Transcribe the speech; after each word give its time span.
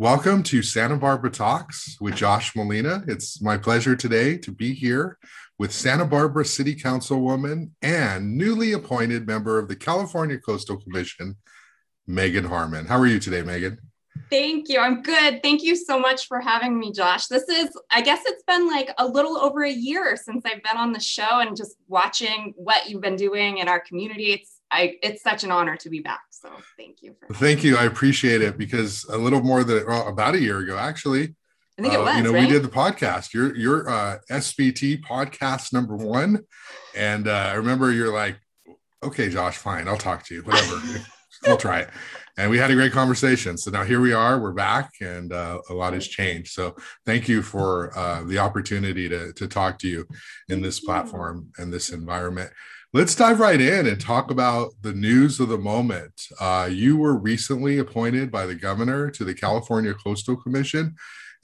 Welcome 0.00 0.44
to 0.44 0.62
Santa 0.62 0.96
Barbara 0.96 1.32
Talks 1.32 1.96
with 2.00 2.14
Josh 2.14 2.54
Molina. 2.54 3.02
It's 3.08 3.42
my 3.42 3.58
pleasure 3.58 3.96
today 3.96 4.38
to 4.38 4.52
be 4.52 4.72
here 4.72 5.18
with 5.58 5.72
Santa 5.72 6.04
Barbara 6.04 6.44
City 6.44 6.76
Councilwoman 6.76 7.70
and 7.82 8.36
newly 8.36 8.74
appointed 8.74 9.26
member 9.26 9.58
of 9.58 9.66
the 9.66 9.74
California 9.74 10.38
Coastal 10.38 10.76
Commission, 10.76 11.34
Meagan 12.06 12.44
Harmon. 12.44 12.86
How 12.86 12.96
are 12.96 13.08
you 13.08 13.18
today, 13.18 13.42
Meagan? 13.42 13.76
Thank 14.30 14.68
you. 14.68 14.78
I'm 14.78 15.02
good. 15.02 15.42
Thank 15.42 15.64
you 15.64 15.74
so 15.74 15.98
much 15.98 16.28
for 16.28 16.40
having 16.40 16.78
me, 16.78 16.92
Josh. 16.92 17.26
This 17.26 17.48
is, 17.48 17.68
I 17.90 18.00
guess 18.00 18.22
it's 18.24 18.44
been 18.44 18.68
like 18.68 18.94
a 18.98 19.06
little 19.06 19.36
over 19.36 19.64
a 19.64 19.72
year 19.72 20.16
since 20.16 20.44
I've 20.46 20.62
been 20.62 20.76
on 20.76 20.92
the 20.92 21.00
show 21.00 21.40
and 21.40 21.56
just 21.56 21.74
watching 21.88 22.54
what 22.56 22.88
you've 22.88 23.02
been 23.02 23.16
doing 23.16 23.58
in 23.58 23.66
our 23.66 23.80
community. 23.80 24.30
It's 24.30 24.57
I 24.70 24.96
it's 25.02 25.22
such 25.22 25.44
an 25.44 25.50
honor 25.50 25.76
to 25.76 25.90
be 25.90 26.00
back. 26.00 26.22
So 26.30 26.50
thank 26.76 27.02
you. 27.02 27.16
thank 27.34 27.64
you. 27.64 27.76
I 27.76 27.84
appreciate 27.84 28.42
it 28.42 28.58
because 28.58 29.04
a 29.04 29.16
little 29.16 29.42
more 29.42 29.64
than 29.64 29.86
well, 29.86 30.08
about 30.08 30.34
a 30.34 30.40
year 30.40 30.58
ago, 30.58 30.76
actually. 30.76 31.34
I 31.78 31.82
think 31.82 31.94
it 31.94 31.98
was. 31.98 32.08
Uh, 32.08 32.16
you 32.16 32.22
know, 32.24 32.32
right? 32.32 32.46
we 32.46 32.52
did 32.52 32.62
the 32.62 32.68
podcast. 32.68 33.32
You're 33.32 33.54
you're 33.56 33.88
uh, 33.88 34.18
SBT 34.30 35.02
podcast 35.02 35.72
number 35.72 35.96
one, 35.96 36.44
and 36.96 37.28
uh, 37.28 37.50
I 37.52 37.54
remember 37.54 37.92
you're 37.92 38.12
like, 38.12 38.36
"Okay, 39.02 39.28
Josh, 39.28 39.56
fine, 39.56 39.88
I'll 39.88 39.96
talk 39.96 40.24
to 40.24 40.34
you. 40.34 40.42
Whatever, 40.42 40.80
we'll 41.46 41.56
try 41.56 41.80
it." 41.80 41.90
and 42.38 42.50
we 42.50 42.56
had 42.56 42.70
a 42.70 42.74
great 42.74 42.92
conversation. 42.92 43.58
So 43.58 43.72
now 43.72 43.82
here 43.82 44.00
we 44.00 44.12
are, 44.12 44.38
we're 44.38 44.52
back, 44.52 44.92
and 45.00 45.32
uh, 45.32 45.60
a 45.68 45.74
lot 45.74 45.92
has 45.92 46.06
changed. 46.06 46.52
So 46.52 46.76
thank 47.04 47.28
you 47.28 47.42
for 47.42 47.96
uh, 47.98 48.22
the 48.22 48.38
opportunity 48.38 49.08
to, 49.08 49.32
to 49.32 49.48
talk 49.48 49.78
to 49.80 49.88
you 49.88 50.06
in 50.48 50.62
this 50.62 50.78
platform 50.78 51.48
and 51.58 51.72
this 51.72 51.90
environment. 51.90 52.50
Let's 52.94 53.14
dive 53.14 53.38
right 53.38 53.60
in 53.60 53.86
and 53.86 54.00
talk 54.00 54.30
about 54.30 54.70
the 54.80 54.94
news 54.94 55.40
of 55.40 55.50
the 55.50 55.58
moment. 55.58 56.22
Uh, 56.40 56.70
you 56.72 56.96
were 56.96 57.18
recently 57.18 57.80
appointed 57.80 58.30
by 58.30 58.46
the 58.46 58.54
governor 58.54 59.10
to 59.10 59.24
the 59.24 59.34
California 59.34 59.92
Coastal 59.92 60.36
Commission, 60.36 60.94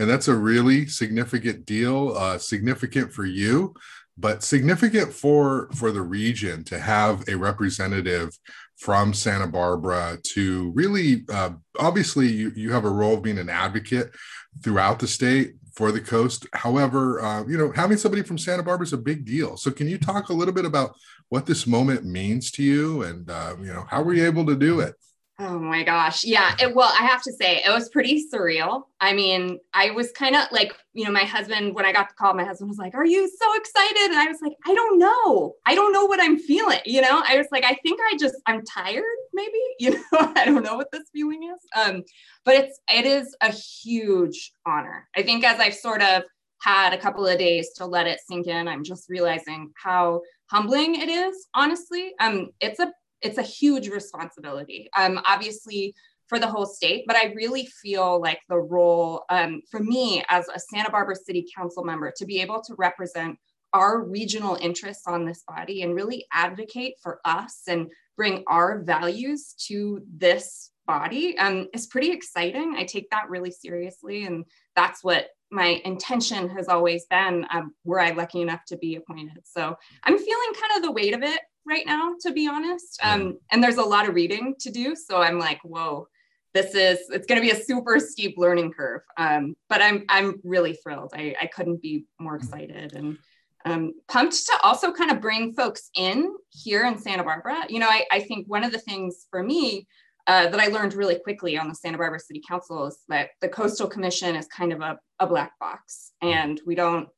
and 0.00 0.08
that's 0.08 0.28
a 0.28 0.34
really 0.34 0.86
significant 0.86 1.66
deal, 1.66 2.16
uh, 2.16 2.38
significant 2.38 3.12
for 3.12 3.26
you, 3.26 3.74
but 4.16 4.42
significant 4.42 5.12
for 5.12 5.68
for 5.74 5.92
the 5.92 6.00
region 6.00 6.64
to 6.64 6.78
have 6.78 7.28
a 7.28 7.36
representative 7.36 8.30
from 8.78 9.12
Santa 9.12 9.46
Barbara 9.46 10.16
to 10.32 10.72
really, 10.74 11.24
uh, 11.30 11.50
obviously, 11.78 12.26
you, 12.26 12.52
you 12.56 12.72
have 12.72 12.86
a 12.86 12.90
role 12.90 13.14
of 13.18 13.22
being 13.22 13.38
an 13.38 13.50
advocate 13.50 14.14
throughout 14.62 14.98
the 14.98 15.06
state 15.06 15.56
for 15.74 15.92
the 15.92 16.00
coast. 16.00 16.46
However, 16.52 17.20
uh, 17.20 17.44
you 17.46 17.58
know, 17.58 17.72
having 17.72 17.96
somebody 17.96 18.22
from 18.22 18.38
Santa 18.38 18.62
Barbara 18.62 18.84
is 18.86 18.92
a 18.92 18.98
big 18.98 19.24
deal. 19.24 19.56
So, 19.56 19.70
can 19.70 19.88
you 19.88 19.98
talk 19.98 20.28
a 20.28 20.34
little 20.34 20.54
bit 20.54 20.64
about 20.64 20.96
what 21.28 21.46
this 21.46 21.66
moment 21.66 22.04
means 22.04 22.50
to 22.52 22.62
you, 22.62 23.02
and 23.02 23.28
uh, 23.30 23.56
you 23.60 23.72
know, 23.72 23.84
how 23.88 24.02
were 24.02 24.14
you 24.14 24.24
able 24.24 24.46
to 24.46 24.56
do 24.56 24.80
it? 24.80 24.94
Oh 25.40 25.58
my 25.58 25.82
gosh. 25.82 26.24
Yeah. 26.24 26.54
It, 26.60 26.76
well, 26.76 26.92
I 26.96 27.04
have 27.06 27.20
to 27.24 27.32
say, 27.32 27.60
it 27.66 27.70
was 27.70 27.88
pretty 27.88 28.24
surreal. 28.32 28.84
I 29.00 29.12
mean, 29.14 29.58
I 29.72 29.90
was 29.90 30.12
kind 30.12 30.36
of 30.36 30.44
like, 30.52 30.72
you 30.92 31.04
know, 31.04 31.10
my 31.10 31.24
husband, 31.24 31.74
when 31.74 31.84
I 31.84 31.92
got 31.92 32.08
the 32.08 32.14
call, 32.14 32.34
my 32.34 32.44
husband 32.44 32.68
was 32.68 32.78
like, 32.78 32.94
Are 32.94 33.04
you 33.04 33.28
so 33.28 33.54
excited? 33.56 34.10
And 34.10 34.16
I 34.16 34.26
was 34.26 34.38
like, 34.40 34.52
I 34.64 34.72
don't 34.72 34.98
know. 35.00 35.54
I 35.66 35.74
don't 35.74 35.92
know 35.92 36.04
what 36.04 36.22
I'm 36.22 36.38
feeling. 36.38 36.78
You 36.84 37.00
know, 37.00 37.20
I 37.26 37.36
was 37.36 37.48
like, 37.50 37.64
I 37.64 37.74
think 37.82 37.98
I 38.00 38.16
just, 38.16 38.36
I'm 38.46 38.64
tired, 38.64 39.02
maybe. 39.32 39.50
You 39.80 39.90
know, 39.90 40.32
I 40.36 40.44
don't 40.44 40.62
know 40.62 40.76
what 40.76 40.92
this 40.92 41.02
feeling 41.12 41.42
is. 41.42 41.60
Um, 41.76 42.04
but 42.44 42.54
it's, 42.54 42.80
it 42.88 43.04
is 43.04 43.34
a 43.40 43.50
huge 43.50 44.52
honor. 44.64 45.08
I 45.16 45.22
think 45.22 45.42
as 45.42 45.58
I've 45.58 45.74
sort 45.74 46.00
of 46.00 46.22
had 46.62 46.92
a 46.94 46.98
couple 46.98 47.26
of 47.26 47.38
days 47.38 47.70
to 47.76 47.86
let 47.86 48.06
it 48.06 48.20
sink 48.24 48.46
in, 48.46 48.68
I'm 48.68 48.84
just 48.84 49.10
realizing 49.10 49.72
how 49.76 50.22
humbling 50.48 50.94
it 50.94 51.08
is, 51.08 51.48
honestly. 51.54 52.12
Um, 52.20 52.50
it's 52.60 52.78
a 52.78 52.92
it's 53.24 53.38
a 53.38 53.42
huge 53.42 53.88
responsibility. 53.88 54.88
Um, 54.96 55.20
obviously 55.26 55.94
for 56.28 56.38
the 56.38 56.46
whole 56.46 56.66
state, 56.66 57.04
but 57.06 57.16
I 57.16 57.32
really 57.34 57.66
feel 57.82 58.20
like 58.20 58.40
the 58.48 58.58
role 58.58 59.24
um, 59.30 59.60
for 59.70 59.80
me 59.80 60.22
as 60.28 60.46
a 60.54 60.58
Santa 60.58 60.90
Barbara 60.90 61.16
City 61.16 61.46
Council 61.54 61.84
member 61.84 62.12
to 62.16 62.24
be 62.24 62.40
able 62.40 62.62
to 62.62 62.74
represent 62.78 63.38
our 63.72 64.02
regional 64.02 64.56
interests 64.60 65.06
on 65.06 65.26
this 65.26 65.42
body 65.46 65.82
and 65.82 65.94
really 65.94 66.24
advocate 66.32 66.94
for 67.02 67.20
us 67.24 67.62
and 67.66 67.90
bring 68.16 68.44
our 68.46 68.82
values 68.82 69.54
to 69.66 70.00
this 70.16 70.70
body 70.86 71.36
um, 71.38 71.66
is 71.74 71.88
pretty 71.88 72.10
exciting. 72.10 72.74
I 72.76 72.84
take 72.84 73.10
that 73.10 73.28
really 73.28 73.50
seriously, 73.50 74.24
and 74.24 74.44
that's 74.76 75.02
what 75.02 75.28
my 75.50 75.80
intention 75.84 76.48
has 76.50 76.68
always 76.68 77.06
been. 77.06 77.46
Um, 77.50 77.74
were 77.84 78.00
I 78.00 78.10
lucky 78.10 78.40
enough 78.40 78.60
to 78.68 78.76
be 78.76 78.96
appointed, 78.96 79.40
so 79.44 79.76
I'm 80.04 80.18
feeling 80.18 80.52
kind 80.54 80.76
of 80.76 80.82
the 80.82 80.92
weight 80.92 81.14
of 81.14 81.22
it 81.22 81.40
right 81.66 81.86
now, 81.86 82.14
to 82.22 82.32
be 82.32 82.48
honest. 82.48 82.98
Um, 83.02 83.38
and 83.50 83.62
there's 83.62 83.76
a 83.76 83.82
lot 83.82 84.08
of 84.08 84.14
reading 84.14 84.54
to 84.60 84.70
do. 84.70 84.94
So 84.96 85.20
I'm 85.20 85.38
like, 85.38 85.60
whoa, 85.62 86.08
this 86.52 86.74
is 86.74 86.98
it's 87.10 87.26
going 87.26 87.40
to 87.40 87.46
be 87.46 87.50
a 87.50 87.62
super 87.62 87.98
steep 87.98 88.36
learning 88.38 88.72
curve. 88.72 89.02
Um, 89.16 89.56
but 89.68 89.82
I'm 89.82 90.04
I'm 90.08 90.40
really 90.44 90.74
thrilled. 90.74 91.12
I, 91.14 91.34
I 91.40 91.46
couldn't 91.46 91.82
be 91.82 92.06
more 92.18 92.36
excited 92.36 92.94
and 92.94 93.18
um, 93.64 93.94
pumped 94.08 94.46
to 94.46 94.58
also 94.62 94.92
kind 94.92 95.10
of 95.10 95.20
bring 95.20 95.54
folks 95.54 95.90
in 95.96 96.34
here 96.50 96.86
in 96.86 96.98
Santa 96.98 97.24
Barbara. 97.24 97.64
You 97.68 97.78
know, 97.78 97.88
I, 97.88 98.04
I 98.12 98.20
think 98.20 98.46
one 98.46 98.62
of 98.62 98.72
the 98.72 98.78
things 98.78 99.26
for 99.30 99.42
me 99.42 99.86
uh, 100.26 100.48
that 100.48 100.60
I 100.60 100.68
learned 100.68 100.94
really 100.94 101.18
quickly 101.18 101.58
on 101.58 101.68
the 101.68 101.74
Santa 101.74 101.98
Barbara 101.98 102.20
City 102.20 102.42
Council 102.46 102.86
is 102.86 102.98
that 103.08 103.30
the 103.40 103.48
Coastal 103.48 103.86
Commission 103.86 104.36
is 104.36 104.46
kind 104.46 104.72
of 104.72 104.80
a, 104.80 104.98
a 105.18 105.26
black 105.26 105.58
box, 105.58 106.12
and 106.22 106.60
we 106.66 106.74
don't 106.74 107.08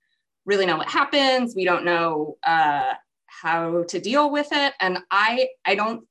really 0.44 0.66
know 0.66 0.76
what 0.76 0.88
happens. 0.88 1.54
We 1.54 1.64
don't 1.64 1.84
know 1.84 2.36
uh, 2.46 2.94
how 3.42 3.84
to 3.84 4.00
deal 4.00 4.30
with 4.30 4.48
it. 4.52 4.74
And 4.80 4.98
i 5.10 5.48
i 5.64 5.74
don't 5.74 6.04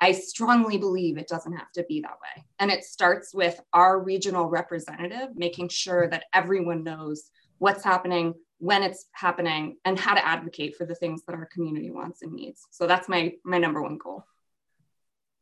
i 0.00 0.12
strongly 0.12 0.76
believe 0.76 1.16
it 1.16 1.28
doesn't 1.28 1.52
have 1.52 1.70
to 1.72 1.84
be 1.84 2.00
that 2.00 2.18
way. 2.22 2.44
And 2.58 2.70
it 2.70 2.84
starts 2.84 3.34
with 3.34 3.60
our 3.72 4.00
regional 4.00 4.46
representative 4.46 5.28
making 5.34 5.68
sure 5.68 6.08
that 6.08 6.24
everyone 6.32 6.84
knows 6.84 7.30
what's 7.58 7.84
happening 7.84 8.34
when 8.58 8.82
it's 8.82 9.06
happening 9.12 9.76
and 9.84 9.98
how 9.98 10.14
to 10.14 10.26
advocate 10.26 10.76
for 10.76 10.84
the 10.86 10.94
things 10.94 11.22
that 11.26 11.34
our 11.34 11.46
community 11.46 11.90
wants 11.90 12.22
and 12.22 12.32
needs. 12.32 12.66
So 12.70 12.86
that's 12.86 13.08
my 13.08 13.34
my 13.44 13.58
number 13.58 13.82
one 13.82 13.98
goal. 13.98 14.24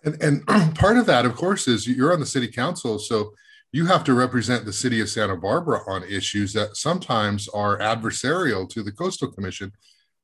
And, 0.05 0.21
and 0.23 0.47
part 0.75 0.99
of 0.99 1.07
that 1.07 1.25
of 1.25 1.35
course 1.35 1.69
is 1.69 1.87
you're 1.87 2.13
on 2.13 2.21
the 2.21 2.27
city 2.27 2.49
council 2.49 2.99
so 2.99 3.35
you 3.75 3.87
have 3.87 4.05
to 4.05 4.13
represent 4.13 4.65
the 4.65 4.73
city 4.73 5.01
of 5.01 5.09
santa 5.09 5.37
barbara 5.37 5.81
on 5.87 6.03
issues 6.05 6.53
that 6.53 6.77
sometimes 6.77 7.49
are 7.49 7.79
adversarial 7.79 8.69
to 8.69 8.83
the 8.83 8.93
coastal 8.93 9.31
commission 9.31 9.73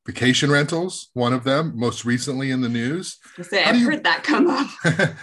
vacation 0.08 0.50
rentals, 0.50 1.10
one 1.12 1.34
of 1.34 1.44
them, 1.44 1.74
most 1.76 2.06
recently 2.06 2.50
in 2.50 2.62
the 2.62 2.68
news. 2.68 3.18
Say, 3.42 3.62
I've 3.62 3.76
you, 3.76 3.84
heard 3.84 4.04
that 4.04 4.24
come 4.24 4.48
up. 4.48 4.66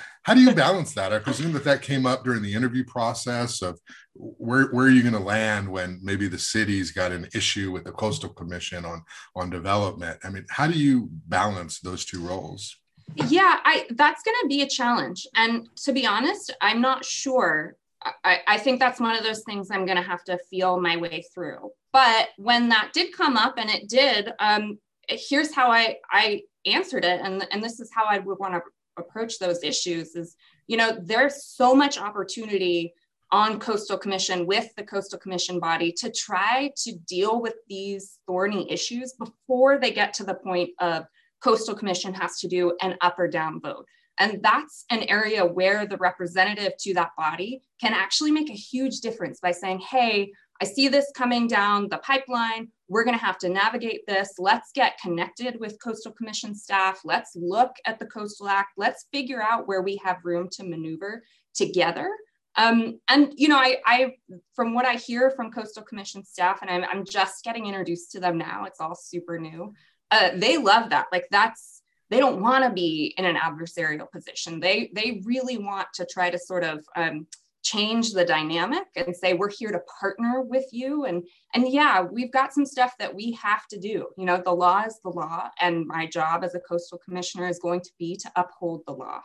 how 0.23 0.35
do 0.35 0.41
you 0.41 0.53
balance 0.53 0.94
that? 0.94 1.12
I 1.12 1.18
presume 1.18 1.53
that 1.53 1.63
that 1.63 1.81
came 1.81 2.06
up 2.06 2.23
during 2.23 2.44
the 2.44 2.53
interview 2.53 2.85
process 2.85 3.63
of 3.63 3.79
where, 4.13 4.68
where 4.68 4.85
are 4.85 4.91
you 4.91 5.01
going 5.01 5.16
to 5.16 5.19
land 5.19 5.68
when 5.68 6.00
maybe 6.03 6.28
the 6.28 6.38
city's 6.38 6.91
got 6.91 7.12
an 7.12 7.28
issue 7.34 7.72
with 7.72 7.84
the 7.84 7.91
coastal 7.94 8.29
commission 8.29 8.85
on 8.85 9.01
on 9.35 9.50
development. 9.50 10.19
I 10.23 10.29
mean, 10.29 10.46
how 10.51 10.68
do 10.68 10.78
you 10.78 11.09
balance 11.28 11.79
those 11.79 12.06
two 12.06 12.23
roles? 12.23 12.78
Yeah, 13.16 13.59
I 13.66 13.88
that's 13.90 14.22
going 14.22 14.38
to 14.44 14.47
be 14.47 14.62
a 14.62 14.69
challenge. 14.69 15.25
And 15.35 15.67
to 15.84 15.94
be 15.94 16.06
honest, 16.06 16.56
I'm 16.62 16.79
not 16.79 17.03
sure 17.03 17.75
I, 18.24 18.40
I, 18.48 18.58
think 18.58 18.80
that's 18.80 19.00
one 19.00 19.16
of 19.16 19.24
those 19.24 19.44
things 19.44 19.72
I'm 19.72 19.86
going 19.86 19.98
to 19.98 20.04
have 20.04 20.24
to 20.26 20.38
feel 20.50 20.80
my 20.80 20.96
way 20.98 21.24
through. 21.34 21.72
But 21.92 22.30
when 22.38 22.70
that 22.70 22.92
did 22.94 23.16
come 23.16 23.36
up, 23.36 23.56
and 23.58 23.70
it 23.70 23.90
did, 23.90 24.32
um, 24.40 24.78
here's 25.10 25.54
how 25.54 25.72
I 25.72 25.98
I 26.12 26.42
answered 26.66 27.06
it, 27.06 27.22
and 27.24 27.48
and 27.52 27.64
this 27.64 27.80
is 27.80 27.90
how 27.94 28.06
I 28.06 28.20
would 28.20 28.40
want 28.40 28.54
to 28.54 28.62
approach 28.98 29.40
those 29.40 29.64
issues. 29.64 30.16
Is 30.16 30.36
you 30.68 30.78
know 30.78 30.98
there's 31.02 31.46
so 31.46 31.74
much 31.74 31.98
opportunity 31.98 32.94
on 33.32 33.60
coastal 33.60 33.98
commission 33.98 34.46
with 34.46 34.70
the 34.78 34.84
coastal 34.84 35.20
commission 35.20 35.60
body 35.60 35.92
to 35.92 36.12
try 36.12 36.72
to 36.78 36.94
deal 37.08 37.42
with 37.42 37.56
these 37.68 38.20
thorny 38.28 38.72
issues 38.72 39.14
before 39.14 39.80
they 39.80 39.92
get 39.92 40.14
to 40.14 40.24
the 40.24 40.36
point 40.36 40.70
of 40.80 41.06
coastal 41.44 41.76
commission 41.76 42.14
has 42.14 42.40
to 42.40 42.48
do 42.48 42.76
an 42.82 42.96
up 43.02 43.18
or 43.18 43.28
down 43.28 43.60
vote 43.60 43.86
and 44.20 44.42
that's 44.42 44.86
an 44.90 45.03
area 45.03 45.46
where 45.46 45.86
the 45.86 45.98
representative 45.98 46.74
to 46.80 46.94
that 46.94 47.12
body 47.18 47.62
can 47.82 47.94
actually 47.94 48.32
make 48.32 48.50
a 48.50 48.53
huge 48.53 49.00
difference 49.02 49.40
by 49.40 49.52
saying, 49.52 49.79
hey, 49.79 50.32
I 50.62 50.66
see 50.66 50.88
this 50.88 51.12
coming 51.16 51.47
down 51.47 51.90
the 51.90 51.97
pipeline. 51.97 52.70
We're 52.88 53.03
going 53.03 53.17
to 53.17 53.26
have 53.26 53.38
to 53.40 53.50
navigate 53.50 54.08
this. 54.08 54.35
Let's 54.38 54.72
get 54.72 55.00
connected 55.02 55.59
with 55.59 55.82
Coastal 55.84 56.14
Commission 56.14 56.56
staff. 56.56 57.02
Let's 57.03 57.32
look 57.35 57.72
at 57.85 58.00
the 58.00 58.06
Coastal 58.06 58.47
Act. 58.47 58.70
Let's 58.78 59.06
figure 59.12 59.41
out 59.41 59.67
where 59.67 59.82
we 59.82 60.00
have 60.06 60.17
room 60.23 60.47
to 60.53 60.64
maneuver 60.64 61.23
together. 61.53 62.09
Um, 62.58 63.00
and 63.09 63.34
you 63.35 63.50
know, 63.50 63.58
I, 63.58 63.78
I, 63.85 64.14
from 64.53 64.73
what 64.73 64.85
I 64.85 64.94
hear 64.94 65.29
from 65.32 65.52
Coastal 65.52 65.84
Commission 65.84 66.23
staff, 66.23 66.59
and 66.62 66.72
I'm, 66.72 66.85
I'm 66.90 67.06
just 67.06 67.44
getting 67.44 67.66
introduced 67.66 68.14
to 68.14 68.22
them 68.22 68.38
now. 68.38 68.64
It's 68.64 68.79
all 68.79 68.96
super 68.96 69.38
new. 69.38 69.73
Uh, 70.09 70.29
they 70.35 70.58
love 70.58 70.91
that. 70.91 71.08
Like 71.12 71.26
that's 71.32 71.75
they 72.09 72.19
don't 72.19 72.41
want 72.41 72.63
to 72.63 72.69
be 72.69 73.13
in 73.17 73.25
an 73.25 73.35
adversarial 73.35 74.09
position. 74.11 74.59
They 74.59 74.91
they 74.93 75.22
really 75.25 75.57
want 75.57 75.87
to 75.96 76.05
try 76.05 76.29
to 76.29 76.40
sort 76.40 76.63
of 76.63 76.85
um, 76.96 77.28
change 77.66 78.11
the 78.11 78.23
dynamic 78.23 78.84
and 78.96 79.16
say 79.16 79.34
we're 79.34 79.49
here 79.49 79.72
to 79.72 79.81
partner 79.99 80.41
with 80.41 80.66
you. 80.72 81.05
And 81.05 81.23
and 81.55 81.67
yeah 81.67 82.02
we've 82.02 82.31
got 82.31 82.53
some 82.53 82.66
stuff 82.66 82.93
that 82.99 83.13
we 83.13 83.31
have 83.41 83.67
to 83.67 83.79
do. 83.79 84.07
You 84.17 84.25
know 84.25 84.37
the 84.37 84.52
law 84.52 84.84
is 84.84 84.99
the 85.03 85.09
law 85.09 85.49
and 85.59 85.85
my 85.87 86.05
job 86.05 86.43
as 86.43 86.53
a 86.53 86.59
coastal 86.59 86.99
commissioner 86.99 87.47
is 87.47 87.59
going 87.59 87.81
to 87.81 87.91
be 87.97 88.16
to 88.17 88.31
uphold 88.35 88.84
the 88.85 88.93
law. 88.93 89.22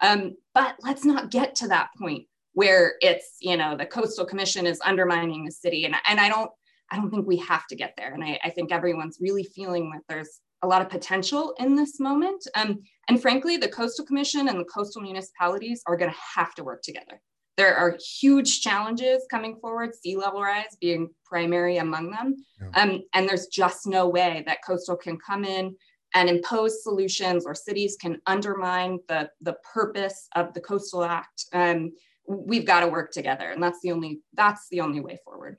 Um, 0.00 0.36
but 0.54 0.76
let's 0.82 1.04
not 1.04 1.30
get 1.30 1.54
to 1.56 1.68
that 1.68 1.88
point 1.98 2.26
where 2.52 2.94
it's 3.00 3.36
you 3.40 3.56
know 3.56 3.74
the 3.76 3.86
coastal 3.86 4.26
commission 4.26 4.66
is 4.66 4.80
undermining 4.84 5.44
the 5.44 5.52
city. 5.52 5.86
And, 5.86 5.96
and 6.06 6.20
i 6.20 6.28
don't 6.28 6.50
i 6.90 6.96
don't 6.96 7.10
think 7.10 7.26
we 7.26 7.38
have 7.38 7.66
to 7.68 7.76
get 7.76 7.94
there. 7.96 8.12
And 8.12 8.22
I, 8.22 8.38
I 8.44 8.50
think 8.50 8.70
everyone's 8.70 9.18
really 9.18 9.44
feeling 9.44 9.90
that 9.92 10.02
there's 10.10 10.40
a 10.62 10.66
lot 10.66 10.82
of 10.82 10.88
potential 10.88 11.54
in 11.58 11.74
this 11.74 12.00
moment. 12.00 12.46
Um, 12.54 12.80
and 13.08 13.20
frankly 13.20 13.56
the 13.56 13.68
coastal 13.68 14.04
commission 14.04 14.48
and 14.48 14.58
the 14.58 14.64
coastal 14.64 15.02
municipalities 15.02 15.82
are 15.86 15.96
going 15.96 16.10
to 16.10 16.16
have 16.36 16.54
to 16.56 16.64
work 16.64 16.82
together. 16.82 17.20
There 17.56 17.74
are 17.74 17.98
huge 18.20 18.60
challenges 18.60 19.26
coming 19.30 19.56
forward 19.56 19.94
sea 19.94 20.16
level 20.16 20.42
rise 20.42 20.76
being 20.80 21.10
primary 21.24 21.78
among 21.78 22.10
them. 22.10 22.36
Yeah. 22.60 22.82
um, 22.82 23.02
and 23.14 23.28
there's 23.28 23.46
just 23.46 23.86
no 23.86 24.08
way 24.08 24.44
that 24.46 24.64
coastal 24.64 24.96
can 24.96 25.18
come 25.18 25.44
in 25.44 25.74
and 26.14 26.28
impose 26.28 26.82
solutions 26.82 27.44
or 27.44 27.54
cities 27.54 27.96
can 28.00 28.20
undermine 28.26 28.98
the, 29.08 29.30
the 29.40 29.56
purpose 29.74 30.28
of 30.36 30.54
the 30.54 30.60
coastal 30.60 31.04
act. 31.04 31.44
Um, 31.52 31.92
we've 32.26 32.64
got 32.64 32.80
to 32.80 32.88
work 32.88 33.10
together 33.10 33.50
and 33.50 33.62
that's 33.62 33.80
the 33.82 33.90
only 33.92 34.20
that's 34.34 34.68
the 34.70 34.80
only 34.80 35.00
way 35.00 35.18
forward. 35.24 35.58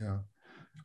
Yeah. 0.00 0.18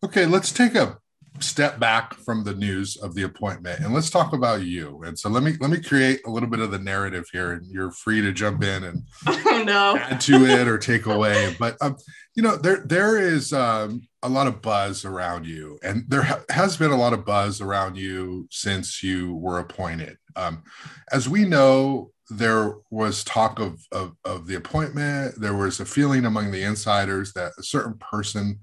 Okay 0.04 0.26
let's 0.26 0.52
take 0.52 0.76
a 0.76 1.00
step 1.44 1.80
back 1.80 2.14
from 2.14 2.44
the 2.44 2.54
news 2.56 2.98
of 2.98 3.16
the 3.16 3.24
appointment 3.24 3.80
and 3.80 3.94
let's 3.94 4.10
talk 4.10 4.34
about 4.34 4.62
you 4.62 5.02
and 5.04 5.18
so 5.18 5.30
let 5.30 5.44
me 5.44 5.54
let 5.60 5.70
me 5.70 5.82
create 5.82 6.22
a 6.26 6.30
little 6.30 6.50
bit 6.50 6.60
of 6.60 6.72
the 6.72 6.80
narrative 6.80 7.26
here 7.32 7.54
and 7.54 7.66
you're 7.68 7.92
free 7.92 8.22
to 8.22 8.32
jump 8.32 8.64
in 8.64 8.84
and 8.84 9.04
oh, 9.28 9.64
no. 9.66 9.98
add 9.98 10.20
to 10.20 10.46
it 10.46 10.68
or 10.68 10.78
take 10.78 11.06
away 11.06 11.56
but 11.60 11.78
um, 11.82 11.96
you 12.36 12.44
know 12.44 12.56
there 12.56 12.84
there 12.86 13.18
is 13.18 13.54
um, 13.54 14.02
a 14.24 14.30
lot 14.30 14.48
of 14.48 14.62
buzz 14.62 15.06
around 15.06 15.46
you 15.46 15.80
and 15.84 16.04
there 16.08 16.24
ha- 16.24 16.44
has 16.50 16.78
been 16.78 16.92
a 16.92 16.98
lot 16.98 17.14
of 17.14 17.26
buzz 17.26 17.62
around 17.62 17.98
you 17.98 18.48
since 18.52 19.04
you 19.04 19.36
were 19.36 19.60
appointed 19.60 20.18
um, 20.36 20.64
as 21.12 21.28
we 21.28 21.46
know 21.46 22.12
there 22.30 22.76
was 22.92 23.24
talk 23.24 23.60
of, 23.60 23.84
of, 23.92 24.16
of 24.24 24.46
the 24.46 24.56
appointment. 24.56 25.34
There 25.40 25.56
was 25.56 25.80
a 25.80 25.86
feeling 25.86 26.26
among 26.26 26.52
the 26.52 26.64
insiders 26.64 27.34
that 27.34 27.54
a 27.58 27.64
certain 27.64 27.96
person 27.96 28.60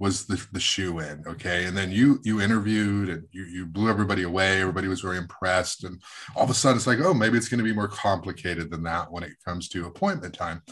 was 0.00 0.26
the, 0.26 0.44
the 0.52 0.58
shoe 0.58 0.98
in. 0.98 1.22
Okay. 1.26 1.66
And 1.66 1.76
then 1.76 1.92
you 1.92 2.18
you 2.24 2.40
interviewed 2.40 3.10
and 3.10 3.22
you, 3.30 3.44
you 3.44 3.66
blew 3.66 3.90
everybody 3.90 4.22
away. 4.22 4.60
Everybody 4.60 4.88
was 4.88 5.02
very 5.02 5.18
impressed. 5.18 5.84
And 5.84 6.02
all 6.34 6.44
of 6.44 6.50
a 6.50 6.54
sudden 6.54 6.78
it's 6.78 6.86
like, 6.86 7.00
oh, 7.00 7.14
maybe 7.14 7.36
it's 7.36 7.48
going 7.48 7.58
to 7.58 7.64
be 7.64 7.74
more 7.74 7.86
complicated 7.86 8.70
than 8.70 8.82
that 8.84 9.12
when 9.12 9.22
it 9.22 9.34
comes 9.46 9.68
to 9.68 9.86
appointment 9.86 10.34
time. 10.34 10.62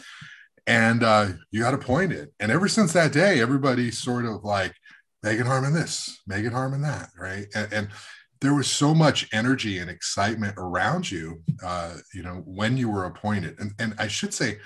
And 0.67 1.03
uh, 1.03 1.27
you 1.51 1.61
got 1.61 1.73
appointed. 1.75 2.29
And 2.39 2.51
ever 2.51 2.67
since 2.67 2.91
that 2.93 3.13
day, 3.13 3.39
everybody 3.39 3.91
sort 3.91 4.25
of 4.25 4.43
like 4.43 4.73
Meagan 5.23 5.45
Harmon 5.45 5.73
this, 5.73 6.19
Meagan 6.27 6.51
Harmon 6.51 6.81
that, 6.81 7.09
right? 7.17 7.45
And, 7.55 7.71
and 7.71 7.87
there 8.41 8.55
was 8.55 8.67
so 8.67 8.95
much 8.95 9.27
energy 9.33 9.79
and 9.79 9.89
excitement 9.89 10.55
around 10.57 11.09
you, 11.09 11.41
uh, 11.63 11.97
you 12.13 12.23
know, 12.23 12.41
when 12.45 12.77
you 12.77 12.89
were 12.89 13.05
appointed. 13.05 13.59
And, 13.59 13.73
and 13.79 13.93
I 13.99 14.07
should 14.07 14.33
say, 14.33 14.57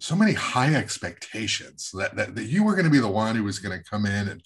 so 0.00 0.16
many 0.16 0.32
high 0.32 0.74
expectations 0.74 1.90
that, 1.94 2.16
that, 2.16 2.34
that 2.34 2.44
you 2.44 2.64
were 2.64 2.72
going 2.72 2.84
to 2.84 2.90
be 2.90 2.98
the 2.98 3.08
one 3.08 3.36
who 3.36 3.44
was 3.44 3.58
going 3.58 3.78
to 3.78 3.84
come 3.84 4.06
in 4.06 4.28
and 4.28 4.42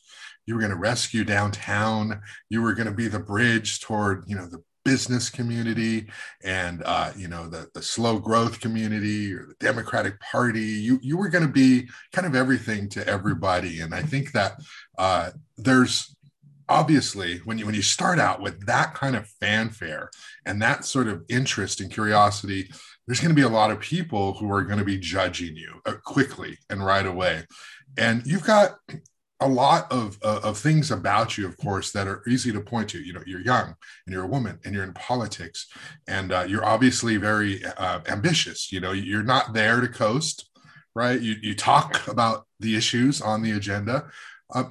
you 0.46 0.54
were 0.54 0.60
going 0.60 0.72
to 0.72 0.78
rescue 0.78 1.24
downtown. 1.24 2.20
You 2.48 2.62
were 2.62 2.74
going 2.74 2.88
to 2.88 2.94
be 2.94 3.08
the 3.08 3.18
bridge 3.18 3.80
toward, 3.80 4.24
you 4.26 4.36
know, 4.36 4.46
the 4.46 4.62
business 4.84 5.28
community 5.28 6.06
and 6.42 6.82
uh, 6.86 7.12
you 7.14 7.28
know 7.28 7.46
the, 7.46 7.68
the 7.74 7.82
slow 7.82 8.18
growth 8.18 8.58
community 8.58 9.34
or 9.34 9.44
the 9.44 9.54
democratic 9.60 10.18
party 10.18 10.62
you 10.62 10.98
you 11.02 11.18
were 11.18 11.28
going 11.28 11.46
to 11.46 11.52
be 11.52 11.86
kind 12.14 12.26
of 12.26 12.34
everything 12.34 12.88
to 12.88 13.06
everybody 13.06 13.80
and 13.80 13.94
i 13.94 14.00
think 14.00 14.32
that 14.32 14.58
uh, 14.96 15.30
there's 15.58 16.16
obviously 16.70 17.38
when 17.44 17.58
you 17.58 17.66
when 17.66 17.74
you 17.74 17.82
start 17.82 18.18
out 18.18 18.40
with 18.40 18.64
that 18.64 18.94
kind 18.94 19.14
of 19.14 19.28
fanfare 19.40 20.10
and 20.46 20.62
that 20.62 20.86
sort 20.86 21.06
of 21.06 21.22
interest 21.28 21.82
and 21.82 21.92
curiosity 21.92 22.70
there's 23.08 23.20
going 23.20 23.34
to 23.34 23.40
be 23.40 23.42
a 23.42 23.48
lot 23.48 23.72
of 23.72 23.80
people 23.80 24.34
who 24.34 24.52
are 24.52 24.62
going 24.62 24.78
to 24.78 24.84
be 24.84 24.98
judging 24.98 25.56
you 25.56 25.80
uh, 25.86 25.94
quickly 26.04 26.56
and 26.70 26.84
right 26.84 27.06
away. 27.06 27.42
And 27.96 28.24
you've 28.24 28.44
got 28.44 28.76
a 29.40 29.48
lot 29.48 29.90
of, 29.90 30.18
uh, 30.22 30.40
of 30.44 30.58
things 30.58 30.90
about 30.90 31.38
you 31.38 31.46
of 31.46 31.56
course 31.56 31.90
that 31.92 32.06
are 32.06 32.22
easy 32.28 32.52
to 32.52 32.60
point 32.60 32.90
to. 32.90 33.02
You 33.02 33.14
know 33.14 33.22
you're 33.26 33.40
young 33.40 33.74
and 34.06 34.12
you're 34.12 34.24
a 34.24 34.28
woman 34.28 34.60
and 34.64 34.72
you're 34.72 34.84
in 34.84 34.92
politics 34.92 35.66
and 36.06 36.30
uh, 36.30 36.44
you're 36.46 36.64
obviously 36.64 37.16
very 37.16 37.64
uh, 37.64 38.00
ambitious. 38.06 38.70
You 38.70 38.80
know 38.80 38.92
you're 38.92 39.24
not 39.24 39.52
there 39.52 39.80
to 39.80 39.88
coast 39.88 40.48
right? 40.98 41.20
You, 41.20 41.36
you 41.40 41.54
talk 41.54 42.08
about 42.08 42.46
the 42.58 42.76
issues 42.76 43.20
on 43.20 43.40
the 43.40 43.52
agenda. 43.52 44.08
Uh, 44.52 44.64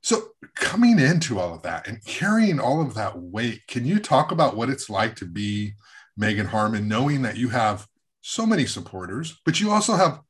so, 0.00 0.28
coming 0.54 0.98
into 0.98 1.38
all 1.38 1.54
of 1.54 1.62
that 1.62 1.86
and 1.86 2.04
carrying 2.04 2.58
all 2.58 2.80
of 2.80 2.94
that 2.94 3.18
weight, 3.18 3.66
can 3.68 3.84
you 3.84 3.98
talk 3.98 4.32
about 4.32 4.56
what 4.56 4.70
it's 4.70 4.88
like 4.88 5.14
to 5.16 5.26
be 5.26 5.74
Meagan 6.16 6.46
Harmon, 6.46 6.88
knowing 6.88 7.22
that 7.22 7.36
you 7.36 7.48
have 7.48 7.86
so 8.20 8.46
many 8.46 8.66
supporters, 8.66 9.40
but 9.44 9.60
you 9.60 9.70
also 9.70 9.94
have, 9.94 10.20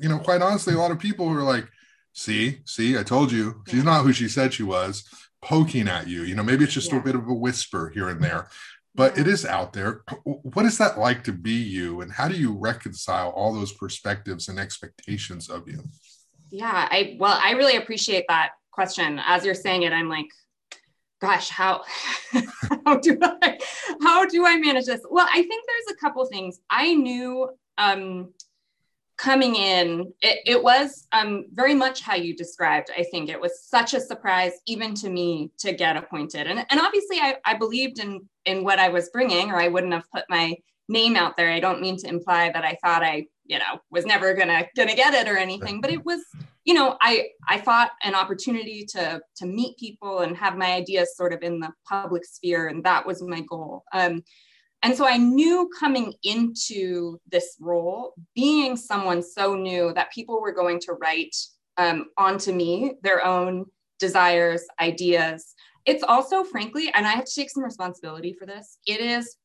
you 0.00 0.08
know, 0.08 0.18
quite 0.18 0.42
honestly, 0.42 0.74
a 0.74 0.78
lot 0.78 0.90
of 0.90 0.98
people 0.98 1.28
who 1.28 1.36
are 1.36 1.42
like, 1.42 1.68
see, 2.12 2.60
see, 2.64 2.98
I 2.98 3.02
told 3.02 3.30
you, 3.30 3.62
she's 3.68 3.84
not 3.84 4.02
who 4.02 4.12
she 4.12 4.28
said 4.28 4.54
she 4.54 4.62
was, 4.62 5.04
poking 5.42 5.88
at 5.88 6.08
you. 6.08 6.22
You 6.22 6.34
know, 6.34 6.42
maybe 6.42 6.64
it's 6.64 6.72
just 6.72 6.92
yeah. 6.92 6.98
a 6.98 7.02
bit 7.02 7.14
of 7.14 7.28
a 7.28 7.34
whisper 7.34 7.90
here 7.94 8.08
and 8.08 8.22
there, 8.22 8.48
but 8.94 9.18
it 9.18 9.28
is 9.28 9.44
out 9.44 9.72
there. 9.72 10.02
What 10.24 10.66
is 10.66 10.78
that 10.78 10.98
like 10.98 11.24
to 11.24 11.32
be 11.32 11.52
you? 11.52 12.00
And 12.00 12.12
how 12.12 12.28
do 12.28 12.34
you 12.34 12.52
reconcile 12.52 13.30
all 13.30 13.52
those 13.52 13.72
perspectives 13.72 14.48
and 14.48 14.58
expectations 14.58 15.50
of 15.50 15.68
you? 15.68 15.82
Yeah, 16.50 16.88
I, 16.90 17.16
well, 17.18 17.38
I 17.42 17.52
really 17.52 17.76
appreciate 17.76 18.24
that 18.28 18.52
question. 18.70 19.20
As 19.24 19.44
you're 19.44 19.54
saying 19.54 19.82
it, 19.82 19.92
I'm 19.92 20.08
like, 20.08 20.26
gosh, 21.20 21.48
how 21.48 21.82
how 22.84 22.96
do 22.96 23.18
I 23.22 23.58
how 24.02 24.24
do 24.26 24.46
I 24.46 24.56
manage 24.56 24.86
this? 24.86 25.00
Well, 25.08 25.26
I 25.30 25.42
think 25.42 25.64
there's 25.66 25.96
a 25.96 26.00
couple 26.00 26.24
things. 26.26 26.60
I 26.70 26.94
knew 26.94 27.50
um, 27.78 28.32
coming 29.16 29.54
in, 29.54 30.12
it, 30.20 30.40
it 30.46 30.62
was 30.62 31.06
um, 31.12 31.46
very 31.52 31.74
much 31.74 32.00
how 32.00 32.14
you 32.14 32.34
described. 32.36 32.90
I 32.96 33.04
think 33.04 33.28
it 33.28 33.40
was 33.40 33.62
such 33.62 33.94
a 33.94 34.00
surprise, 34.00 34.52
even 34.66 34.94
to 34.96 35.08
me, 35.08 35.50
to 35.58 35.72
get 35.72 35.96
appointed. 35.96 36.46
And, 36.46 36.64
and 36.68 36.80
obviously, 36.80 37.18
I, 37.18 37.36
I 37.44 37.54
believed 37.54 37.98
in 37.98 38.28
in 38.44 38.64
what 38.64 38.78
I 38.78 38.88
was 38.88 39.08
bringing, 39.10 39.50
or 39.50 39.56
I 39.56 39.68
wouldn't 39.68 39.92
have 39.92 40.10
put 40.10 40.24
my 40.28 40.56
name 40.88 41.16
out 41.16 41.36
there. 41.36 41.50
I 41.50 41.60
don't 41.60 41.80
mean 41.80 41.96
to 41.98 42.08
imply 42.08 42.50
that 42.50 42.64
I 42.64 42.76
thought 42.82 43.02
I, 43.02 43.26
you 43.44 43.58
know, 43.58 43.78
was 43.90 44.06
never 44.06 44.34
gonna 44.34 44.66
gonna 44.76 44.96
get 44.96 45.14
it 45.14 45.28
or 45.28 45.36
anything, 45.36 45.80
but 45.80 45.90
it 45.90 46.04
was 46.04 46.20
you 46.64 46.72
know, 46.72 46.96
I 47.00 47.28
I 47.48 47.58
thought 47.58 47.90
an 48.02 48.14
opportunity 48.14 48.84
to 48.90 49.20
to 49.36 49.46
meet 49.46 49.78
people 49.78 50.20
and 50.20 50.36
have 50.36 50.56
my 50.56 50.72
ideas 50.72 51.16
sort 51.16 51.32
of 51.32 51.42
in 51.42 51.60
the 51.60 51.72
public 51.86 52.24
sphere, 52.24 52.68
and 52.68 52.82
that 52.84 53.06
was 53.06 53.22
my 53.22 53.42
goal. 53.42 53.84
Um, 53.92 54.22
and 54.82 54.94
so 54.94 55.06
I 55.06 55.16
knew 55.16 55.70
coming 55.78 56.12
into 56.22 57.18
this 57.30 57.56
role, 57.58 58.12
being 58.34 58.76
someone 58.76 59.22
so 59.22 59.54
new, 59.54 59.94
that 59.94 60.12
people 60.12 60.40
were 60.42 60.52
going 60.52 60.78
to 60.80 60.92
write 60.92 61.34
um, 61.78 62.06
onto 62.18 62.52
me 62.52 62.92
their 63.02 63.24
own 63.24 63.64
desires, 63.98 64.62
ideas. 64.80 65.54
It's 65.86 66.02
also, 66.02 66.44
frankly, 66.44 66.90
and 66.94 67.06
I 67.06 67.12
have 67.12 67.24
to 67.24 67.34
take 67.34 67.50
some 67.50 67.64
responsibility 67.64 68.34
for 68.38 68.44
this. 68.46 68.78
It 68.86 69.00
is 69.00 69.36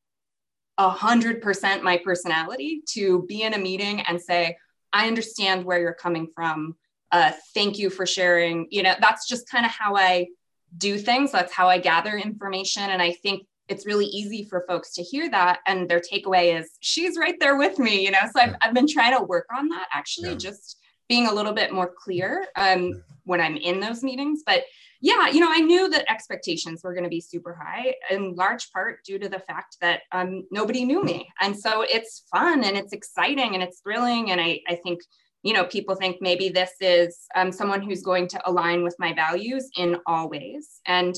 a 0.80 0.88
hundred 0.88 1.42
percent 1.42 1.84
my 1.84 1.96
personality 1.98 2.82
to 2.94 3.24
be 3.28 3.42
in 3.42 3.54
a 3.54 3.58
meeting 3.58 4.00
and 4.00 4.20
say, 4.20 4.56
I 4.92 5.06
understand 5.06 5.64
where 5.64 5.78
you're 5.78 5.92
coming 5.92 6.28
from 6.34 6.74
uh, 7.12 7.32
thank 7.54 7.78
you 7.78 7.90
for 7.90 8.06
sharing. 8.06 8.66
You 8.70 8.82
know, 8.82 8.94
that's 9.00 9.28
just 9.28 9.48
kind 9.48 9.64
of 9.64 9.72
how 9.72 9.96
I 9.96 10.28
do 10.76 10.98
things. 10.98 11.32
That's 11.32 11.52
how 11.52 11.68
I 11.68 11.78
gather 11.78 12.16
information. 12.16 12.82
And 12.82 13.02
I 13.02 13.12
think 13.12 13.46
it's 13.68 13.86
really 13.86 14.06
easy 14.06 14.44
for 14.44 14.64
folks 14.68 14.94
to 14.94 15.02
hear 15.02 15.30
that. 15.30 15.60
And 15.66 15.88
their 15.88 16.00
takeaway 16.00 16.58
is, 16.58 16.70
she's 16.80 17.16
right 17.16 17.38
there 17.40 17.56
with 17.56 17.78
me, 17.78 18.04
you 18.04 18.10
know? 18.10 18.20
So 18.32 18.40
I've, 18.40 18.54
I've 18.62 18.74
been 18.74 18.88
trying 18.88 19.16
to 19.16 19.24
work 19.24 19.46
on 19.56 19.68
that 19.68 19.88
actually, 19.92 20.30
yeah. 20.30 20.36
just 20.36 20.78
being 21.08 21.26
a 21.26 21.34
little 21.34 21.52
bit 21.52 21.72
more 21.72 21.92
clear 21.96 22.46
um, 22.56 23.02
when 23.24 23.40
I'm 23.40 23.56
in 23.56 23.80
those 23.80 24.02
meetings. 24.02 24.42
But 24.46 24.64
yeah, 25.00 25.28
you 25.28 25.40
know, 25.40 25.50
I 25.50 25.60
knew 25.60 25.88
that 25.88 26.10
expectations 26.10 26.82
were 26.84 26.92
going 26.92 27.04
to 27.04 27.10
be 27.10 27.20
super 27.20 27.54
high 27.54 27.94
in 28.10 28.34
large 28.34 28.70
part 28.70 29.02
due 29.04 29.18
to 29.18 29.28
the 29.28 29.38
fact 29.38 29.76
that 29.80 30.02
um, 30.12 30.44
nobody 30.50 30.84
knew 30.84 31.02
me. 31.02 31.28
And 31.40 31.58
so 31.58 31.82
it's 31.82 32.24
fun 32.30 32.64
and 32.64 32.76
it's 32.76 32.92
exciting 32.92 33.54
and 33.54 33.62
it's 33.62 33.80
thrilling. 33.80 34.30
And 34.30 34.40
I, 34.40 34.60
I 34.68 34.74
think 34.74 35.00
you 35.42 35.54
know, 35.54 35.64
people 35.64 35.94
think 35.94 36.18
maybe 36.20 36.48
this 36.50 36.72
is 36.80 37.26
um, 37.34 37.50
someone 37.50 37.80
who's 37.80 38.02
going 38.02 38.28
to 38.28 38.48
align 38.48 38.82
with 38.82 38.94
my 38.98 39.14
values 39.14 39.70
in 39.76 39.96
all 40.06 40.28
ways. 40.28 40.80
And 40.86 41.16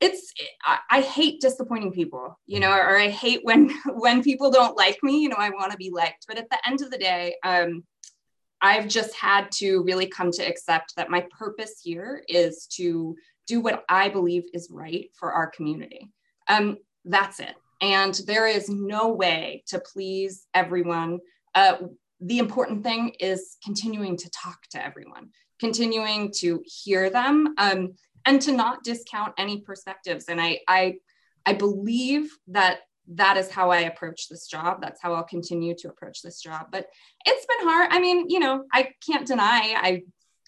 it's 0.00 0.32
I, 0.90 1.02
hate 1.02 1.40
disappointing 1.40 1.92
people, 1.92 2.38
you 2.46 2.58
know, 2.58 2.70
or 2.70 2.96
I 2.96 3.08
hate 3.08 3.40
when 3.42 3.70
when 3.86 4.22
people 4.22 4.50
don't 4.50 4.76
like 4.76 4.98
me. 5.02 5.20
You 5.20 5.28
know, 5.28 5.36
I 5.38 5.50
want 5.50 5.72
to 5.72 5.78
be 5.78 5.90
liked, 5.90 6.26
but 6.26 6.38
at 6.38 6.48
the 6.50 6.58
end 6.66 6.80
of 6.80 6.90
the 6.90 6.98
day, 6.98 7.34
um, 7.44 7.84
I've 8.62 8.88
just 8.88 9.14
had 9.14 9.50
to 9.52 9.82
really 9.82 10.06
come 10.06 10.30
to 10.32 10.42
accept 10.42 10.96
that 10.96 11.10
my 11.10 11.26
purpose 11.36 11.80
here 11.82 12.22
is 12.28 12.66
to 12.76 13.16
do 13.46 13.60
what 13.60 13.84
I 13.88 14.08
believe 14.08 14.44
is 14.52 14.68
right 14.70 15.10
for 15.18 15.32
our 15.32 15.50
community. 15.50 16.10
Um, 16.48 16.78
that's 17.04 17.40
it. 17.40 17.54
And 17.80 18.14
there 18.26 18.46
is 18.46 18.68
no 18.68 19.08
way 19.08 19.64
to 19.68 19.80
please 19.80 20.46
everyone. 20.52 21.20
Uh, 21.54 21.76
the 22.20 22.38
important 22.38 22.84
thing 22.84 23.14
is 23.18 23.56
continuing 23.64 24.16
to 24.18 24.30
talk 24.30 24.58
to 24.72 24.84
everyone, 24.84 25.30
continuing 25.58 26.30
to 26.36 26.62
hear 26.66 27.08
them, 27.08 27.54
um, 27.56 27.94
and 28.26 28.42
to 28.42 28.52
not 28.52 28.84
discount 28.84 29.32
any 29.38 29.60
perspectives. 29.60 30.26
And 30.26 30.40
I, 30.40 30.60
I, 30.68 30.96
I 31.46 31.54
believe 31.54 32.30
that 32.48 32.80
that 33.14 33.36
is 33.36 33.50
how 33.50 33.70
I 33.70 33.80
approach 33.80 34.28
this 34.28 34.46
job. 34.46 34.80
That's 34.80 35.02
how 35.02 35.14
I'll 35.14 35.24
continue 35.24 35.74
to 35.78 35.88
approach 35.88 36.22
this 36.22 36.40
job. 36.40 36.66
But 36.70 36.86
it's 37.26 37.46
been 37.46 37.68
hard. 37.68 37.88
I 37.90 38.00
mean, 38.00 38.28
you 38.28 38.38
know, 38.38 38.64
I 38.72 38.90
can't 39.04 39.26
deny 39.26 39.74
I 39.76 40.02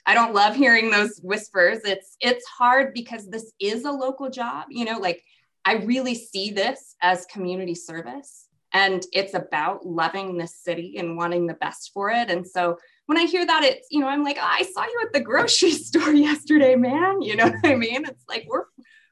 I 0.04 0.14
don't 0.14 0.34
love 0.34 0.56
hearing 0.56 0.90
those 0.90 1.18
whispers. 1.22 1.80
It's 1.84 2.16
it's 2.20 2.46
hard 2.46 2.94
because 2.94 3.28
this 3.28 3.52
is 3.60 3.84
a 3.84 3.92
local 3.92 4.30
job, 4.30 4.66
you 4.70 4.84
know, 4.84 4.98
like 4.98 5.22
I 5.64 5.74
really 5.74 6.14
see 6.14 6.50
this 6.50 6.96
as 7.02 7.26
community 7.26 7.74
service 7.74 8.48
and 8.72 9.04
it's 9.12 9.34
about 9.34 9.86
loving 9.86 10.36
this 10.36 10.56
city 10.56 10.96
and 10.98 11.16
wanting 11.16 11.46
the 11.46 11.54
best 11.54 11.90
for 11.92 12.10
it. 12.10 12.30
And 12.30 12.46
so 12.46 12.78
when 13.06 13.18
I 13.18 13.26
hear 13.26 13.44
that, 13.44 13.62
it's, 13.62 13.88
you 13.90 14.00
know, 14.00 14.08
I'm 14.08 14.24
like, 14.24 14.38
oh, 14.40 14.46
I 14.48 14.62
saw 14.62 14.84
you 14.84 15.00
at 15.04 15.12
the 15.12 15.20
grocery 15.20 15.70
store 15.72 16.12
yesterday, 16.12 16.74
man. 16.74 17.22
You 17.22 17.36
know 17.36 17.46
what 17.48 17.66
I 17.66 17.74
mean? 17.74 18.04
It's 18.06 18.24
like 18.28 18.46
we're 18.48 18.64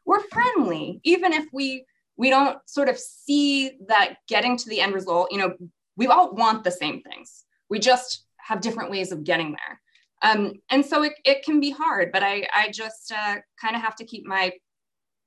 we're 0.07 0.23
friendly, 0.29 1.01
even 1.05 1.33
if 1.33 1.47
we 1.53 1.85
we 2.21 2.29
don't 2.29 2.59
sort 2.67 2.91
of 2.91 2.99
see 2.99 3.79
that 3.89 4.17
getting 4.29 4.55
to 4.59 4.69
the 4.69 4.79
end 4.79 4.93
result, 4.93 5.33
you 5.33 5.39
know, 5.39 5.55
we 5.97 6.07
all 6.07 6.35
want 6.35 6.65
the 6.65 6.71
same 6.71 7.01
things. 7.01 7.47
We 7.71 7.79
just 7.79 8.27
have 8.37 8.61
different 8.61 8.91
ways 8.91 9.11
of 9.11 9.25
getting 9.25 9.53
there. 9.53 9.81
Um, 10.23 10.53
and 10.69 10.85
so 10.85 11.03
it, 11.03 11.15
it 11.25 11.43
can 11.47 11.61
be 11.61 11.71
hard, 11.71 12.13
but 12.13 12.23
I, 12.23 12.47
I 12.55 12.69
just 12.73 13.11
uh, 13.11 13.37
kind 13.59 13.75
of 13.75 13.81
have 13.81 13.97
to 13.97 14.05
keep 14.05 14.27
my 14.27 14.53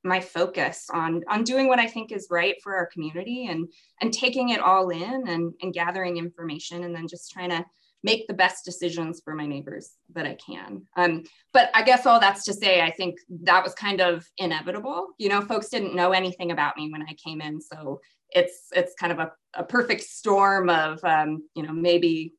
my 0.06 0.20
focus 0.20 0.88
on 0.94 1.24
on 1.30 1.46
doing 1.46 1.68
what 1.68 1.80
I 1.80 1.88
think 1.88 2.12
is 2.12 2.28
right 2.30 2.56
for 2.62 2.76
our 2.76 2.88
community 2.88 3.48
and 3.48 3.70
and 4.02 4.14
taking 4.14 4.50
it 4.50 4.60
all 4.60 4.90
in 4.90 5.28
and, 5.30 5.54
and 5.62 5.74
gathering 5.74 6.18
information 6.18 6.84
and 6.84 6.94
then 6.94 7.08
just 7.08 7.32
trying 7.32 7.52
to 7.52 7.66
make 8.04 8.28
the 8.28 8.34
best 8.34 8.66
decisions 8.66 9.22
for 9.24 9.34
my 9.34 9.46
neighbors 9.46 9.94
that 10.14 10.26
I 10.26 10.36
can. 10.36 10.84
Um, 10.98 11.24
but 11.54 11.70
I 11.74 11.84
guess 11.84 12.06
all 12.06 12.20
that's 12.20 12.44
to 12.46 12.54
say, 12.54 12.82
I 12.82 12.92
think 12.92 13.16
that 13.44 13.64
was 13.64 13.74
kind 13.74 14.02
of 14.02 14.26
inevitable. 14.38 15.08
You 15.18 15.30
know, 15.30 15.42
folks 15.42 15.70
didn't 15.70 15.96
know 15.96 16.12
anything 16.12 16.52
about 16.52 16.76
me 16.78 16.92
when 16.92 17.02
I 17.02 17.16
came 17.24 17.42
in, 17.42 17.62
so 17.62 18.02
it's 18.30 18.68
it's 18.76 18.94
kind 19.00 19.12
of 19.12 19.20
a, 19.20 19.32
a 19.54 19.64
perfect 19.64 20.02
storm 20.02 20.70
of 20.70 21.04
um, 21.04 21.44
you 21.56 21.64
know 21.64 21.74
maybe 21.74 22.34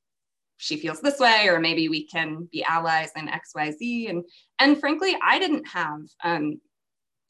she 0.56 0.76
feels 0.76 1.00
this 1.00 1.18
way 1.18 1.48
or 1.48 1.58
maybe 1.58 1.88
we 1.88 2.06
can 2.06 2.48
be 2.52 2.64
allies 2.64 3.10
in 3.16 3.28
xyz 3.28 4.08
and 4.08 4.24
and 4.60 4.78
frankly 4.78 5.16
i 5.22 5.38
didn't 5.38 5.66
have 5.66 6.00
um, 6.22 6.60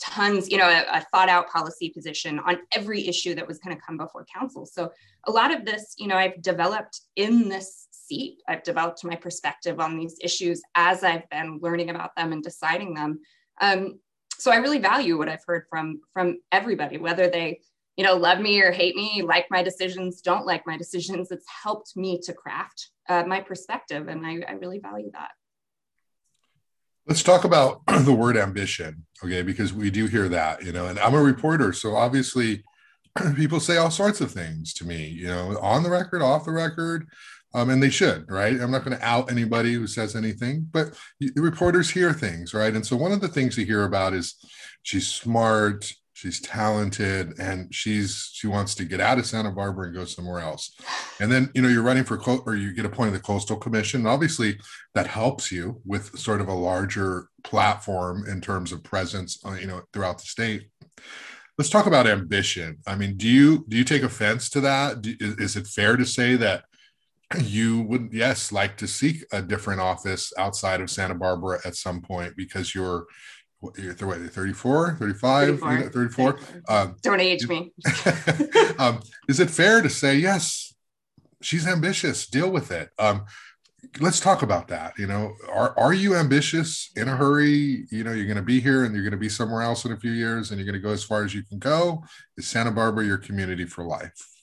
tons 0.01 0.51
you 0.51 0.59
know 0.59 0.69
a, 0.69 0.99
a, 0.99 1.01
thought 1.13 1.29
out 1.29 1.49
policy 1.49 1.91
position 1.91 2.39
on 2.41 2.59
every 2.75 3.07
issue 3.07 3.35
that 3.35 3.47
was 3.47 3.59
going 3.59 3.75
to 3.75 3.83
come 3.83 3.97
before 3.97 4.27
council 4.33 4.67
so 4.67 4.91
a 5.27 5.31
lot 5.31 5.55
of 5.55 5.65
this 5.65 5.95
you 5.99 6.07
know 6.07 6.17
i've 6.17 6.41
developed 6.43 7.01
in 7.17 7.49
this 7.49 7.84
seat. 8.07 8.39
I've 8.49 8.63
developed 8.63 9.05
my 9.05 9.17
perspective 9.17 9.81
on 9.81 9.97
these 9.97 10.17
issues 10.21 10.63
as 10.75 11.03
I've 11.03 11.29
been 11.31 11.59
learning 11.63 11.91
about 11.91 12.15
them 12.17 12.33
and 12.33 12.43
deciding 12.43 12.95
them. 12.95 13.21
Um, 13.61 13.99
so 14.39 14.51
I 14.51 14.57
really 14.57 14.79
value 14.79 15.17
what 15.17 15.29
I've 15.29 15.45
heard 15.47 15.65
from 15.71 16.01
from 16.13 16.39
everybody, 16.53 16.99
whether 16.99 17.29
they 17.29 17.61
you 17.97 18.05
know 18.05 18.17
love 18.17 18.41
me 18.41 18.61
or 18.61 18.73
hate 18.73 18.97
me, 18.97 19.23
like 19.23 19.47
my 19.51 19.63
decisions, 19.63 20.21
don't 20.21 20.47
like 20.47 20.67
my 20.67 20.77
decisions. 20.77 21.31
It's 21.31 21.47
helped 21.63 21.97
me 21.97 22.21
to 22.25 22.33
craft 22.33 22.91
uh, 23.09 23.25
my 23.27 23.41
perspective, 23.41 24.09
and 24.09 24.27
I, 24.27 24.43
I 24.49 24.53
really 24.53 24.81
value 24.81 25.11
that. 25.13 25.31
Let's 27.07 27.23
talk 27.23 27.45
about 27.45 27.83
the 28.05 28.15
word 28.15 28.37
ambition, 28.37 29.05
okay? 29.23 29.43
Because 29.43 29.73
we 29.73 29.91
do 29.91 30.07
hear 30.07 30.29
that, 30.31 30.65
you 30.65 30.73
know, 30.73 30.87
and 30.87 30.99
I'm 30.99 31.15
a 31.15 31.23
reporter, 31.23 31.75
so 31.75 31.95
obviously 31.95 32.65
people 33.37 33.61
say 33.61 33.77
all 33.77 33.91
sorts 33.91 34.21
of 34.21 34.33
things 34.33 34.73
to 34.75 34.87
me, 34.87 35.07
you 35.07 35.27
know, 35.27 35.59
on 35.61 35.83
the 35.83 35.91
record, 35.91 36.23
off 36.23 36.47
the 36.47 36.53
record 36.53 37.07
um, 37.55 37.71
and 37.71 37.83
they 37.83 37.91
should, 37.91 38.29
right? 38.29 38.61
I'm 38.61 38.73
not 38.73 38.85
going 38.85 38.97
to 38.97 39.05
out 39.05 39.31
anybody 39.31 39.75
who 39.75 39.87
says 39.87 40.17
anything, 40.17 40.69
but 40.71 40.99
the 41.21 41.33
reporters 41.37 41.89
hear 41.89 42.13
things, 42.13 42.53
right? 42.53 42.75
And 42.75 42.85
so 42.85 42.97
one 42.97 43.13
of 43.13 43.21
the 43.21 43.29
things 43.29 43.57
you 43.57 43.65
hear 43.65 43.85
about 43.85 44.13
is 44.13 44.35
she's 44.83 45.07
smart, 45.07 45.91
she's 46.15 46.41
talented, 46.41 47.39
and 47.39 47.73
she's 47.73 48.31
she 48.33 48.49
wants 48.49 48.75
to 48.75 48.85
get 48.85 49.01
out 49.01 49.19
of 49.19 49.27
Santa 49.27 49.53
Barbara 49.53 49.87
and 49.87 49.95
go 49.95 50.05
somewhere 50.05 50.41
else. 50.41 50.75
And 51.21 51.31
then 51.31 51.51
you 51.55 51.63
know 51.63 51.69
you're 51.69 51.83
running 51.83 52.05
for 52.05 52.21
or 52.45 52.57
you 52.57 52.75
get 52.75 52.87
appointed 52.87 53.13
to 53.13 53.19
the 53.19 53.23
Coastal 53.23 53.57
Commission. 53.57 54.05
Obviously, 54.05 54.59
that 54.95 55.07
helps 55.07 55.53
you 55.53 55.81
with 55.87 56.19
sort 56.19 56.41
of 56.41 56.49
a 56.49 56.55
larger 56.55 57.29
platform 57.45 58.25
in 58.29 58.41
terms 58.41 58.73
of 58.73 58.83
presence, 58.83 59.39
uh, 59.47 59.53
you 59.53 59.69
know, 59.69 59.83
throughout 59.93 60.19
the 60.19 60.27
state 60.27 60.69
let's 61.57 61.71
talk 61.71 61.87
about 61.87 62.07
ambition 62.07 62.79
i 62.87 62.97
mean 62.97 63.17
do 63.17 63.29
you 63.29 63.65
do 63.69 63.77
you 63.77 63.85
take 63.85 64.03
offense 64.03 64.49
to 64.49 64.61
that 64.61 65.01
do, 65.03 65.15
is, 65.21 65.57
it 65.57 65.67
fair 65.67 65.97
to 65.97 66.05
say 66.05 66.35
that 66.35 66.65
you 67.43 67.83
would 67.83 68.11
yes 68.13 68.53
like 68.53 68.77
to 68.77 68.87
seek 68.87 69.25
a 69.33 69.43
different 69.43 69.81
office 69.81 70.33
outside 70.39 70.81
of 70.81 70.91
santa 70.91 71.15
barbara 71.15 71.59
at 71.65 71.75
some 71.75 72.01
point 72.01 72.35
because 72.37 72.75
you're 72.75 73.07
you're 73.79 73.95
34 73.95 74.97
35 74.99 75.61
34, 75.61 75.91
34. 75.91 76.39
Um, 76.69 76.97
don't 77.03 77.21
age 77.21 77.49
me. 77.49 77.73
Um, 78.79 79.01
is 79.29 79.39
it 79.39 79.51
fair 79.51 79.83
to 79.83 79.89
say 79.89 80.17
yes 80.17 80.75
she's 81.41 81.67
ambitious 81.67 82.27
deal 82.27 82.51
with 82.51 82.71
it. 82.71 82.91
Um, 82.99 83.25
let's 84.01 84.19
talk 84.19 84.43
about 84.43 84.69
that 84.69 84.99
you 84.99 85.07
know. 85.07 85.35
Are, 85.49 85.79
are 85.79 85.95
you 85.95 86.17
ambitious 86.17 86.91
in 86.97 87.09
a 87.09 87.17
hurry? 87.17 87.87
You 87.91 88.05
know 88.05 88.13
you're 88.13 88.27
going 88.27 88.37
to 88.37 88.43
be 88.43 88.61
here 88.61 88.85
and 88.85 88.95
you're 88.95 89.05
going 89.05 89.13
to 89.13 89.19
be 89.19 89.29
somewhere 89.29 89.63
else 89.63 89.85
in 89.85 89.93
a 89.93 89.97
few 89.97 90.13
years 90.13 90.51
and 90.51 90.59
you're 90.59 90.67
going 90.67 90.81
to 90.81 90.87
go 90.87 90.93
as 90.93 91.05
far 91.05 91.25
as 91.25 91.35
you 91.35 91.45
can 91.45 91.59
go. 91.59 92.03
Is 92.37 92.49
santa 92.49 92.71
barbara 92.71 93.05
your 93.05 93.19
community 93.19 93.65
for 93.65 93.85
life 93.85 94.34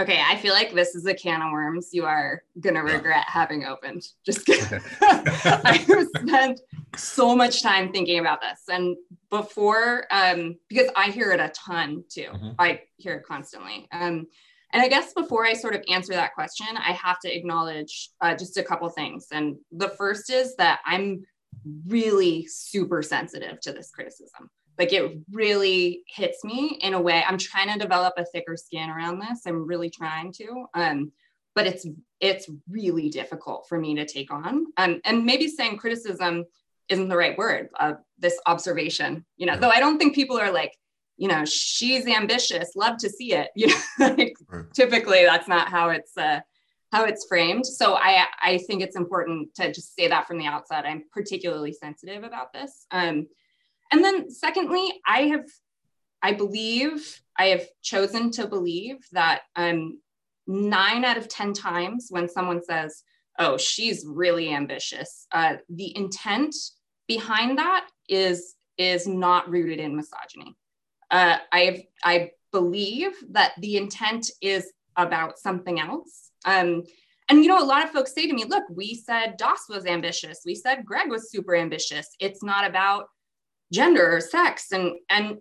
Okay, 0.00 0.22
I 0.26 0.36
feel 0.36 0.54
like 0.54 0.72
this 0.72 0.94
is 0.94 1.04
a 1.04 1.14
can 1.14 1.42
of 1.42 1.52
worms 1.52 1.90
you 1.92 2.06
are 2.06 2.42
gonna 2.58 2.82
regret 2.82 3.24
having 3.26 3.64
opened. 3.64 4.02
Just 4.24 4.46
kidding. 4.46 4.80
I 5.02 5.84
have 5.86 6.08
spent 6.16 6.60
so 6.96 7.36
much 7.36 7.62
time 7.62 7.92
thinking 7.92 8.18
about 8.18 8.40
this, 8.40 8.62
and 8.70 8.96
before, 9.30 10.06
um, 10.10 10.56
because 10.68 10.88
I 10.96 11.10
hear 11.10 11.32
it 11.32 11.40
a 11.40 11.50
ton 11.50 12.04
too. 12.08 12.28
Mm-hmm. 12.32 12.50
I 12.58 12.80
hear 12.96 13.14
it 13.14 13.24
constantly. 13.26 13.86
Um, 13.92 14.26
and 14.74 14.82
I 14.82 14.88
guess 14.88 15.12
before 15.12 15.44
I 15.44 15.52
sort 15.52 15.74
of 15.74 15.82
answer 15.90 16.14
that 16.14 16.32
question, 16.32 16.66
I 16.78 16.92
have 16.92 17.20
to 17.20 17.34
acknowledge 17.34 18.08
uh, 18.22 18.34
just 18.34 18.56
a 18.56 18.62
couple 18.62 18.88
things. 18.88 19.26
And 19.30 19.56
the 19.70 19.90
first 19.90 20.30
is 20.30 20.56
that 20.56 20.80
I'm 20.86 21.24
really 21.86 22.46
super 22.46 23.02
sensitive 23.02 23.60
to 23.60 23.72
this 23.72 23.90
criticism 23.90 24.48
like 24.78 24.92
it 24.92 25.18
really 25.30 26.02
hits 26.06 26.42
me 26.44 26.78
in 26.80 26.94
a 26.94 27.00
way. 27.00 27.24
I'm 27.26 27.38
trying 27.38 27.72
to 27.72 27.78
develop 27.78 28.14
a 28.16 28.24
thicker 28.24 28.56
skin 28.56 28.90
around 28.90 29.18
this. 29.20 29.42
I'm 29.46 29.66
really 29.66 29.90
trying 29.90 30.32
to 30.34 30.66
um, 30.74 31.12
but 31.54 31.66
it's 31.66 31.86
it's 32.20 32.48
really 32.68 33.08
difficult 33.10 33.66
for 33.68 33.78
me 33.78 33.94
to 33.96 34.06
take 34.06 34.32
on. 34.32 34.66
Um, 34.76 35.00
and 35.04 35.26
maybe 35.26 35.48
saying 35.48 35.76
criticism 35.76 36.44
isn't 36.88 37.08
the 37.08 37.16
right 37.16 37.38
word 37.38 37.68
uh, 37.78 37.94
this 38.18 38.38
observation 38.46 39.24
you 39.36 39.46
know 39.46 39.56
though 39.56 39.70
i 39.70 39.78
don't 39.78 39.98
think 39.98 40.14
people 40.14 40.36
are 40.36 40.50
like 40.50 40.76
you 41.16 41.28
know 41.28 41.44
she's 41.44 42.06
ambitious 42.06 42.72
love 42.74 42.96
to 42.98 43.08
see 43.08 43.32
it. 43.32 43.50
You 43.56 43.68
know 43.68 43.74
like, 43.98 44.36
right. 44.48 44.64
typically 44.74 45.24
that's 45.24 45.48
not 45.48 45.68
how 45.68 45.90
it's 45.90 46.16
uh, 46.16 46.40
how 46.90 47.04
it's 47.04 47.24
framed. 47.26 47.64
So 47.64 47.94
i 47.94 48.26
i 48.42 48.58
think 48.58 48.82
it's 48.82 48.96
important 48.96 49.54
to 49.54 49.72
just 49.72 49.94
say 49.94 50.08
that 50.08 50.26
from 50.26 50.38
the 50.38 50.46
outset 50.46 50.84
i'm 50.84 51.04
particularly 51.12 51.72
sensitive 51.72 52.24
about 52.24 52.52
this. 52.52 52.86
Um, 52.90 53.28
and 53.92 54.02
then 54.02 54.30
secondly, 54.30 55.00
I 55.06 55.22
have, 55.28 55.46
I 56.22 56.32
believe, 56.32 57.20
I 57.38 57.46
have 57.46 57.66
chosen 57.82 58.30
to 58.32 58.46
believe 58.46 58.96
that 59.12 59.42
um, 59.54 60.00
nine 60.46 61.04
out 61.04 61.18
of 61.18 61.28
10 61.28 61.52
times 61.52 62.06
when 62.10 62.28
someone 62.28 62.62
says, 62.62 63.02
oh, 63.38 63.56
she's 63.56 64.04
really 64.06 64.52
ambitious, 64.52 65.26
uh, 65.32 65.56
the 65.68 65.96
intent 65.96 66.54
behind 67.06 67.58
that 67.58 67.88
is, 68.08 68.54
is 68.78 69.06
not 69.06 69.48
rooted 69.48 69.78
in 69.78 69.96
misogyny. 69.96 70.56
Uh, 71.10 71.36
I 71.52 71.86
I 72.02 72.30
believe 72.52 73.12
that 73.30 73.52
the 73.58 73.76
intent 73.76 74.30
is 74.40 74.72
about 74.96 75.38
something 75.38 75.78
else. 75.78 76.30
Um, 76.44 76.84
and 77.28 77.42
you 77.42 77.48
know, 77.48 77.62
a 77.62 77.64
lot 77.64 77.84
of 77.84 77.90
folks 77.90 78.14
say 78.14 78.26
to 78.26 78.32
me, 78.32 78.44
look, 78.44 78.64
we 78.70 78.94
said 78.94 79.36
Das 79.36 79.66
was 79.68 79.86
ambitious. 79.86 80.40
We 80.44 80.54
said 80.54 80.84
Greg 80.84 81.10
was 81.10 81.30
super 81.30 81.54
ambitious. 81.54 82.08
It's 82.18 82.42
not 82.42 82.66
about 82.66 83.06
gender 83.72 84.16
or 84.16 84.20
sex 84.20 84.72
and 84.72 84.92
and 85.08 85.38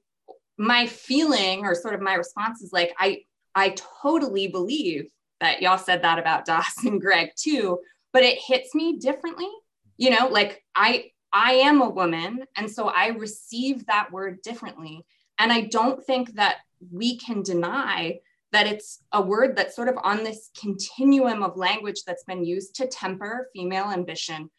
my 0.58 0.86
feeling 0.88 1.66
or 1.66 1.76
sort 1.76 1.94
of 1.94 2.02
my 2.02 2.14
response 2.14 2.62
is 2.62 2.72
like 2.72 2.94
i 3.00 3.20
i 3.56 3.76
totally 4.02 4.48
believe 4.48 5.10
that 5.42 5.62
y'all 5.62 5.78
said 5.78 6.04
that 6.04 6.20
about 6.20 6.46
Das 6.46 6.86
and 6.86 7.02
Greg 7.02 7.32
too, 7.36 7.80
but 8.14 8.24
it 8.24 8.40
hits 8.40 8.74
me 8.74 8.98
differently. 8.98 9.50
You 9.98 10.12
know, 10.12 10.28
like 10.28 10.64
I 10.74 11.12
I 11.34 11.54
am 11.54 11.82
a 11.82 11.90
woman 11.90 12.46
and 12.56 12.72
so 12.72 12.88
I 12.88 13.08
receive 13.08 13.86
that 13.88 14.12
word 14.12 14.42
differently. 14.42 15.06
And 15.38 15.52
I 15.52 15.62
don't 15.62 16.04
think 16.06 16.36
that 16.36 16.58
we 16.92 17.18
can 17.18 17.42
deny 17.42 18.20
that 18.52 18.68
it's 18.68 19.02
a 19.14 19.22
word 19.22 19.56
that's 19.56 19.76
sort 19.76 19.88
of 19.88 19.98
on 20.04 20.24
this 20.24 20.50
continuum 20.60 21.42
of 21.42 21.56
language 21.56 22.04
that's 22.06 22.26
been 22.26 22.44
used 22.44 22.76
to 22.76 22.88
temper 22.88 23.50
female 23.54 23.92
ambition 23.92 24.50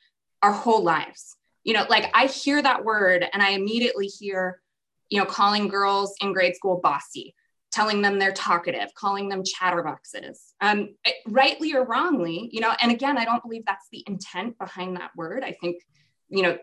our 0.43 0.53
whole 0.53 0.83
lives 0.83 1.37
you 1.65 1.73
know 1.73 1.85
like 1.89 2.11
i 2.15 2.27
hear 2.27 2.61
that 2.61 2.85
word 2.85 3.25
and 3.33 3.43
i 3.43 3.51
immediately 3.51 4.07
hear 4.07 4.61
you 5.09 5.19
know 5.19 5.25
calling 5.25 5.69
girls 5.69 6.15
in 6.21 6.33
grade 6.33 6.55
school 6.55 6.81
bossy 6.83 7.35
telling 7.71 8.03
them 8.03 8.19
they're 8.19 8.33
talkative 8.33 8.93
calling 8.95 9.29
them 9.29 9.43
chatterboxes 9.43 10.53
um, 10.61 10.95
rightly 11.27 11.75
or 11.75 11.85
wrongly 11.85 12.49
you 12.53 12.61
know 12.61 12.73
and 12.81 12.93
again 12.93 13.19
i 13.19 13.25
don't 13.25 13.43
believe 13.43 13.65
that's 13.67 13.89
the 13.93 14.05
intent 14.07 14.59
behind 14.59 14.97
that 14.97 15.11
word 15.17 15.43
i 15.45 15.53
think 15.61 15.83
you 16.29 16.43
know 16.43 16.57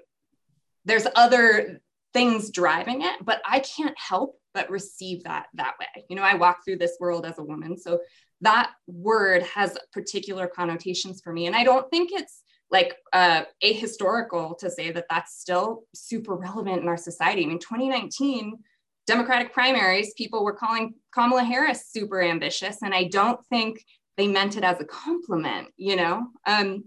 there's 0.85 1.07
other 1.15 1.81
things 2.13 2.49
driving 2.49 3.01
it 3.01 3.15
but 3.23 3.41
i 3.45 3.59
can't 3.59 3.97
help 3.97 4.39
but 4.53 4.69
receive 4.69 5.23
that 5.23 5.47
that 5.53 5.75
way. 5.79 6.05
You 6.09 6.15
know, 6.15 6.23
I 6.23 6.35
walk 6.35 6.59
through 6.65 6.77
this 6.77 6.97
world 6.99 7.25
as 7.25 7.37
a 7.39 7.43
woman. 7.43 7.77
So 7.77 7.99
that 8.41 8.71
word 8.87 9.43
has 9.43 9.77
particular 9.93 10.47
connotations 10.47 11.21
for 11.21 11.33
me. 11.33 11.45
And 11.47 11.55
I 11.55 11.63
don't 11.63 11.89
think 11.89 12.09
it's 12.11 12.41
like 12.71 12.95
uh, 13.13 13.43
ahistorical 13.63 14.57
to 14.59 14.69
say 14.69 14.91
that 14.91 15.05
that's 15.09 15.39
still 15.39 15.83
super 15.93 16.35
relevant 16.35 16.81
in 16.81 16.87
our 16.87 16.97
society. 16.97 17.43
I 17.43 17.47
mean, 17.47 17.59
2019 17.59 18.59
Democratic 19.07 19.51
primaries, 19.53 20.13
people 20.15 20.43
were 20.43 20.53
calling 20.53 20.93
Kamala 21.11 21.43
Harris 21.43 21.89
super 21.89 22.21
ambitious, 22.21 22.83
and 22.83 22.93
I 22.93 23.05
don't 23.05 23.43
think 23.47 23.83
they 24.17 24.27
meant 24.27 24.55
it 24.55 24.63
as 24.63 24.79
a 24.79 24.85
compliment, 24.85 25.69
you 25.77 25.95
know. 25.95 26.27
Um, 26.45 26.83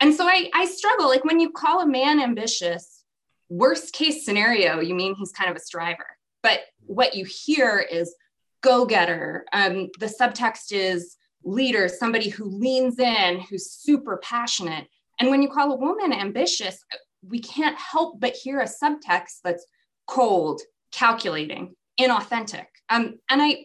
and 0.00 0.14
so 0.14 0.26
I, 0.26 0.50
I 0.52 0.66
struggle. 0.66 1.08
Like 1.08 1.24
when 1.24 1.40
you 1.40 1.50
call 1.52 1.80
a 1.80 1.86
man 1.86 2.20
ambitious, 2.20 3.04
worst 3.48 3.94
case 3.94 4.26
scenario, 4.26 4.80
you 4.80 4.94
mean 4.94 5.14
he's 5.14 5.32
kind 5.32 5.50
of 5.50 5.56
a 5.56 5.60
striver. 5.60 6.04
But 6.42 6.60
what 6.84 7.14
you 7.14 7.24
hear 7.24 7.78
is 7.78 8.14
go 8.62 8.84
getter. 8.84 9.46
Um, 9.52 9.88
the 9.98 10.06
subtext 10.20 10.72
is 10.72 11.16
leader, 11.44 11.88
somebody 11.88 12.28
who 12.28 12.44
leans 12.44 12.98
in, 12.98 13.40
who's 13.40 13.70
super 13.70 14.18
passionate. 14.22 14.86
And 15.20 15.30
when 15.30 15.42
you 15.42 15.48
call 15.48 15.72
a 15.72 15.76
woman 15.76 16.12
ambitious, 16.12 16.84
we 17.26 17.40
can't 17.40 17.78
help 17.78 18.20
but 18.20 18.34
hear 18.34 18.60
a 18.60 18.64
subtext 18.64 19.40
that's 19.42 19.66
cold, 20.06 20.60
calculating, 20.92 21.74
inauthentic. 22.00 22.66
Um, 22.88 23.18
and 23.30 23.42
I, 23.42 23.64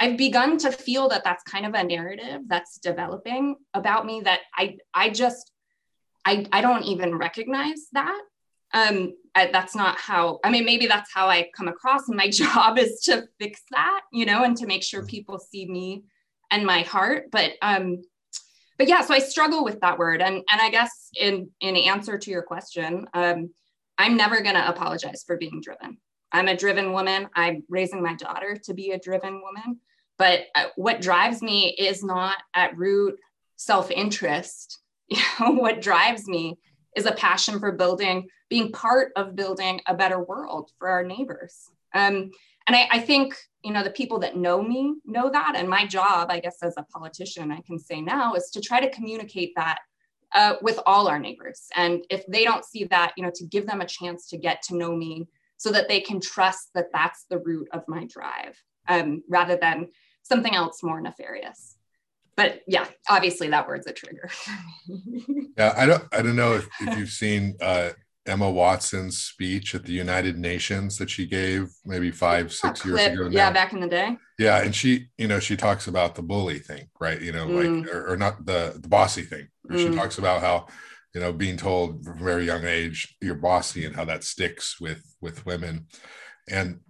I've 0.00 0.16
begun 0.16 0.58
to 0.58 0.70
feel 0.70 1.08
that 1.08 1.24
that's 1.24 1.42
kind 1.44 1.66
of 1.66 1.74
a 1.74 1.84
narrative 1.84 2.42
that's 2.46 2.78
developing 2.78 3.56
about 3.74 4.06
me 4.06 4.20
that 4.22 4.40
I, 4.56 4.76
I 4.94 5.10
just, 5.10 5.50
I, 6.24 6.46
I 6.52 6.60
don't 6.60 6.84
even 6.84 7.16
recognize 7.16 7.86
that. 7.92 8.20
Um, 8.74 9.14
I, 9.34 9.46
that's 9.50 9.74
not 9.74 9.98
how, 9.98 10.40
I 10.44 10.50
mean, 10.50 10.64
maybe 10.64 10.86
that's 10.86 11.12
how 11.12 11.28
I 11.28 11.48
come 11.56 11.68
across. 11.68 12.08
And 12.08 12.16
my 12.16 12.28
job 12.30 12.78
is 12.78 13.00
to 13.02 13.26
fix 13.40 13.62
that, 13.70 14.02
you 14.12 14.26
know, 14.26 14.44
and 14.44 14.56
to 14.58 14.66
make 14.66 14.82
sure 14.82 15.04
people 15.04 15.38
see 15.38 15.66
me 15.66 16.04
and 16.50 16.66
my 16.66 16.82
heart. 16.82 17.30
But, 17.30 17.52
um, 17.62 18.02
but 18.78 18.88
yeah, 18.88 19.02
so 19.02 19.12
I 19.12 19.18
struggle 19.18 19.64
with 19.64 19.80
that 19.80 19.98
word. 19.98 20.22
And, 20.22 20.36
and 20.36 20.60
I 20.60 20.70
guess 20.70 21.10
in, 21.20 21.50
in 21.60 21.76
answer 21.76 22.16
to 22.16 22.30
your 22.30 22.42
question, 22.42 23.06
um, 23.12 23.50
I'm 23.98 24.16
never 24.16 24.40
going 24.40 24.54
to 24.54 24.68
apologize 24.68 25.24
for 25.26 25.36
being 25.36 25.60
driven. 25.60 25.98
I'm 26.30 26.48
a 26.48 26.56
driven 26.56 26.92
woman. 26.92 27.28
I'm 27.34 27.64
raising 27.68 28.02
my 28.02 28.14
daughter 28.14 28.56
to 28.64 28.74
be 28.74 28.92
a 28.92 28.98
driven 28.98 29.42
woman. 29.42 29.80
But 30.18 30.42
uh, 30.54 30.66
what 30.76 31.00
drives 31.00 31.42
me 31.42 31.74
is 31.78 32.04
not 32.04 32.36
at 32.54 32.76
root 32.76 33.18
self 33.56 33.90
interest. 33.90 34.78
You 35.10 35.22
know, 35.40 35.52
what 35.52 35.80
drives 35.80 36.28
me 36.28 36.58
is 36.94 37.06
a 37.06 37.12
passion 37.12 37.58
for 37.60 37.72
building, 37.72 38.28
being 38.50 38.72
part 38.72 39.12
of 39.16 39.34
building 39.34 39.80
a 39.86 39.94
better 39.94 40.22
world 40.22 40.70
for 40.78 40.90
our 40.90 41.02
neighbors. 41.02 41.70
Um, 41.94 42.30
and 42.68 42.76
I, 42.76 42.88
I 42.92 42.98
think 43.00 43.34
you 43.64 43.72
know 43.72 43.82
the 43.82 43.90
people 43.90 44.20
that 44.20 44.36
know 44.36 44.62
me 44.62 44.94
know 45.04 45.28
that. 45.30 45.54
And 45.56 45.68
my 45.68 45.86
job 45.86 46.30
i 46.30 46.38
guess 46.38 46.58
as 46.62 46.74
a 46.76 46.84
politician 46.84 47.50
i 47.50 47.60
can 47.62 47.78
say 47.78 48.00
now 48.00 48.34
is 48.34 48.50
to 48.50 48.60
try 48.60 48.80
to 48.80 48.90
communicate 48.90 49.52
that 49.56 49.78
uh, 50.34 50.54
with 50.60 50.78
all 50.84 51.08
our 51.08 51.18
neighbors. 51.18 51.68
And 51.74 52.04
if 52.10 52.26
they 52.26 52.44
don't 52.44 52.64
see 52.64 52.84
that 52.84 53.12
you 53.16 53.24
know 53.24 53.32
to 53.34 53.44
give 53.46 53.66
them 53.66 53.80
a 53.80 53.86
chance 53.86 54.28
to 54.28 54.36
get 54.36 54.62
to 54.64 54.76
know 54.76 54.94
me 54.94 55.26
so 55.56 55.72
that 55.72 55.88
they 55.88 56.00
can 56.00 56.20
trust 56.20 56.68
that 56.74 56.92
that's 56.92 57.24
the 57.28 57.38
root 57.38 57.68
of 57.72 57.82
my 57.88 58.04
drive 58.04 58.56
um, 58.86 59.22
rather 59.28 59.56
than 59.56 59.88
something 60.22 60.54
else 60.54 60.82
more 60.82 61.00
nefarious. 61.00 61.76
But 62.36 62.62
yeah 62.68 62.86
obviously 63.08 63.48
that 63.48 63.66
word's 63.66 63.88
a 63.88 63.92
trigger 63.92 64.30
yeah 65.58 65.74
i 65.76 65.84
don't 65.84 66.04
i 66.12 66.22
don't 66.22 66.36
know 66.36 66.54
if, 66.54 66.68
if 66.80 66.96
you've 66.96 67.08
seen 67.10 67.56
uh, 67.60 67.90
Emma 68.28 68.50
Watson's 68.50 69.18
speech 69.18 69.74
at 69.74 69.84
the 69.84 69.92
United 69.92 70.38
Nations 70.38 70.98
that 70.98 71.08
she 71.10 71.26
gave 71.26 71.70
maybe 71.84 72.10
five, 72.10 72.52
six 72.52 72.84
years 72.84 73.00
ago. 73.00 73.24
Now. 73.24 73.30
Yeah, 73.30 73.50
back 73.50 73.72
in 73.72 73.80
the 73.80 73.88
day. 73.88 74.16
Yeah, 74.38 74.62
and 74.62 74.74
she, 74.74 75.08
you 75.16 75.26
know, 75.26 75.40
she 75.40 75.56
talks 75.56 75.88
about 75.88 76.14
the 76.14 76.22
bully 76.22 76.58
thing, 76.58 76.88
right? 77.00 77.20
You 77.20 77.32
know, 77.32 77.46
mm. 77.46 77.84
like 77.84 77.94
or, 77.94 78.12
or, 78.12 78.16
not 78.16 78.44
the 78.44 78.78
the 78.78 78.88
bossy 78.88 79.22
thing. 79.22 79.48
Mm. 79.70 79.78
She 79.78 79.96
talks 79.96 80.18
about 80.18 80.42
how, 80.42 80.66
you 81.14 81.20
know, 81.20 81.32
being 81.32 81.56
told 81.56 82.04
from 82.04 82.20
a 82.20 82.24
very 82.24 82.44
young 82.44 82.64
age 82.64 83.16
you're 83.20 83.34
bossy 83.34 83.84
and 83.84 83.96
how 83.96 84.04
that 84.04 84.24
sticks 84.24 84.78
with 84.80 85.02
with 85.20 85.46
women, 85.46 85.86
and 86.48 86.80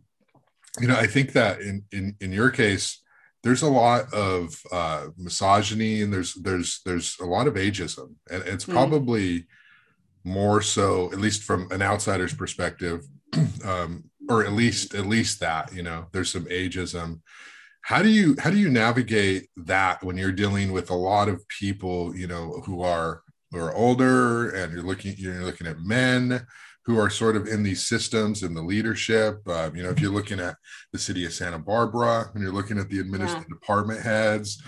you 0.80 0.88
know, 0.88 0.96
I 0.96 1.06
think 1.06 1.32
that 1.32 1.60
in 1.60 1.84
in 1.92 2.16
in 2.20 2.32
your 2.32 2.50
case, 2.50 3.00
there's 3.42 3.62
a 3.62 3.70
lot 3.70 4.12
of 4.12 4.60
uh, 4.72 5.06
misogyny 5.16 6.02
and 6.02 6.12
there's 6.12 6.34
there's 6.34 6.80
there's 6.84 7.16
a 7.20 7.24
lot 7.24 7.46
of 7.46 7.54
ageism, 7.54 8.14
and 8.30 8.42
it's 8.44 8.66
mm. 8.66 8.74
More 10.28 10.62
so 10.62 11.10
at 11.12 11.18
least 11.18 11.42
from 11.42 11.70
an 11.70 11.82
outsider's 11.82 12.34
perspective 12.34 13.04
um, 13.64 14.04
or 14.28 14.44
at 14.44 14.52
least 14.52 14.94
at 14.94 15.06
least 15.06 15.40
that 15.40 15.72
you 15.72 15.82
know 15.82 16.06
there's 16.12 16.30
some 16.30 16.44
ageism 16.46 17.20
how 17.82 18.02
do 18.02 18.08
you 18.08 18.36
how 18.38 18.50
do 18.50 18.58
you 18.58 18.68
navigate 18.68 19.48
that 19.56 20.02
when 20.04 20.16
you're 20.16 20.32
dealing 20.32 20.72
with 20.72 20.90
a 20.90 20.94
lot 20.94 21.28
of 21.28 21.46
people 21.48 22.14
you 22.14 22.26
know 22.26 22.62
who 22.66 22.82
are 22.82 23.22
who 23.50 23.58
are 23.58 23.74
older 23.74 24.50
and 24.50 24.72
you're 24.72 24.82
looking 24.82 25.14
you're 25.16 25.44
looking 25.44 25.66
at 25.66 25.80
men 25.80 26.46
who 26.84 26.98
are 26.98 27.10
sort 27.10 27.36
of 27.36 27.46
in 27.46 27.62
these 27.62 27.82
systems 27.82 28.42
in 28.42 28.54
the 28.54 28.62
leadership 28.62 29.40
uh, 29.46 29.70
you 29.74 29.82
know 29.82 29.90
if 29.90 30.00
you're 30.00 30.12
looking 30.12 30.40
at 30.40 30.56
the 30.92 30.98
city 30.98 31.24
of 31.24 31.32
santa 31.32 31.58
barbara 31.58 32.30
and 32.34 32.42
you're 32.42 32.52
looking 32.52 32.78
at 32.78 32.88
the 32.88 32.98
administrative 32.98 33.48
yeah. 33.48 33.54
department 33.54 34.00
heads 34.00 34.62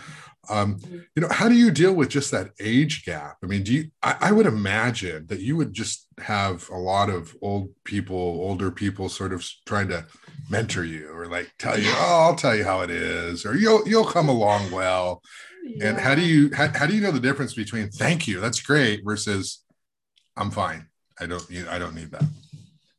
um, 0.50 0.78
mm-hmm. 0.78 0.98
you 1.14 1.22
know, 1.22 1.28
how 1.30 1.48
do 1.48 1.54
you 1.54 1.70
deal 1.70 1.94
with 1.94 2.08
just 2.08 2.30
that 2.32 2.50
age 2.58 3.04
gap? 3.04 3.36
I 3.42 3.46
mean, 3.46 3.62
do 3.62 3.72
you? 3.72 3.90
I, 4.02 4.16
I, 4.20 4.32
would 4.32 4.46
imagine 4.46 5.26
that 5.28 5.40
you 5.40 5.56
would 5.56 5.72
just 5.72 6.06
have 6.18 6.68
a 6.70 6.76
lot 6.76 7.08
of 7.08 7.34
old 7.40 7.70
people, 7.84 8.16
older 8.16 8.70
people, 8.70 9.08
sort 9.08 9.32
of 9.32 9.48
trying 9.64 9.88
to 9.88 10.06
mentor 10.50 10.84
you, 10.84 11.10
or 11.12 11.26
like 11.26 11.52
tell 11.58 11.78
you, 11.78 11.90
"Oh, 11.94 12.26
I'll 12.26 12.34
tell 12.34 12.56
you 12.56 12.64
how 12.64 12.80
it 12.80 12.90
is," 12.90 13.46
or 13.46 13.56
"You'll 13.56 13.88
you'll 13.88 14.04
come 14.04 14.28
along 14.28 14.70
well." 14.72 15.22
Yeah. 15.64 15.90
And 15.90 16.00
how 16.00 16.14
do 16.14 16.22
you 16.22 16.50
how, 16.52 16.68
how 16.68 16.86
do 16.86 16.94
you 16.94 17.00
know 17.00 17.12
the 17.12 17.20
difference 17.20 17.54
between 17.54 17.90
"Thank 17.90 18.26
you, 18.26 18.40
that's 18.40 18.60
great" 18.60 19.02
versus 19.04 19.62
"I'm 20.36 20.50
fine, 20.50 20.88
I 21.20 21.26
don't 21.26 21.46
I 21.70 21.78
don't 21.78 21.94
need 21.94 22.10
that." 22.10 22.24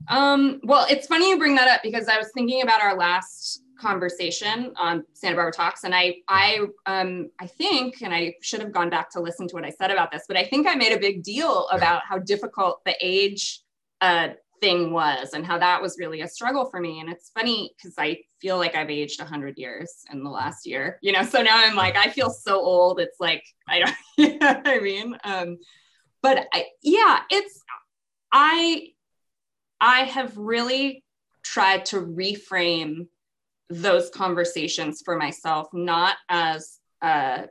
Um, 0.08 0.60
well, 0.64 0.86
it's 0.90 1.08
funny 1.08 1.30
you 1.30 1.38
bring 1.38 1.56
that 1.56 1.68
up 1.68 1.82
because 1.84 2.08
I 2.08 2.18
was 2.18 2.30
thinking 2.34 2.62
about 2.62 2.82
our 2.82 2.96
last 2.96 3.62
conversation 3.82 4.74
on 4.78 5.04
Santa 5.14 5.36
Barbara 5.36 5.52
Talks, 5.52 5.84
and 5.84 5.94
I 5.94 6.18
I 6.28 6.66
um 6.86 7.30
I 7.40 7.48
think, 7.48 8.02
and 8.02 8.14
I 8.14 8.36
should 8.42 8.62
have 8.62 8.72
gone 8.72 8.90
back 8.90 9.10
to 9.12 9.20
listen 9.20 9.48
to 9.48 9.56
what 9.56 9.66
I 9.66 9.72
said 9.72 9.92
about 9.92 10.12
this, 10.12 10.24
but 10.28 10.38
I 10.38 10.46
think 10.46 10.68
I 10.68 10.76
made 10.76 10.94
a 10.94 11.00
big 11.00 11.24
deal 11.24 11.68
about 11.70 12.04
how 12.08 12.20
difficult 12.20 12.84
the 12.86 12.96
age 13.02 13.62
uh, 14.02 14.30
thing 14.62 14.92
was 14.92 15.34
and 15.34 15.46
how 15.46 15.58
that 15.58 15.82
was 15.82 15.98
really 16.00 16.22
a 16.22 16.28
struggle 16.28 16.66
for 16.66 16.80
me. 16.80 17.00
And 17.00 17.10
it's 17.10 17.32
funny 17.32 17.72
because 17.76 17.96
I 17.98 18.20
feel 18.40 18.58
like 18.58 18.76
I've 18.76 18.90
aged 18.90 19.20
100 19.20 19.58
years 19.58 19.92
in 20.12 20.24
the 20.24 20.30
last 20.30 20.66
year, 20.66 21.00
you 21.02 21.12
know. 21.12 21.24
So 21.24 21.42
now 21.42 21.58
I'm 21.58 21.76
like, 21.76 21.98
I 21.98 22.10
feel 22.10 22.30
so 22.30 22.60
old. 22.60 23.00
It's 23.00 23.20
like 23.20 23.44
I 23.68 23.80
don't, 23.80 23.96
you 24.18 24.40
know 24.40 24.54
what 24.54 24.68
I 24.68 24.80
mean. 24.80 25.18
Um, 25.24 25.58
but 26.22 26.48
I, 26.54 26.68
yeah, 26.84 27.22
it's 27.30 27.62
I 28.32 28.90
I 29.82 30.02
have 30.02 30.38
really 30.38 31.04
tried 31.44 31.86
to 31.88 31.98
reframe 31.98 33.08
those 33.72 34.10
conversations 34.10 35.02
for 35.04 35.18
myself, 35.18 35.68
not 35.74 36.18
as 36.30 36.80
uh, 37.02 37.44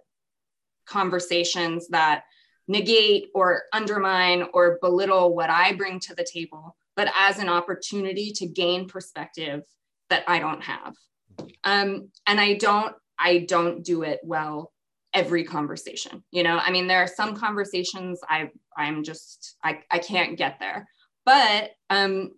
conversations 0.86 1.88
that 1.88 2.24
negate 2.68 3.28
or 3.34 3.62
undermine 3.72 4.44
or 4.52 4.78
belittle 4.80 5.34
what 5.34 5.50
I 5.50 5.72
bring 5.72 5.98
to 6.00 6.14
the 6.14 6.26
table, 6.30 6.76
but 6.94 7.08
as 7.18 7.38
an 7.38 7.48
opportunity 7.48 8.32
to 8.32 8.46
gain 8.46 8.86
perspective 8.86 9.62
that 10.10 10.24
I 10.28 10.38
don't 10.38 10.62
have. 10.62 10.94
Um, 11.64 12.10
and 12.26 12.40
I 12.40 12.54
don't, 12.54 12.94
I 13.18 13.38
don't 13.48 13.82
do 13.82 14.02
it 14.02 14.20
well 14.22 14.72
every 15.14 15.44
conversation. 15.44 16.22
You 16.30 16.42
know, 16.42 16.58
I 16.58 16.70
mean, 16.70 16.86
there 16.86 17.02
are 17.02 17.08
some 17.08 17.34
conversations 17.34 18.20
I, 18.28 18.50
I'm 18.76 19.02
just, 19.02 19.56
I, 19.64 19.80
I 19.90 19.98
can't 19.98 20.36
get 20.36 20.58
there. 20.60 20.86
But 21.24 21.70
um, 21.88 22.32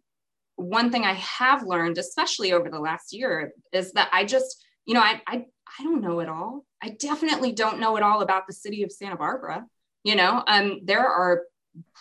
one 0.57 0.91
thing 0.91 1.05
I 1.05 1.15
have 1.15 1.65
learned, 1.65 1.99
especially 1.99 2.53
over 2.53 2.69
the 2.69 2.81
last 2.81 3.12
year, 3.12 3.53
is 3.73 3.93
that 3.93 4.09
I 4.12 4.25
just, 4.25 4.65
you 4.85 4.95
know, 4.95 5.01
I, 5.01 5.21
I, 5.27 5.47
I 5.79 5.85
don't 5.85 6.03
know 6.03 6.21
it 6.21 6.29
all. 6.29 6.65
I 6.83 6.91
definitely 6.91 7.53
don't 7.53 7.81
know 7.81 7.97
it 7.97 8.03
all 8.03 8.21
about 8.23 8.47
the 8.47 8.53
city 8.53 8.83
of 8.83 8.93
Santa 8.93 9.17
Barbara. 9.17 9.65
You 10.05 10.17
know, 10.17 10.43
um, 10.47 10.81
there 10.85 11.07
are 11.07 11.43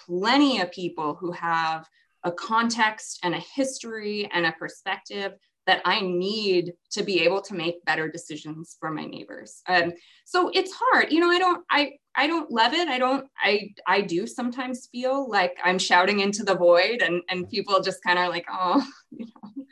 plenty 0.05 0.59
of 0.59 0.71
people 0.71 1.15
who 1.15 1.31
have 1.31 1.87
a 2.23 2.31
context 2.31 3.19
and 3.23 3.33
a 3.33 3.39
history 3.39 4.29
and 4.31 4.45
a 4.45 4.51
perspective 4.51 5.33
that 5.71 5.81
I 5.85 6.01
need 6.01 6.73
to 6.91 7.01
be 7.01 7.21
able 7.21 7.41
to 7.43 7.53
make 7.53 7.85
better 7.85 8.11
decisions 8.11 8.75
for 8.77 8.91
my 8.91 9.05
neighbors. 9.05 9.61
Um, 9.69 9.93
so 10.25 10.51
it's 10.53 10.73
hard, 10.77 11.13
you 11.13 11.21
know. 11.21 11.29
I 11.29 11.39
don't, 11.39 11.63
I, 11.71 11.93
I 12.13 12.27
don't 12.27 12.51
love 12.51 12.73
it. 12.73 12.89
I 12.89 12.99
don't, 12.99 13.25
I, 13.41 13.69
I 13.87 14.01
do 14.01 14.27
sometimes 14.27 14.89
feel 14.91 15.29
like 15.29 15.55
I'm 15.63 15.79
shouting 15.79 16.19
into 16.19 16.43
the 16.43 16.55
void, 16.55 17.01
and 17.01 17.21
and 17.29 17.49
people 17.49 17.81
just 17.81 18.03
kind 18.03 18.19
of 18.19 18.27
like, 18.27 18.45
oh, 18.51 18.85
you 19.11 19.27
know, 19.27 19.65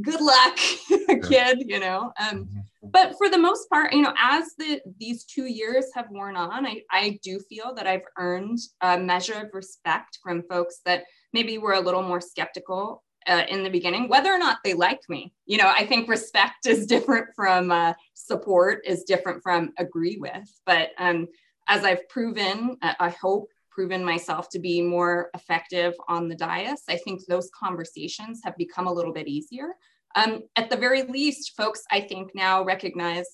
good 0.00 0.22
luck, 0.22 0.56
kid, 1.28 1.64
you 1.66 1.80
know. 1.80 2.14
Um, 2.18 2.46
mm-hmm. 2.46 2.60
but 2.90 3.14
for 3.18 3.28
the 3.28 3.36
most 3.36 3.68
part, 3.68 3.92
you 3.92 4.00
know, 4.00 4.14
as 4.18 4.54
the 4.56 4.80
these 4.98 5.24
two 5.24 5.44
years 5.44 5.84
have 5.94 6.06
worn 6.10 6.34
on, 6.34 6.64
I, 6.64 6.80
I 6.90 7.20
do 7.22 7.40
feel 7.40 7.74
that 7.74 7.86
I've 7.86 8.08
earned 8.16 8.58
a 8.80 8.98
measure 8.98 9.34
of 9.34 9.50
respect 9.52 10.18
from 10.22 10.44
folks 10.48 10.80
that 10.86 11.04
maybe 11.34 11.58
were 11.58 11.74
a 11.74 11.80
little 11.80 12.02
more 12.02 12.22
skeptical 12.22 13.02
uh, 13.26 13.44
in 13.48 13.62
the 13.62 13.70
beginning, 13.70 14.08
whether 14.08 14.32
or 14.32 14.38
not 14.38 14.58
they 14.64 14.74
like 14.74 15.00
me. 15.08 15.32
You 15.46 15.58
know, 15.58 15.72
I 15.74 15.86
think 15.86 16.08
respect 16.08 16.66
is 16.66 16.86
different 16.86 17.28
from 17.34 17.70
uh, 17.70 17.94
support, 18.14 18.82
is 18.86 19.04
different 19.04 19.42
from 19.42 19.72
agree 19.78 20.18
with. 20.18 20.50
But 20.66 20.90
um, 20.98 21.28
as 21.68 21.84
I've 21.84 22.08
proven, 22.08 22.76
uh, 22.82 22.94
I 22.98 23.10
hope 23.10 23.48
proven 23.70 24.04
myself 24.04 24.48
to 24.50 24.58
be 24.58 24.82
more 24.82 25.30
effective 25.34 25.94
on 26.08 26.28
the 26.28 26.34
dais, 26.34 26.82
I 26.88 26.96
think 26.96 27.24
those 27.24 27.50
conversations 27.58 28.40
have 28.44 28.56
become 28.56 28.86
a 28.86 28.92
little 28.92 29.12
bit 29.12 29.28
easier. 29.28 29.76
Um, 30.14 30.42
at 30.56 30.68
the 30.68 30.76
very 30.76 31.02
least, 31.04 31.56
folks, 31.56 31.82
I 31.90 32.00
think 32.00 32.32
now 32.34 32.62
recognize 32.64 33.26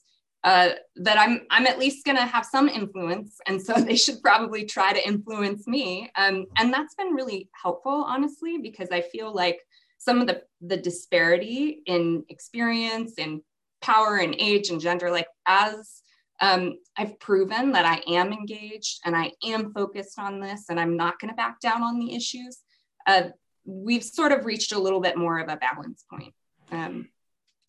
uh, 0.44 0.70
that 0.96 1.18
I'm 1.18 1.40
I'm 1.50 1.66
at 1.66 1.80
least 1.80 2.04
going 2.04 2.16
to 2.16 2.24
have 2.24 2.46
some 2.46 2.68
influence, 2.68 3.40
and 3.46 3.60
so 3.60 3.74
they 3.80 3.96
should 3.96 4.22
probably 4.22 4.64
try 4.64 4.92
to 4.92 5.06
influence 5.06 5.66
me. 5.66 6.10
Um, 6.16 6.46
and 6.56 6.72
that's 6.72 6.94
been 6.94 7.14
really 7.14 7.48
helpful, 7.60 8.04
honestly, 8.06 8.58
because 8.58 8.88
I 8.92 9.00
feel 9.00 9.34
like 9.34 9.58
some 9.98 10.20
of 10.20 10.26
the 10.26 10.42
the 10.60 10.76
disparity 10.76 11.82
in 11.86 12.24
experience 12.28 13.14
and 13.18 13.40
power 13.80 14.16
and 14.16 14.34
age 14.38 14.70
and 14.70 14.80
gender, 14.80 15.10
like 15.10 15.28
as 15.46 16.02
um, 16.40 16.78
I've 16.96 17.18
proven 17.18 17.72
that 17.72 17.84
I 17.84 18.02
am 18.12 18.32
engaged 18.32 19.00
and 19.04 19.16
I 19.16 19.32
am 19.44 19.72
focused 19.72 20.18
on 20.18 20.40
this, 20.40 20.66
and 20.68 20.78
I'm 20.78 20.96
not 20.96 21.18
going 21.18 21.30
to 21.30 21.36
back 21.36 21.60
down 21.60 21.82
on 21.82 21.98
the 21.98 22.14
issues. 22.14 22.58
Uh, 23.06 23.30
we've 23.64 24.04
sort 24.04 24.32
of 24.32 24.44
reached 24.44 24.72
a 24.72 24.78
little 24.78 25.00
bit 25.00 25.16
more 25.16 25.38
of 25.40 25.48
a 25.48 25.56
balance 25.56 26.04
point. 26.10 26.34
Um, 26.70 27.08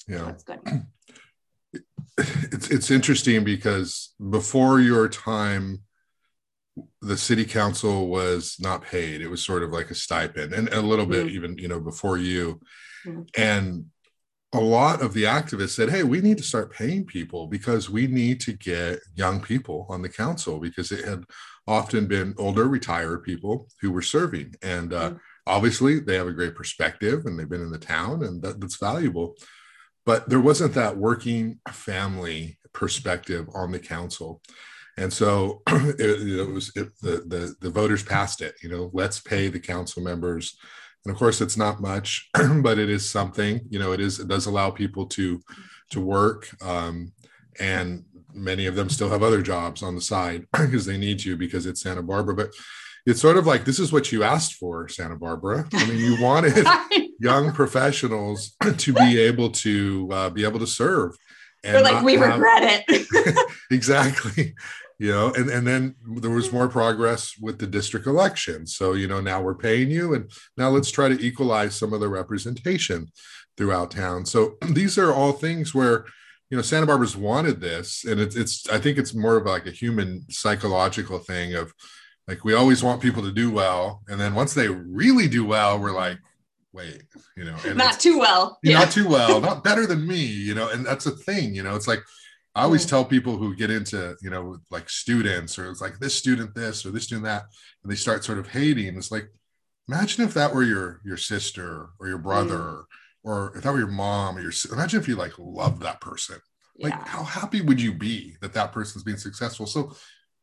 yeah, 0.07 0.23
that's 0.25 0.43
good. 0.43 0.59
It's 2.51 2.69
it's 2.69 2.91
interesting 2.91 3.45
because 3.45 4.09
before 4.29 4.81
your 4.81 5.07
time, 5.07 5.83
the 7.01 7.17
city 7.17 7.45
council 7.45 8.07
was 8.07 8.57
not 8.59 8.83
paid. 8.83 9.21
It 9.21 9.29
was 9.29 9.43
sort 9.43 9.63
of 9.63 9.71
like 9.71 9.89
a 9.89 9.95
stipend, 9.95 10.53
and 10.53 10.69
a 10.69 10.81
little 10.81 11.05
bit 11.05 11.27
mm-hmm. 11.27 11.35
even 11.35 11.57
you 11.57 11.67
know 11.67 11.79
before 11.79 12.17
you, 12.17 12.59
mm-hmm. 13.05 13.21
and 13.37 13.85
a 14.53 14.59
lot 14.59 15.01
of 15.01 15.13
the 15.13 15.23
activists 15.23 15.75
said, 15.75 15.89
"Hey, 15.89 16.03
we 16.03 16.21
need 16.21 16.37
to 16.37 16.43
start 16.43 16.73
paying 16.73 17.05
people 17.05 17.47
because 17.47 17.89
we 17.89 18.07
need 18.07 18.41
to 18.41 18.53
get 18.53 18.99
young 19.15 19.39
people 19.39 19.85
on 19.89 20.01
the 20.01 20.09
council 20.09 20.59
because 20.59 20.91
it 20.91 21.05
had 21.05 21.23
often 21.67 22.07
been 22.07 22.33
older 22.37 22.67
retired 22.67 23.23
people 23.23 23.67
who 23.81 23.91
were 23.91 24.01
serving, 24.01 24.55
and 24.61 24.93
uh, 24.93 25.09
mm-hmm. 25.09 25.17
obviously 25.47 25.99
they 25.99 26.15
have 26.15 26.27
a 26.27 26.33
great 26.33 26.55
perspective 26.55 27.25
and 27.25 27.39
they've 27.39 27.49
been 27.49 27.61
in 27.61 27.71
the 27.71 27.77
town, 27.77 28.23
and 28.23 28.41
that, 28.41 28.59
that's 28.59 28.77
valuable." 28.77 29.35
But 30.05 30.27
there 30.27 30.39
wasn't 30.39 30.73
that 30.73 30.97
working 30.97 31.59
family 31.69 32.57
perspective 32.73 33.47
on 33.53 33.71
the 33.71 33.79
council, 33.79 34.41
and 34.99 35.13
so 35.13 35.61
it, 35.67 36.39
it 36.39 36.49
was 36.49 36.71
it, 36.75 36.89
the, 37.01 37.23
the 37.25 37.55
the 37.61 37.69
voters 37.69 38.03
passed 38.03 38.41
it. 38.41 38.55
You 38.61 38.69
know, 38.69 38.89
let's 38.93 39.19
pay 39.19 39.47
the 39.47 39.59
council 39.59 40.03
members. 40.03 40.57
And 41.05 41.13
of 41.13 41.17
course 41.17 41.39
it's 41.39 41.55
not 41.55 41.79
much 41.79 42.29
but 42.61 42.77
it 42.77 42.89
is 42.89 43.09
something 43.09 43.61
you 43.69 43.79
know 43.79 43.93
it 43.93 44.01
is 44.01 44.19
it 44.19 44.27
does 44.27 44.47
allow 44.47 44.69
people 44.69 45.05
to 45.07 45.41
to 45.91 46.01
work 46.01 46.49
um, 46.61 47.13
and 47.57 48.03
many 48.33 48.65
of 48.65 48.75
them 48.75 48.89
still 48.89 49.09
have 49.09 49.23
other 49.23 49.41
jobs 49.41 49.81
on 49.81 49.95
the 49.95 50.01
side 50.01 50.45
because 50.51 50.85
they 50.85 50.97
need 50.97 51.23
you 51.23 51.37
because 51.37 51.65
it's 51.65 51.81
santa 51.81 52.03
barbara. 52.03 52.35
But 52.35 52.51
it's 53.05 53.21
sort 53.21 53.37
of 53.37 53.47
like 53.47 53.63
this 53.63 53.79
is 53.79 53.93
what 53.93 54.11
you 54.11 54.23
asked 54.23 54.55
for 54.55 54.89
santa 54.89 55.15
barbara. 55.15 55.65
I 55.73 55.85
mean 55.87 55.99
you 55.99 56.21
wanted 56.21 56.67
young 57.21 57.53
professionals 57.53 58.57
to 58.77 58.93
be 58.93 59.19
able 59.21 59.51
to 59.51 60.09
uh, 60.11 60.29
be 60.29 60.43
able 60.43 60.59
to 60.59 60.67
serve. 60.67 61.15
And 61.63 61.75
They're 61.75 61.83
like 61.93 62.03
we 62.03 62.15
have... 62.15 62.33
regret 62.33 62.83
it. 62.89 63.45
Exactly 63.71 64.55
you 64.99 65.11
know 65.11 65.33
and, 65.33 65.49
and 65.49 65.65
then 65.65 65.95
there 66.17 66.29
was 66.29 66.53
more 66.53 66.67
progress 66.67 67.33
with 67.41 67.57
the 67.57 67.67
district 67.67 68.05
election. 68.05 68.67
So 68.67 68.93
you 68.93 69.07
know 69.07 69.21
now 69.21 69.41
we're 69.41 69.55
paying 69.55 69.89
you 69.89 70.13
and 70.13 70.29
now 70.57 70.69
let's 70.69 70.91
try 70.91 71.09
to 71.09 71.19
equalize 71.25 71.75
some 71.75 71.93
of 71.93 71.99
the 71.99 72.09
representation 72.09 73.07
throughout 73.57 73.91
town. 73.91 74.25
So 74.25 74.57
these 74.69 74.97
are 74.97 75.13
all 75.13 75.31
things 75.31 75.73
where 75.73 76.05
you 76.49 76.57
know 76.57 76.63
santa 76.63 76.87
barbara's 76.87 77.15
wanted 77.15 77.61
this 77.61 78.03
and 78.05 78.19
it's, 78.19 78.35
it's 78.35 78.67
i 78.69 78.79
think 78.79 78.97
it's 78.97 79.13
more 79.13 79.37
of 79.37 79.45
like 79.45 79.67
a 79.67 79.71
human 79.71 80.25
psychological 80.31 81.19
thing 81.19 81.53
of 81.53 81.71
like 82.29 82.45
we 82.45 82.53
always 82.53 82.83
want 82.83 83.01
people 83.01 83.23
to 83.23 83.31
do 83.31 83.49
well. 83.49 84.03
And 84.07 84.21
then 84.21 84.35
once 84.35 84.53
they 84.53 84.67
really 84.67 85.27
do 85.27 85.43
well 85.43 85.79
we're 85.79 85.91
like 85.91 86.19
wait 86.71 87.01
you 87.35 87.43
know 87.43 87.55
not 87.73 87.99
too 87.99 88.19
well. 88.19 88.59
Yeah. 88.61 88.77
not 88.77 88.91
too 88.91 89.09
well 89.09 89.41
not 89.41 89.63
better 89.63 89.87
than 89.87 90.07
me 90.07 90.23
you 90.23 90.53
know 90.53 90.69
and 90.69 90.85
that's 90.85 91.07
a 91.07 91.11
thing 91.11 91.55
you 91.55 91.63
know 91.63 91.75
it's 91.75 91.87
like 91.87 92.03
I 92.59 92.63
always 92.63 92.85
tell 92.85 93.05
people 93.05 93.37
who 93.37 93.55
get 93.55 93.71
into, 93.71 94.17
you 94.21 94.29
know, 94.29 94.57
like 94.69 94.89
students 94.89 95.57
or 95.57 95.71
it's 95.71 95.79
like 95.79 95.97
this 95.99 96.13
student 96.13 96.53
this 96.53 96.85
or 96.85 96.91
this 96.91 97.05
student 97.05 97.23
that, 97.23 97.43
and 97.81 97.89
they 97.89 97.95
start 97.95 98.25
sort 98.25 98.37
of 98.37 98.49
hating. 98.49 98.97
It's 98.97 99.11
like, 99.11 99.29
imagine 99.87 100.25
if 100.25 100.33
that 100.33 100.53
were 100.53 100.63
your 100.63 100.99
your 101.05 101.15
sister 101.15 101.91
or 101.99 102.09
your 102.09 102.17
brother, 102.17 102.59
mm. 102.59 102.83
or 103.23 103.55
if 103.55 103.63
that 103.63 103.71
were 103.71 103.79
your 103.79 103.87
mom 103.87 104.37
or 104.37 104.41
your 104.41 104.51
imagine 104.73 104.99
if 104.99 105.07
you 105.07 105.15
like 105.15 105.31
love 105.39 105.79
that 105.79 106.01
person. 106.01 106.35
Like, 106.77 106.91
yeah. 106.91 107.07
how 107.07 107.23
happy 107.23 107.61
would 107.61 107.81
you 107.81 107.93
be 107.93 108.35
that 108.41 108.53
that 108.53 108.73
person's 108.73 109.05
being 109.05 109.17
successful? 109.17 109.65
So 109.65 109.93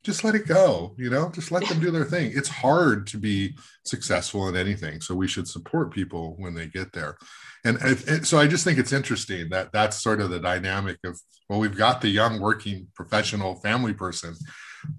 just 0.07 0.25
let 0.25 0.35
it 0.35 0.47
go, 0.47 0.95
you 0.97 1.11
know, 1.11 1.31
just 1.31 1.53
let 1.53 1.67
them 1.69 1.81
do 1.81 1.91
their 1.91 2.05
thing. 2.05 2.33
It's 2.35 2.49
hard 2.49 3.07
to 3.09 3.19
be 3.19 3.55
successful 3.85 4.49
in 4.49 4.57
anything. 4.57 5.03
So 5.03 5.15
we 5.15 5.29
should 5.29 5.47
support 5.47 5.93
people 5.93 6.37
when 6.39 6.55
they 6.55 6.67
get 6.67 6.93
there 6.93 7.19
and, 7.67 7.79
and 8.09 8.27
so 8.27 8.39
I 8.39 8.47
just 8.47 8.63
think 8.63 8.79
it's 8.79 8.93
interesting 8.93 9.49
that 9.51 9.73
that's 9.73 10.01
sort 10.01 10.21
of 10.21 10.31
the 10.31 10.39
dynamic 10.39 10.99
of 11.05 11.21
well, 11.49 11.59
we've 11.59 11.77
got 11.77 12.01
the 12.01 12.09
young 12.09 12.41
working 12.41 12.87
professional 12.95 13.57
family 13.57 13.93
person 13.93 14.35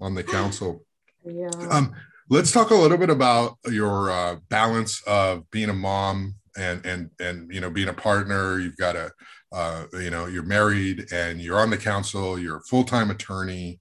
on 0.00 0.14
the 0.14 0.22
council. 0.22 0.84
Yeah. 1.24 1.50
Um, 1.70 1.94
let's 2.28 2.52
talk 2.52 2.70
a 2.70 2.74
little 2.74 2.98
bit 2.98 3.10
about 3.10 3.56
your 3.70 4.10
uh, 4.10 4.36
balance 4.48 5.02
of 5.06 5.50
being 5.50 5.70
a 5.70 5.74
mom 5.74 6.34
and 6.58 6.84
and 6.84 7.10
and 7.18 7.52
you 7.52 7.62
know 7.62 7.70
being 7.70 7.88
a 7.88 7.94
partner. 7.94 8.58
You've 8.58 8.76
got 8.76 8.96
a 8.96 9.12
uh, 9.50 9.84
you 9.94 10.10
know 10.10 10.26
you're 10.26 10.42
married 10.42 11.06
and 11.10 11.40
you're 11.40 11.60
on 11.60 11.70
the 11.70 11.78
council. 11.78 12.38
You're 12.38 12.58
a 12.58 12.64
full 12.64 12.84
time 12.84 13.10
attorney 13.10 13.80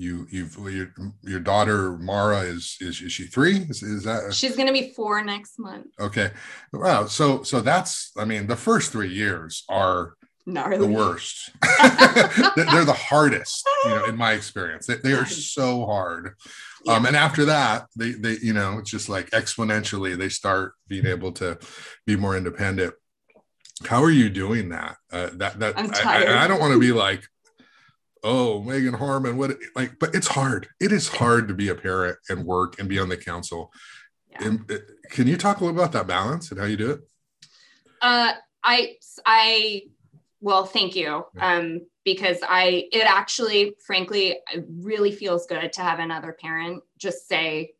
you 0.00 0.26
you've 0.30 0.56
your, 0.56 0.92
your 1.22 1.40
daughter 1.40 1.92
Mara 1.98 2.40
is, 2.40 2.76
is 2.80 3.02
is 3.02 3.12
she 3.12 3.24
three? 3.24 3.58
Is, 3.68 3.82
is 3.82 4.04
that 4.04 4.32
she's 4.32 4.56
gonna 4.56 4.72
be 4.72 4.92
four 4.94 5.22
next 5.22 5.58
month? 5.58 5.88
Okay, 6.00 6.30
wow. 6.72 7.04
So 7.04 7.42
so 7.42 7.60
that's 7.60 8.12
I 8.16 8.24
mean 8.24 8.46
the 8.46 8.56
first 8.56 8.92
three 8.92 9.12
years 9.12 9.62
are 9.68 10.14
Gnarly. 10.46 10.78
the 10.78 10.86
worst. 10.86 11.50
They're 12.56 12.84
the 12.84 12.96
hardest, 12.98 13.62
you 13.84 13.90
know, 13.90 14.04
in 14.06 14.16
my 14.16 14.32
experience. 14.32 14.86
They, 14.86 14.96
they 14.96 15.12
are 15.12 15.26
so 15.26 15.84
hard. 15.84 16.34
Yeah. 16.84 16.94
Um, 16.94 17.04
and 17.04 17.14
after 17.14 17.44
that, 17.44 17.86
they 17.94 18.12
they 18.12 18.38
you 18.42 18.54
know 18.54 18.78
it's 18.78 18.90
just 18.90 19.10
like 19.10 19.30
exponentially 19.30 20.16
they 20.16 20.30
start 20.30 20.72
being 20.88 21.06
able 21.06 21.32
to 21.32 21.58
be 22.06 22.16
more 22.16 22.38
independent. 22.38 22.94
How 23.84 24.02
are 24.02 24.10
you 24.10 24.30
doing 24.30 24.70
that? 24.70 24.96
Uh, 25.12 25.28
that 25.34 25.60
that 25.60 25.78
I'm 25.78 25.90
tired. 25.90 26.30
I, 26.30 26.44
I 26.44 26.48
don't 26.48 26.60
want 26.60 26.72
to 26.72 26.80
be 26.80 26.92
like 26.92 27.22
oh 28.24 28.62
meagan 28.62 28.94
harmon 28.94 29.36
what 29.36 29.56
like 29.74 29.98
but 29.98 30.14
it's 30.14 30.26
hard 30.26 30.68
it 30.80 30.92
is 30.92 31.08
hard 31.08 31.48
to 31.48 31.54
be 31.54 31.68
a 31.68 31.74
parent 31.74 32.16
and 32.28 32.44
work 32.44 32.78
and 32.78 32.88
be 32.88 32.98
on 32.98 33.08
the 33.08 33.16
council 33.16 33.72
yeah. 34.30 34.46
and, 34.46 34.70
uh, 34.70 34.76
can 35.10 35.26
you 35.26 35.36
talk 35.36 35.60
a 35.60 35.64
little 35.64 35.78
about 35.78 35.92
that 35.92 36.06
balance 36.06 36.50
and 36.50 36.60
how 36.60 36.66
you 36.66 36.76
do 36.76 36.90
it 36.90 37.00
uh 38.02 38.32
i 38.62 38.94
i 39.24 39.82
well 40.40 40.64
thank 40.64 40.94
you 40.94 41.24
yeah. 41.34 41.56
um 41.56 41.80
because 42.04 42.38
i 42.48 42.88
it 42.92 43.06
actually 43.06 43.74
frankly 43.86 44.38
really 44.80 45.12
feels 45.12 45.46
good 45.46 45.72
to 45.72 45.80
have 45.80 45.98
another 45.98 46.36
parent 46.38 46.82
just 46.98 47.26
say 47.26 47.72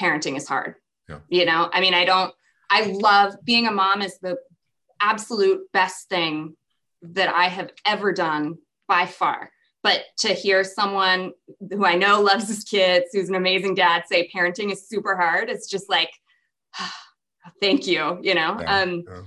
parenting 0.00 0.36
is 0.36 0.46
hard 0.46 0.76
yeah. 1.08 1.18
you 1.28 1.44
know 1.44 1.68
i 1.72 1.80
mean 1.80 1.94
i 1.94 2.04
don't 2.04 2.32
i 2.70 2.82
love 2.82 3.34
being 3.44 3.66
a 3.66 3.72
mom 3.72 4.00
is 4.00 4.18
the 4.18 4.36
absolute 5.00 5.60
best 5.72 6.08
thing 6.08 6.54
that 7.02 7.28
i 7.34 7.48
have 7.48 7.70
ever 7.84 8.12
done 8.12 8.56
by 8.86 9.06
far 9.06 9.50
but 9.82 10.02
to 10.18 10.28
hear 10.28 10.64
someone 10.64 11.32
who 11.70 11.84
I 11.84 11.94
know 11.94 12.20
loves 12.20 12.48
his 12.48 12.64
kids, 12.64 13.06
who's 13.12 13.28
an 13.28 13.34
amazing 13.34 13.74
dad, 13.74 14.04
say 14.06 14.30
parenting 14.34 14.72
is 14.72 14.88
super 14.88 15.16
hard, 15.16 15.48
it's 15.48 15.68
just 15.68 15.88
like, 15.88 16.10
oh, 16.80 16.92
thank 17.60 17.86
you, 17.86 18.18
you 18.22 18.34
know. 18.34 18.58
Yeah, 18.60 18.80
um, 18.80 19.04
yeah. 19.06 19.20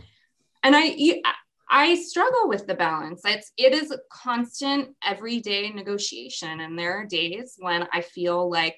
And 0.64 0.76
I, 0.78 1.22
I 1.70 1.96
struggle 1.96 2.50
with 2.50 2.68
the 2.68 2.76
balance. 2.76 3.22
It's 3.26 3.52
it 3.58 3.74
is 3.74 3.92
a 3.92 4.00
constant, 4.12 4.90
everyday 5.04 5.70
negotiation, 5.70 6.60
and 6.60 6.78
there 6.78 6.94
are 6.94 7.06
days 7.06 7.56
when 7.58 7.88
I 7.94 8.02
feel 8.02 8.50
like 8.50 8.78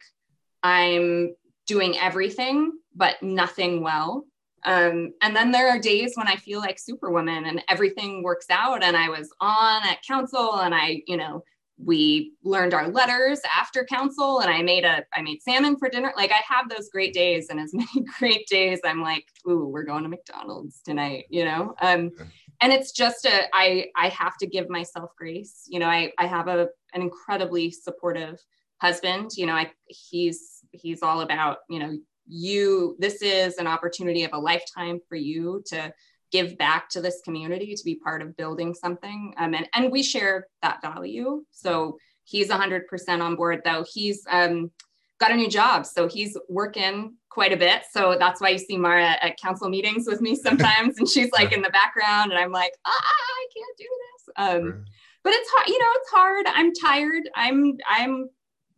I'm 0.61 1.35
doing 1.65 1.97
everything 1.97 2.71
but 2.95 3.21
nothing 3.23 3.81
well. 3.81 4.25
Um, 4.65 5.13
and 5.21 5.35
then 5.35 5.51
there 5.51 5.69
are 5.69 5.79
days 5.79 6.13
when 6.15 6.27
I 6.27 6.35
feel 6.35 6.59
like 6.59 6.79
Superwoman 6.79 7.45
and 7.45 7.63
everything 7.67 8.21
works 8.23 8.45
out, 8.49 8.83
and 8.83 8.95
I 8.95 9.09
was 9.09 9.33
on 9.41 9.81
at 9.87 10.03
council, 10.03 10.59
and 10.59 10.73
I, 10.73 11.01
you 11.07 11.17
know, 11.17 11.43
we 11.77 12.33
learned 12.43 12.73
our 12.73 12.87
letters 12.87 13.39
after 13.57 13.83
council 13.83 14.39
and 14.39 14.49
i 14.49 14.61
made 14.61 14.85
a 14.85 15.03
i 15.15 15.21
made 15.21 15.41
salmon 15.41 15.75
for 15.77 15.89
dinner. 15.89 16.13
Like 16.15 16.31
i 16.31 16.41
have 16.47 16.69
those 16.69 16.89
great 16.89 17.13
days 17.13 17.49
and 17.49 17.59
as 17.59 17.73
many 17.73 18.05
great 18.19 18.47
days 18.47 18.79
i'm 18.85 19.01
like 19.01 19.25
ooh 19.49 19.67
we're 19.67 19.83
going 19.83 20.03
to 20.03 20.09
mcdonald's 20.09 20.81
tonight 20.81 21.25
you 21.29 21.45
know? 21.45 21.73
Um 21.81 22.11
and 22.61 22.71
it's 22.71 22.91
just 22.91 23.25
a 23.25 23.43
i 23.53 23.87
i 23.95 24.09
have 24.09 24.37
to 24.37 24.47
give 24.47 24.69
myself 24.69 25.11
grace. 25.17 25.63
You 25.67 25.79
know 25.79 25.87
i 25.87 26.11
i 26.19 26.25
have 26.25 26.47
a 26.47 26.69
an 26.93 27.01
incredibly 27.01 27.71
supportive 27.71 28.39
husband. 28.81 29.31
You 29.35 29.47
know 29.47 29.53
i 29.53 29.71
he's 29.87 30.59
he's 30.71 31.01
all 31.01 31.21
about 31.21 31.57
you 31.69 31.79
know 31.79 31.97
you 32.27 32.95
this 32.99 33.21
is 33.21 33.57
an 33.57 33.67
opportunity 33.67 34.23
of 34.23 34.31
a 34.33 34.37
lifetime 34.37 34.99
for 35.09 35.15
you 35.15 35.61
to 35.67 35.93
give 36.33 36.57
back 36.57 36.89
to 36.89 36.99
this 36.99 37.21
community 37.23 37.75
to 37.75 37.83
be 37.85 37.95
part 37.95 38.21
of 38.21 38.35
building 38.35 38.73
something. 38.73 39.33
Um, 39.37 39.53
and, 39.53 39.69
and 39.75 39.91
we 39.91 40.01
share 40.01 40.47
that 40.63 40.81
value. 40.81 41.45
So 41.51 41.97
he's 42.23 42.49
100% 42.49 42.81
on 43.21 43.35
board 43.35 43.61
though. 43.63 43.85
He's 43.87 44.25
um, 44.29 44.71
got 45.19 45.31
a 45.31 45.35
new 45.35 45.47
job 45.47 45.85
so 45.85 46.07
he's 46.07 46.35
working 46.49 47.15
quite 47.29 47.53
a 47.53 47.57
bit. 47.57 47.83
So 47.91 48.17
that's 48.19 48.41
why 48.41 48.49
you 48.49 48.57
see 48.57 48.77
mara 48.77 49.15
at 49.21 49.37
council 49.37 49.69
meetings 49.69 50.07
with 50.07 50.21
me 50.21 50.35
sometimes 50.47 50.97
and 50.97 51.07
she's 51.07 51.31
like 51.31 51.53
in 51.53 51.61
the 51.61 51.69
background 51.69 52.31
and 52.31 52.39
i'm 52.39 52.51
like 52.51 52.73
ah, 52.85 52.91
i 52.91 53.47
can't 53.55 53.77
do 53.77 53.85
this. 53.85 54.33
Um, 54.35 54.85
but 55.23 55.33
it's 55.33 55.49
hard 55.51 55.67
you 55.67 55.79
know 55.79 55.91
it's 55.95 56.09
hard. 56.09 56.45
I'm 56.47 56.73
tired. 56.73 57.29
I'm 57.35 57.77
i'm 57.87 58.29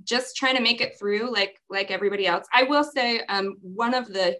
just 0.03 0.35
trying 0.35 0.55
to 0.55 0.61
make 0.61 0.81
it 0.81 0.99
through 0.99 1.31
like 1.31 1.55
like 1.69 1.89
everybody 1.89 2.27
else. 2.27 2.45
I 2.53 2.63
will 2.63 2.83
say 2.83 3.21
um, 3.29 3.55
one 3.61 3.93
of 3.93 4.07
the 4.07 4.37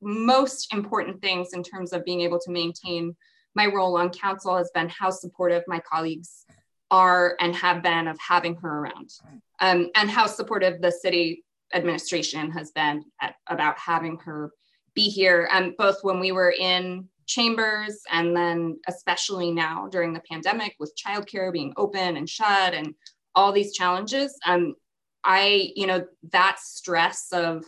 most 0.00 0.72
important 0.72 1.20
things 1.20 1.52
in 1.52 1.62
terms 1.62 1.92
of 1.92 2.04
being 2.04 2.20
able 2.20 2.38
to 2.40 2.50
maintain 2.50 3.16
my 3.54 3.66
role 3.66 3.96
on 3.96 4.10
council 4.10 4.56
has 4.56 4.70
been 4.74 4.88
how 4.88 5.10
supportive 5.10 5.62
my 5.66 5.80
colleagues 5.80 6.44
are 6.90 7.36
and 7.40 7.54
have 7.56 7.82
been 7.82 8.06
of 8.06 8.18
having 8.18 8.54
her 8.56 8.80
around. 8.80 9.10
Um, 9.60 9.90
and 9.96 10.10
how 10.10 10.26
supportive 10.26 10.80
the 10.80 10.92
city 10.92 11.44
administration 11.74 12.50
has 12.52 12.70
been 12.72 13.04
at, 13.20 13.34
about 13.48 13.78
having 13.78 14.18
her 14.18 14.52
be 14.94 15.08
here. 15.08 15.48
Um, 15.52 15.74
both 15.76 15.98
when 16.02 16.20
we 16.20 16.32
were 16.32 16.52
in 16.52 17.08
chambers 17.26 18.02
and 18.12 18.36
then 18.36 18.78
especially 18.86 19.50
now 19.50 19.88
during 19.90 20.12
the 20.12 20.22
pandemic 20.30 20.76
with 20.78 20.94
childcare 20.96 21.52
being 21.52 21.72
open 21.76 22.16
and 22.16 22.28
shut 22.28 22.72
and 22.72 22.94
all 23.34 23.50
these 23.50 23.72
challenges 23.72 24.38
um, 24.46 24.76
I, 25.26 25.72
you 25.74 25.88
know, 25.88 26.06
that 26.30 26.60
stress 26.60 27.28
of, 27.32 27.64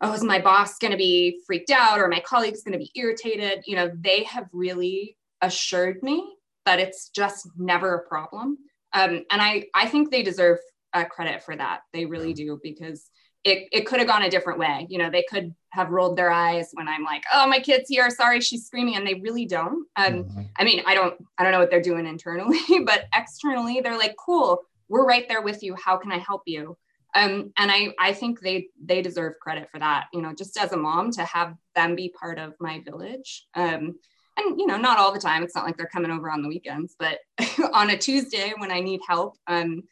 oh, 0.00 0.12
is 0.12 0.22
my 0.22 0.40
boss 0.40 0.78
going 0.78 0.92
to 0.92 0.96
be 0.96 1.40
freaked 1.46 1.70
out 1.70 1.98
or 1.98 2.08
my 2.08 2.20
colleagues 2.20 2.62
going 2.62 2.72
to 2.72 2.78
be 2.78 2.90
irritated? 2.94 3.62
You 3.66 3.76
know, 3.76 3.90
they 3.94 4.24
have 4.24 4.46
really 4.52 5.16
assured 5.42 6.02
me 6.02 6.36
that 6.66 6.80
it's 6.80 7.08
just 7.10 7.48
never 7.56 7.94
a 7.94 8.08
problem. 8.08 8.58
Um, 8.92 9.24
and 9.30 9.42
I, 9.42 9.66
I 9.74 9.86
think 9.86 10.10
they 10.10 10.22
deserve 10.22 10.58
uh, 10.92 11.04
credit 11.04 11.42
for 11.42 11.56
that. 11.56 11.80
They 11.92 12.06
really 12.06 12.32
do 12.32 12.58
because 12.62 13.08
it, 13.44 13.68
it 13.72 13.86
could 13.86 14.00
have 14.00 14.08
gone 14.08 14.22
a 14.22 14.30
different 14.30 14.58
way. 14.58 14.86
You 14.90 14.98
know, 14.98 15.10
they 15.10 15.24
could 15.28 15.54
have 15.70 15.90
rolled 15.90 16.16
their 16.16 16.30
eyes 16.30 16.70
when 16.72 16.88
I'm 16.88 17.04
like, 17.04 17.24
oh, 17.32 17.46
my 17.46 17.60
kid's 17.60 17.88
here. 17.88 18.10
Sorry, 18.10 18.40
she's 18.40 18.66
screaming. 18.66 18.96
And 18.96 19.06
they 19.06 19.14
really 19.14 19.46
don't. 19.46 19.86
Um, 19.96 20.24
mm-hmm. 20.24 20.42
I 20.56 20.64
mean, 20.64 20.82
I 20.86 20.94
don't, 20.94 21.14
I 21.38 21.42
don't 21.42 21.52
know 21.52 21.60
what 21.60 21.70
they're 21.70 21.80
doing 21.80 22.06
internally, 22.06 22.58
but 22.84 23.04
externally, 23.14 23.80
they're 23.80 23.98
like, 23.98 24.16
cool, 24.16 24.62
we're 24.88 25.06
right 25.06 25.26
there 25.28 25.42
with 25.42 25.62
you. 25.62 25.74
How 25.74 25.96
can 25.96 26.12
I 26.12 26.18
help 26.18 26.42
you? 26.46 26.76
Um, 27.14 27.52
and 27.58 27.70
I, 27.70 27.94
I 27.98 28.12
think 28.12 28.40
they 28.40 28.68
they 28.82 29.02
deserve 29.02 29.34
credit 29.40 29.68
for 29.70 29.78
that 29.78 30.06
you 30.12 30.22
know 30.22 30.32
just 30.32 30.56
as 30.58 30.72
a 30.72 30.76
mom 30.76 31.10
to 31.12 31.24
have 31.24 31.54
them 31.74 31.96
be 31.96 32.08
part 32.08 32.38
of 32.38 32.54
my 32.60 32.80
village. 32.84 33.46
Um, 33.54 33.96
and 34.36 34.58
you 34.58 34.66
know 34.66 34.76
not 34.76 34.98
all 34.98 35.12
the 35.12 35.20
time. 35.20 35.42
It's 35.42 35.54
not 35.54 35.64
like 35.64 35.76
they're 35.76 35.86
coming 35.86 36.10
over 36.10 36.30
on 36.30 36.42
the 36.42 36.48
weekends 36.48 36.96
but 36.98 37.18
on 37.72 37.90
a 37.90 37.98
tuesday 37.98 38.52
when 38.58 38.70
i 38.70 38.80
need 38.80 39.00
help 39.06 39.36
um, 39.46 39.82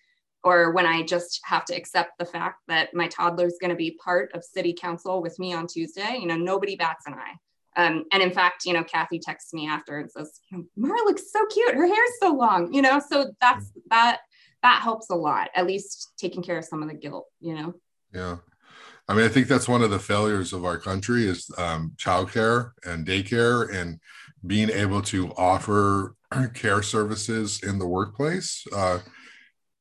or 0.45 0.73
when 0.73 0.87
i 0.87 1.03
just 1.03 1.41
have 1.45 1.65
to 1.67 1.75
accept 1.75 2.13
the 2.19 2.25
fact 2.25 2.61
that 2.69 2.95
my 2.95 3.09
toddler 3.09 3.47
is 3.47 3.59
going 3.61 3.71
to 3.71 3.77
be 3.77 3.99
part 4.03 4.31
of 4.35 4.45
city 4.45 4.73
council 4.73 5.21
with 5.21 5.39
me 5.39 5.53
on 5.53 5.67
tuesday 5.67 6.17
you 6.21 6.27
know 6.27 6.37
nobody 6.37 6.77
bats 6.77 7.07
an 7.07 7.15
eye. 7.15 7.35
Um, 7.77 8.07
and 8.13 8.21
in 8.21 8.33
fact, 8.33 8.65
you 8.65 8.73
know, 8.73 8.83
Cathy 8.83 9.21
texts 9.21 9.55
me 9.55 9.69
after 9.69 9.99
and 9.99 10.11
says, 10.11 10.41
Mara 10.77 10.99
looks 11.05 11.31
so 11.31 11.47
cute. 11.47 11.77
Her 11.77 11.87
hair's 11.87 12.19
so 12.21 12.35
long, 12.35 12.75
you 12.75 12.83
know, 12.83 13.01
so 13.09 13.31
that's 13.41 13.71
that 13.89 14.23
that 14.63 14.83
helps 14.83 15.11
a 15.11 15.15
lot, 15.15 15.51
at 15.55 15.67
least 15.67 16.13
taking 16.19 16.43
care 16.43 16.59
of 16.59 16.65
some 16.65 16.83
of 16.83 16.89
the 16.89 16.95
guilt, 16.95 17.27
you 17.41 17.55
know? 17.55 17.75
Yeah. 18.13 18.37
I 19.09 19.15
mean, 19.15 19.25
I 19.25 19.29
think 19.29 19.49
that's 19.49 19.69
one 19.69 19.83
of 19.83 19.91
the 19.91 19.99
failures 19.99 20.53
of 20.53 20.65
our 20.65 20.77
country 20.77 21.27
is 21.27 21.51
um, 21.57 21.93
childcare 21.97 22.73
and 22.85 23.07
daycare 23.07 23.75
and 23.75 24.01
being 24.47 24.71
able 24.71 25.01
to 25.03 25.33
offer 25.33 26.15
care 26.55 26.83
services 26.83 27.61
in 27.63 27.79
the 27.79 27.87
workplace. 27.87 28.67
Uh, 28.73 28.99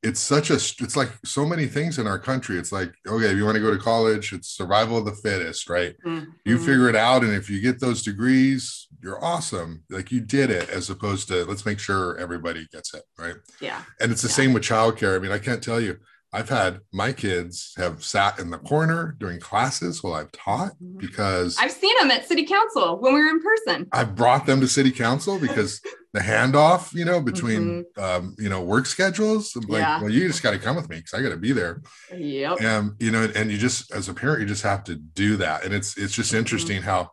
it's 0.04 0.20
such 0.20 0.52
a 0.52 0.56
it's 0.56 0.96
like 0.96 1.10
so 1.26 1.46
many 1.46 1.66
things 1.66 1.98
in 1.98 2.08
our 2.08 2.20
country. 2.20 2.58
It's 2.58 2.72
like 2.72 2.94
okay 3.08 3.28
if 3.28 3.38
you 3.38 3.46
want 3.46 3.56
to 3.56 3.62
go 3.62 3.74
to 3.74 3.80
college 3.80 4.32
it's 4.32 4.50
survival 4.50 4.98
of 4.98 5.06
the 5.06 5.14
fittest 5.14 5.70
right? 5.70 5.96
Mm-hmm. 6.06 6.30
you 6.46 6.58
figure 6.60 6.88
it 6.90 6.96
out 6.96 7.24
and 7.24 7.34
if 7.34 7.50
you 7.50 7.62
get 7.62 7.80
those 7.80 8.04
degrees 8.04 8.88
you're 9.02 9.24
awesome. 9.24 9.84
Like 9.90 10.12
you 10.12 10.22
did 10.22 10.50
it 10.50 10.70
as 10.70 10.90
opposed 10.90 11.28
to 11.30 11.46
let's 11.46 11.66
make 11.66 11.80
sure 11.80 12.18
everybody 12.18 12.68
gets 12.72 12.94
it 12.94 13.04
right? 13.18 13.36
Yeah. 13.60 13.82
And 14.00 14.12
it's 14.12 14.22
the 14.22 14.28
yeah. 14.30 14.36
same 14.36 14.54
with 14.54 14.64
childcare. 14.64 15.16
I 15.16 15.20
mean 15.20 15.32
i 15.32 15.40
can't 15.40 15.64
tell 15.64 15.82
you 15.82 15.98
I've 16.38 16.50
had 16.50 16.82
my 16.94 17.14
kids 17.14 17.74
have 17.78 18.04
sat 18.04 18.38
in 18.38 18.52
the 18.52 18.60
corner 18.60 19.16
during 19.18 19.40
classes 19.40 20.04
while 20.04 20.14
I've 20.14 20.32
taught 20.32 20.74
mm-hmm. 20.74 21.00
because 21.00 21.58
I've 21.60 21.72
seen 21.72 21.96
them 22.00 22.12
at 22.12 22.28
city 22.28 22.46
council 22.46 23.00
when 23.00 23.16
we 23.16 23.22
were 23.22 23.30
in 23.30 23.42
person. 23.42 23.88
I've 23.92 24.14
brought 24.14 24.46
them 24.46 24.62
to 24.62 24.68
city 24.68 24.92
council 24.92 25.40
because 25.40 25.82
the 26.14 26.20
handoff, 26.20 26.94
you 26.94 27.06
know, 27.06 27.20
between 27.20 27.86
mm-hmm. 27.98 28.04
um, 28.04 28.36
you 28.38 28.50
know 28.50 28.62
work 28.62 28.86
schedules. 28.86 29.56
like, 29.56 29.82
yeah. 29.82 30.00
well, 30.00 30.12
you 30.12 30.28
just 30.28 30.44
got 30.44 30.52
to 30.52 30.60
come 30.60 30.76
with 30.76 30.88
me 30.90 30.98
because 30.98 31.16
I 31.16 31.24
got 31.24 31.30
to 31.30 31.38
be 31.38 31.54
there. 31.54 31.82
Yep. 32.16 32.62
And 32.62 32.92
you 33.00 33.10
know, 33.10 33.28
and 33.36 33.52
you 33.52 33.58
just 33.58 33.92
as 33.92 34.08
a 34.08 34.14
parent, 34.14 34.42
you 34.42 34.46
just 34.46 34.64
have 34.64 34.84
to 34.84 34.96
do 34.96 35.38
that. 35.38 35.66
And 35.66 35.74
it's 35.74 35.98
it's 35.98 36.14
just 36.14 36.30
mm-hmm. 36.30 36.38
interesting 36.38 36.78
mm-hmm. 36.78 36.90
how 36.90 37.10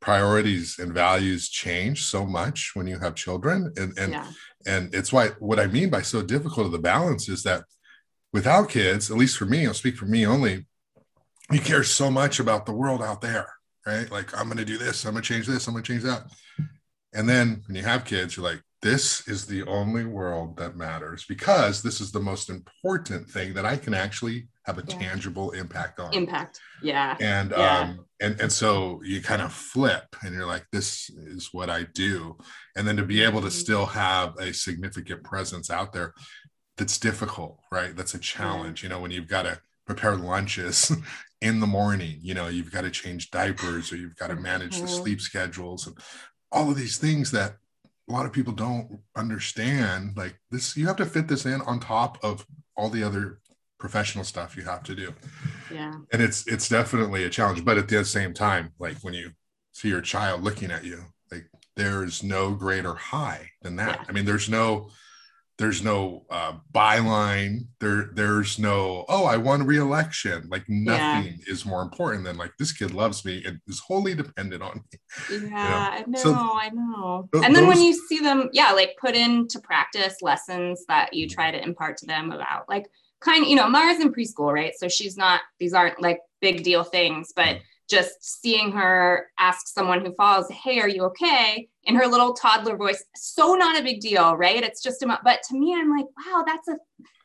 priorities 0.00 0.78
and 0.78 0.92
values 0.92 1.48
change 1.48 2.04
so 2.04 2.26
much 2.26 2.72
when 2.74 2.86
you 2.86 2.98
have 2.98 3.14
children, 3.14 3.72
and 3.78 3.96
and 3.96 4.12
yeah. 4.12 4.30
and 4.66 4.94
it's 4.94 5.14
why 5.14 5.28
what 5.38 5.58
I 5.58 5.66
mean 5.66 5.88
by 5.88 6.02
so 6.02 6.20
difficult 6.20 6.66
of 6.66 6.72
the 6.72 6.78
balance 6.78 7.30
is 7.30 7.42
that 7.44 7.64
without 8.36 8.68
kids, 8.68 9.10
at 9.10 9.16
least 9.16 9.38
for 9.38 9.46
me, 9.46 9.66
I'll 9.66 9.72
speak 9.72 9.96
for 9.96 10.04
me 10.04 10.26
only, 10.26 10.66
you 11.50 11.58
care 11.58 11.82
so 11.82 12.10
much 12.10 12.38
about 12.38 12.66
the 12.66 12.72
world 12.72 13.02
out 13.02 13.22
there, 13.22 13.50
right? 13.86 14.10
Like, 14.12 14.38
I'm 14.38 14.44
going 14.44 14.58
to 14.58 14.64
do 14.66 14.76
this, 14.76 15.06
I'm 15.06 15.12
going 15.12 15.22
to 15.22 15.34
change 15.34 15.46
this, 15.46 15.66
I'm 15.66 15.72
going 15.72 15.82
to 15.82 15.90
change 15.90 16.02
that. 16.02 16.24
And 17.14 17.26
then 17.26 17.62
when 17.66 17.76
you 17.76 17.82
have 17.82 18.04
kids, 18.04 18.36
you're 18.36 18.44
like, 18.44 18.60
this 18.82 19.26
is 19.26 19.46
the 19.46 19.62
only 19.62 20.04
world 20.04 20.58
that 20.58 20.76
matters 20.76 21.24
because 21.26 21.82
this 21.82 21.98
is 21.98 22.12
the 22.12 22.20
most 22.20 22.50
important 22.50 23.26
thing 23.26 23.54
that 23.54 23.64
I 23.64 23.78
can 23.78 23.94
actually 23.94 24.48
have 24.66 24.76
a 24.76 24.84
yeah. 24.86 24.98
tangible 24.98 25.52
impact 25.52 25.98
on. 25.98 26.12
Impact. 26.12 26.60
Yeah. 26.82 27.16
And 27.18 27.52
yeah. 27.52 27.78
um 27.78 28.04
and 28.20 28.38
and 28.38 28.52
so 28.52 29.00
you 29.02 29.22
kind 29.22 29.40
of 29.40 29.52
flip 29.52 30.04
and 30.22 30.34
you're 30.34 30.46
like 30.46 30.66
this 30.72 31.08
is 31.08 31.48
what 31.52 31.70
I 31.70 31.84
do. 31.94 32.36
And 32.76 32.86
then 32.86 32.96
to 32.98 33.02
be 33.04 33.22
able 33.22 33.40
to 33.40 33.46
mm-hmm. 33.46 33.64
still 33.64 33.86
have 33.86 34.36
a 34.36 34.52
significant 34.52 35.24
presence 35.24 35.70
out 35.70 35.92
there 35.92 36.12
that's 36.76 36.98
difficult, 36.98 37.58
right? 37.70 37.96
That's 37.96 38.14
a 38.14 38.18
challenge. 38.18 38.82
You 38.82 38.88
know, 38.88 39.00
when 39.00 39.10
you've 39.10 39.28
got 39.28 39.42
to 39.42 39.60
prepare 39.86 40.16
lunches 40.16 40.92
in 41.40 41.60
the 41.60 41.66
morning, 41.66 42.18
you 42.20 42.34
know, 42.34 42.48
you've 42.48 42.72
got 42.72 42.82
to 42.82 42.90
change 42.90 43.30
diapers 43.30 43.92
or 43.92 43.96
you've 43.96 44.16
got 44.16 44.28
to 44.28 44.36
manage 44.36 44.76
the 44.78 44.86
mm-hmm. 44.86 45.02
sleep 45.02 45.20
schedules 45.20 45.86
and 45.86 45.96
all 46.52 46.70
of 46.70 46.76
these 46.76 46.98
things 46.98 47.30
that 47.30 47.56
a 48.08 48.12
lot 48.12 48.26
of 48.26 48.32
people 48.32 48.52
don't 48.52 49.00
understand. 49.16 50.16
Like 50.16 50.38
this, 50.50 50.76
you 50.76 50.86
have 50.86 50.96
to 50.96 51.06
fit 51.06 51.28
this 51.28 51.46
in 51.46 51.60
on 51.62 51.80
top 51.80 52.18
of 52.22 52.46
all 52.76 52.88
the 52.88 53.02
other 53.02 53.40
professional 53.78 54.24
stuff 54.24 54.56
you 54.56 54.62
have 54.64 54.82
to 54.84 54.94
do. 54.94 55.14
Yeah. 55.72 55.92
And 56.12 56.22
it's 56.22 56.46
it's 56.46 56.68
definitely 56.68 57.24
a 57.24 57.30
challenge. 57.30 57.64
But 57.64 57.78
at 57.78 57.88
the 57.88 58.04
same 58.04 58.32
time, 58.32 58.72
like 58.78 58.98
when 59.02 59.14
you 59.14 59.32
see 59.72 59.88
your 59.88 60.00
child 60.00 60.42
looking 60.42 60.70
at 60.70 60.84
you, 60.84 61.02
like 61.30 61.46
there's 61.74 62.22
no 62.22 62.54
greater 62.54 62.94
high 62.94 63.50
than 63.62 63.76
that. 63.76 64.00
Yeah. 64.00 64.04
I 64.08 64.12
mean, 64.12 64.24
there's 64.24 64.48
no 64.48 64.90
there's 65.58 65.82
no 65.82 66.26
uh, 66.30 66.52
byline 66.72 67.66
there 67.80 68.10
there's 68.14 68.58
no 68.58 69.04
oh 69.08 69.24
i 69.24 69.36
won 69.36 69.64
re-election. 69.64 70.48
Like 70.50 70.68
nothing 70.68 71.38
yeah. 71.38 71.52
is 71.52 71.64
more 71.64 71.82
important 71.82 72.24
than 72.24 72.36
like 72.36 72.52
this 72.58 72.72
kid 72.72 72.92
loves 72.92 73.24
me 73.24 73.42
and 73.46 73.60
is 73.66 73.80
wholly 73.80 74.14
dependent 74.14 74.62
on 74.62 74.82
me. 74.92 74.98
Yeah 75.30 75.40
you 75.40 75.50
know? 75.50 75.56
i 75.56 76.04
know 76.06 76.18
so, 76.18 76.34
i 76.34 76.70
know. 76.72 77.28
th- 77.32 77.44
and 77.44 77.54
then 77.54 77.66
those, 77.66 77.76
when 77.76 77.84
you 77.84 77.94
see 77.94 78.18
them 78.20 78.48
yeah 78.52 78.72
like 78.72 78.96
put 79.00 79.14
into 79.14 79.60
practice 79.60 80.20
lessons 80.22 80.84
that 80.88 81.14
you 81.14 81.28
try 81.28 81.50
to 81.50 81.62
impart 81.62 81.96
to 81.98 82.06
them 82.06 82.32
about 82.32 82.68
like 82.68 82.86
kind 83.20 83.46
you 83.46 83.56
know 83.56 83.68
mara's 83.68 84.00
in 84.00 84.12
preschool 84.12 84.52
right? 84.52 84.74
So 84.76 84.88
she's 84.88 85.16
not 85.16 85.40
these 85.58 85.72
aren't 85.72 86.00
like 86.00 86.20
big 86.40 86.62
deal 86.62 86.84
things 86.84 87.32
but 87.34 87.58
just 87.88 88.40
seeing 88.42 88.72
her 88.72 89.28
ask 89.38 89.68
someone 89.68 90.04
who 90.04 90.14
falls, 90.14 90.50
Hey, 90.50 90.80
are 90.80 90.88
you 90.88 91.04
okay? 91.04 91.68
in 91.86 91.94
her 91.94 92.06
little 92.06 92.34
toddler 92.34 92.76
voice. 92.76 93.02
So 93.14 93.54
not 93.54 93.78
a 93.78 93.82
big 93.82 94.00
deal, 94.00 94.36
right? 94.36 94.62
It's 94.62 94.82
just 94.82 95.02
about, 95.02 95.24
but 95.24 95.40
to 95.48 95.58
me, 95.58 95.74
I'm 95.74 95.90
like, 95.90 96.06
wow, 96.18 96.44
that's 96.46 96.68
a 96.68 96.76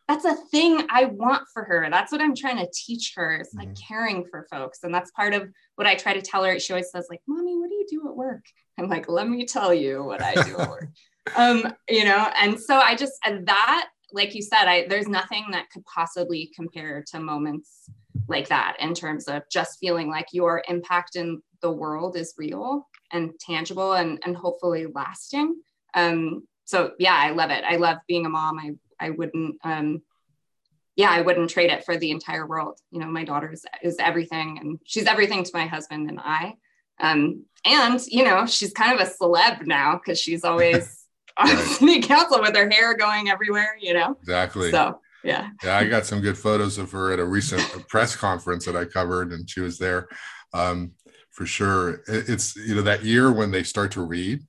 that's 0.08 0.26
a 0.26 0.36
thing 0.52 0.86
I 0.90 1.06
want 1.06 1.44
for 1.54 1.64
her. 1.64 1.88
That's 1.90 2.12
what 2.12 2.20
I'm 2.20 2.36
trying 2.36 2.58
to 2.58 2.70
teach 2.74 3.14
her 3.16 3.36
It's 3.36 3.54
like 3.54 3.70
mm-hmm. 3.70 3.88
caring 3.88 4.26
for 4.26 4.46
folks. 4.52 4.80
And 4.84 4.94
that's 4.94 5.10
part 5.12 5.34
of 5.34 5.48
what 5.76 5.88
I 5.88 5.96
try 5.96 6.14
to 6.14 6.22
tell 6.22 6.44
her. 6.44 6.60
She 6.60 6.74
always 6.74 6.92
says, 6.92 7.08
like, 7.10 7.22
mommy, 7.28 7.56
what 7.56 7.70
do 7.70 7.76
you 7.76 7.86
do 7.90 8.10
at 8.10 8.16
work? 8.16 8.44
I'm 8.78 8.90
like, 8.90 9.08
let 9.08 9.30
me 9.30 9.46
tell 9.46 9.74
you 9.74 10.04
what 10.04 10.22
I 10.22 10.34
do 10.34 10.58
at 10.58 10.70
work. 10.70 10.90
um, 11.38 11.74
you 11.88 12.04
know, 12.04 12.30
and 12.42 12.60
so 12.60 12.76
I 12.76 12.96
just 12.96 13.14
and 13.26 13.48
that, 13.48 13.90
like 14.12 14.36
you 14.36 14.42
said, 14.42 14.66
I 14.66 14.86
there's 14.88 15.08
nothing 15.08 15.46
that 15.52 15.70
could 15.70 15.86
possibly 15.86 16.52
compare 16.56 17.06
to 17.12 17.20
moments 17.22 17.90
like 18.28 18.48
that 18.50 18.78
in 18.80 18.94
terms 18.94 19.28
of 19.28 19.44
just 19.52 19.80
feeling 19.80 20.10
like 20.10 20.28
your 20.32 20.64
impact 20.68 21.16
in 21.16 21.42
the 21.62 21.72
world 21.72 22.16
is 22.16 22.34
real 22.38 22.88
and 23.12 23.32
tangible 23.40 23.94
and, 23.94 24.20
and 24.26 24.36
hopefully 24.36 24.88
lasting. 24.94 25.56
Um, 25.94 26.48
so 26.66 26.92
yeah, 27.00 27.16
I 27.16 27.32
love 27.32 27.52
it. 27.52 27.64
I 27.68 27.76
love 27.78 27.98
being 28.08 28.26
a 28.26 28.30
mom. 28.30 28.60
I, 28.60 28.72
I 29.00 29.10
wouldn't, 29.12 29.58
um, 29.64 30.02
yeah, 30.96 31.12
I 31.12 31.22
wouldn't 31.22 31.50
trade 31.50 31.72
it 31.72 31.84
for 31.84 31.98
the 31.98 32.12
entire 32.12 32.46
world. 32.46 32.80
You 32.92 33.00
know, 33.00 33.08
my 33.08 33.24
daughter 33.24 33.52
is, 33.52 33.66
is 33.82 33.98
everything 34.00 34.58
and 34.60 34.80
she's 34.86 35.06
everything 35.06 35.44
to 35.44 35.52
my 35.54 35.66
husband 35.66 36.10
and 36.10 36.20
I. 36.20 36.56
Um, 37.00 37.46
and, 37.66 38.00
you 38.08 38.24
know, 38.24 38.46
she's 38.46 38.74
kind 38.74 39.00
of 39.00 39.08
a 39.08 39.10
celeb 39.10 39.66
now 39.66 39.96
because 39.96 40.20
she's 40.20 40.44
always 40.44 41.06
on 41.38 41.58
city 41.58 42.02
council 42.02 42.42
with 42.42 42.56
her 42.56 42.70
hair 42.70 42.96
going 42.96 43.30
everywhere, 43.30 43.78
you 43.80 43.94
know? 43.94 44.18
Exactly. 44.22 44.72
So, 44.72 45.00
yeah. 45.24 45.50
Yeah, 45.64 45.78
I 45.78 45.88
got 45.88 46.06
some 46.06 46.22
good 46.22 46.38
photos 46.38 46.78
of 46.78 46.92
her 46.92 47.12
at 47.12 47.20
a 47.20 47.26
recent 47.26 47.62
press 47.88 48.16
conference 48.16 48.66
that 48.66 48.76
I 48.76 48.86
covered 48.86 49.32
and 49.32 49.50
she 49.50 49.60
was 49.60 49.78
there. 49.78 50.08
Um, 50.54 50.94
for 51.32 51.46
sure. 51.46 52.02
It's, 52.08 52.56
you 52.56 52.76
know, 52.76 52.82
that 52.82 53.04
year 53.04 53.32
when 53.32 53.52
they 53.52 53.64
start 53.64 53.92
to 53.92 54.06
read, 54.06 54.42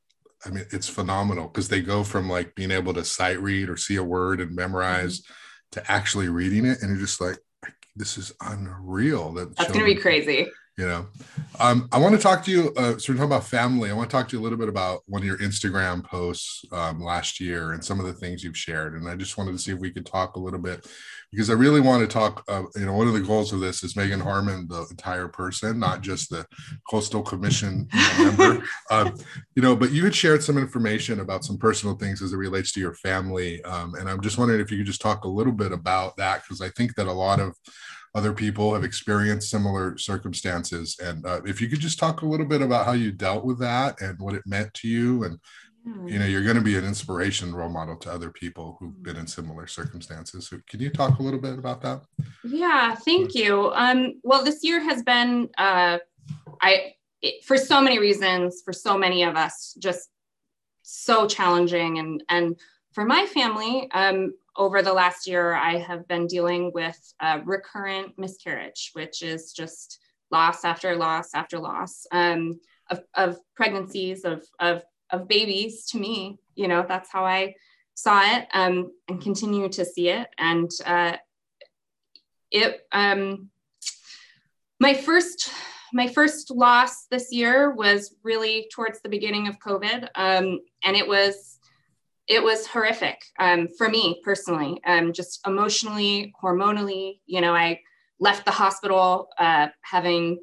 I 0.45 0.51
mean, 0.51 0.65
it's 0.73 0.89
phenomenal 0.89 1.47
because 1.47 1.69
they 1.69 1.81
go 1.81 2.03
from 2.03 2.29
like 2.29 2.55
being 2.55 2.73
able 2.73 2.95
to 2.95 3.05
sight 3.05 3.41
read 3.41 3.69
or 3.69 3.77
see 3.77 3.97
a 3.97 4.03
word 4.03 4.41
and 4.41 4.55
memorize 4.55 5.21
mm-hmm. 5.21 5.81
to 5.81 5.91
actually 5.91 6.29
reading 6.29 6.65
it. 6.65 6.83
And 6.83 6.91
you're 6.91 7.07
just 7.07 7.21
like, 7.21 7.39
this 7.95 8.19
is 8.19 8.33
unreal. 8.41 9.33
That 9.33 9.57
That's 9.57 9.71
going 9.71 9.87
to 9.87 9.95
be 9.95 10.01
crazy. 10.01 10.49
You 10.79 10.87
know, 10.87 11.07
um, 11.61 11.87
I 11.93 11.99
want 11.99 12.15
to 12.15 12.21
talk 12.21 12.43
to 12.45 12.51
you. 12.51 12.73
Uh, 12.79 12.97
so 12.97 13.13
we're 13.13 13.19
talking 13.19 13.25
about 13.25 13.47
family. 13.47 13.91
I 13.91 13.93
want 13.93 14.09
to 14.09 14.17
talk 14.17 14.29
to 14.29 14.37
you 14.37 14.41
a 14.41 14.45
little 14.45 14.59
bit 14.59 14.71
about 14.71 15.03
one 15.07 15.21
of 15.21 15.27
your 15.27 15.37
Instagram 15.37 16.03
posts 16.03 16.65
um, 16.73 16.99
last 16.99 17.41
year 17.41 17.73
and 17.73 17.85
some 17.85 18.01
of 18.01 18.07
the 18.07 18.15
things 18.15 18.43
you've 18.43 18.57
shared. 18.57 18.95
And 18.95 19.07
I 19.07 19.15
just 19.15 19.37
wanted 19.37 19.53
to 19.53 19.59
see 19.59 19.73
if 19.73 19.79
we 19.79 19.91
could 19.91 20.07
talk 20.07 20.37
a 20.37 20.41
little 20.41 20.59
bit 20.59 20.87
because 21.31 21.51
I 21.51 21.55
really 21.55 21.81
want 21.81 22.03
to 22.03 22.07
talk. 22.07 22.45
Uh, 22.49 22.65
you 22.77 22.87
know, 22.87 22.93
one 22.93 23.07
of 23.07 23.15
the 23.15 23.21
goals 23.21 23.53
of 23.53 23.61
this 23.61 23.83
is 23.83 23.97
Meagan 23.97 24.21
Harmon, 24.21 24.67
the 24.69 24.87
entire 24.91 25.29
person, 25.29 25.79
not 25.79 26.03
just 26.03 26.31
the 26.31 26.47
Coastal 26.89 27.23
Commission 27.23 27.89
member. 28.19 28.63
Um, 28.91 29.15
you 29.55 29.63
know, 29.63 29.75
but 29.75 29.93
you 29.93 30.05
had 30.05 30.15
shared 30.15 30.43
some 30.43 30.59
information 30.59 31.21
about 31.21 31.45
some 31.45 31.57
personal 31.57 31.97
things 31.97 32.21
as 32.21 32.35
it 32.35 32.37
relates 32.37 32.73
to 32.73 32.81
your 32.81 32.93
family, 32.95 33.63
um, 33.65 33.95
and 33.95 34.09
I'm 34.09 34.21
just 34.21 34.37
wondering 34.37 34.61
if 34.61 34.71
you 34.71 34.77
could 34.77 34.87
just 34.87 35.01
talk 35.01 35.25
a 35.25 35.29
little 35.29 35.53
bit 35.53 35.73
about 35.73 36.17
that 36.19 36.43
because 36.43 36.61
I 36.61 36.69
think 36.71 36.95
that 36.97 37.07
a 37.07 37.13
lot 37.13 37.41
of 37.41 37.57
other 38.15 38.33
people 38.33 38.75
have 38.75 38.85
experienced 38.85 39.51
similar 39.51 39.97
circumstances, 39.97 40.97
and 41.03 41.25
uh, 41.27 41.41
if 41.45 41.61
you 41.61 41.69
could 41.69 41.81
just 41.81 41.99
talk 41.99 42.23
a 42.23 42.27
little 42.27 42.47
bit 42.47 42.63
about 42.63 42.87
how 42.87 42.93
you 42.93 43.13
dealt 43.13 43.45
with 43.45 43.59
that 43.61 44.01
and 44.01 44.19
what 44.19 44.35
it 44.35 44.43
meant 44.47 44.73
to 44.75 44.89
you 44.89 45.25
and 45.25 45.39
you 46.07 46.19
know 46.19 46.25
you're 46.25 46.45
going 46.45 46.57
to 46.57 46.63
be 46.63 46.77
an 46.77 46.85
inspiration 46.85 47.53
role 47.53 47.69
model 47.69 47.97
to 47.97 48.11
other 48.11 48.31
people 48.31 48.77
who've 48.79 49.03
been 49.03 49.17
in 49.17 49.27
similar 49.27 49.67
circumstances. 49.67 50.49
So 50.49 50.59
can 50.69 50.81
you 50.81 50.91
talk 50.91 51.19
a 51.19 51.23
little 51.23 51.41
bit 51.41 51.59
about 51.59 51.81
that? 51.83 52.03
Yeah 52.45 52.95
thank 52.95 53.35
you. 53.35 53.73
Um, 53.75 54.21
well 54.23 54.45
this 54.45 54.63
year 54.63 54.81
has 54.81 55.03
been 55.03 55.49
uh, 55.59 55.99
i 56.61 56.93
it, 57.21 57.45
for 57.45 57.57
so 57.57 57.81
many 57.81 57.99
reasons 57.99 58.63
for 58.65 58.73
so 58.73 58.97
many 58.97 59.25
of 59.25 59.37
us 59.37 59.75
just 59.79 60.09
so 60.83 61.27
challenging. 61.27 61.99
And 61.99 62.23
and 62.29 62.57
for 62.93 63.05
my 63.05 63.27
family 63.27 63.91
um, 63.91 64.35
over 64.57 64.83
the 64.83 64.93
last 64.93 65.27
year 65.27 65.55
i 65.55 65.77
have 65.77 66.07
been 66.09 66.27
dealing 66.27 66.71
with 66.75 66.99
recurrent 67.45 68.13
miscarriage 68.19 68.91
which 68.95 69.23
is 69.23 69.53
just 69.53 69.99
loss 70.31 70.65
after 70.65 70.97
loss 70.97 71.35
after 71.35 71.59
loss 71.59 72.07
um, 72.13 72.59
of, 72.91 73.03
of 73.15 73.39
pregnancies 73.55 74.25
of, 74.25 74.45
of 74.61 74.83
of 75.13 75.29
babies 75.29 75.87
to 75.87 75.99
me. 75.99 76.39
You 76.55 76.69
know, 76.69 76.85
that's 76.89 77.13
how 77.13 77.25
I 77.25 77.55
saw 77.95 78.23
it 78.25 78.49
um, 78.53 78.91
and 79.09 79.21
continue 79.21 79.69
to 79.69 79.85
see 79.85 80.09
it. 80.09 80.29
And 80.39 80.71
uh, 80.85 81.17
it, 82.51 82.81
um, 82.91 83.51
my 84.81 84.95
first, 84.95 85.51
my 85.93 86.09
first 86.09 86.51
loss 86.51 87.07
this 87.11 87.31
year 87.31 87.71
was 87.71 88.17
really 88.25 88.69
towards 88.75 89.01
the 89.01 89.09
beginning 89.11 89.47
of 89.47 89.59
COVID, 89.59 90.09
um, 90.15 90.61
and 90.85 90.97
it 90.97 91.07
was, 91.07 91.52
it 92.29 92.43
was 92.43 92.67
horrific 92.67 93.21
um, 93.39 93.69
for 93.77 93.89
me 93.89 94.21
personally, 94.25 94.81
um, 94.87 95.13
just 95.13 95.41
emotionally, 95.47 96.33
hormonally. 96.43 97.21
You 97.27 97.41
know, 97.41 97.55
I 97.55 97.81
left 98.21 98.45
the 98.45 98.53
hospital 98.53 99.29
uh, 99.39 99.69
having 99.83 100.39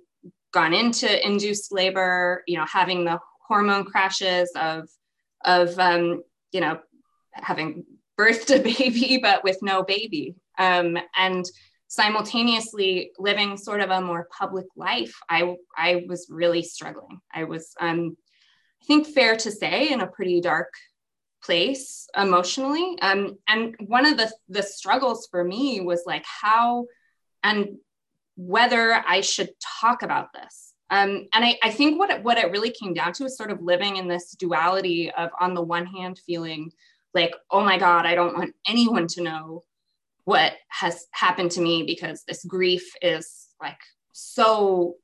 gone 0.52 0.74
into 0.74 1.26
induced 1.26 1.72
labor. 1.72 2.44
You 2.48 2.58
know, 2.58 2.66
having 2.66 3.06
the 3.06 3.20
hormone 3.48 3.86
crashes 3.86 4.52
of 4.56 4.90
of 5.46 5.78
um, 5.80 6.24
you 6.52 6.62
know 6.62 6.80
having 7.34 7.86
birthed 8.18 8.56
a 8.56 8.62
baby 8.62 9.18
but 9.22 9.44
with 9.44 9.58
no 9.62 9.84
baby 9.84 10.36
um, 10.58 10.98
and 11.18 11.46
simultaneously 11.88 13.12
living 13.18 13.58
sort 13.58 13.82
of 13.82 13.90
a 13.90 14.00
more 14.00 14.28
public 14.38 14.68
life 14.76 15.16
i 15.28 15.56
i 15.76 16.04
was 16.08 16.28
really 16.30 16.62
struggling 16.62 17.20
i 17.34 17.44
was 17.44 17.74
um, 17.80 18.16
i 18.82 18.86
think 18.86 19.08
fair 19.08 19.36
to 19.36 19.52
say 19.52 19.92
in 19.92 20.02
a 20.02 20.08
pretty 20.08 20.40
dark 20.40 20.72
place 21.44 22.08
emotionally. 22.18 22.98
Um, 23.02 23.38
and 23.48 23.76
one 23.80 24.06
of 24.06 24.18
the 24.18 24.32
the 24.50 24.64
struggles 24.64 25.28
for 25.30 25.44
me 25.44 25.82
was 25.82 26.04
like 26.06 26.26
how 26.26 26.86
and 27.44 27.78
whether 28.36 29.04
i 29.08 29.22
should 29.22 29.50
talk 29.82 30.02
about 30.02 30.34
this. 30.34 30.74
Um, 30.92 31.28
and 31.34 31.46
I, 31.46 31.60
I 31.62 31.70
think 31.70 32.00
what 32.00 32.10
it, 32.10 32.24
what 32.24 32.38
it 32.38 32.52
really 32.52 32.72
came 32.72 32.94
down 32.94 33.14
to 33.14 33.26
is 33.26 33.38
sort 33.38 33.52
of 33.52 33.62
living 33.62 33.98
in 33.98 34.08
this 34.08 34.32
duality 34.32 35.12
of, 35.12 35.30
on 35.40 35.54
the 35.54 35.62
one 35.62 35.86
hand, 35.86 36.20
feeling 36.26 36.72
like, 37.14 37.34
oh 37.52 37.64
my 37.64 37.78
God, 37.78 38.06
I 38.06 38.16
don't 38.16 38.36
want 38.36 38.56
anyone 38.68 39.08
to 39.10 39.22
know 39.22 39.64
what 40.26 40.54
has 40.70 41.08
happened 41.12 41.52
to 41.52 41.62
me 41.62 41.84
because 41.84 42.24
this 42.28 42.44
grief 42.44 42.92
is 43.02 43.48
like 43.62 43.80
so 44.14 44.96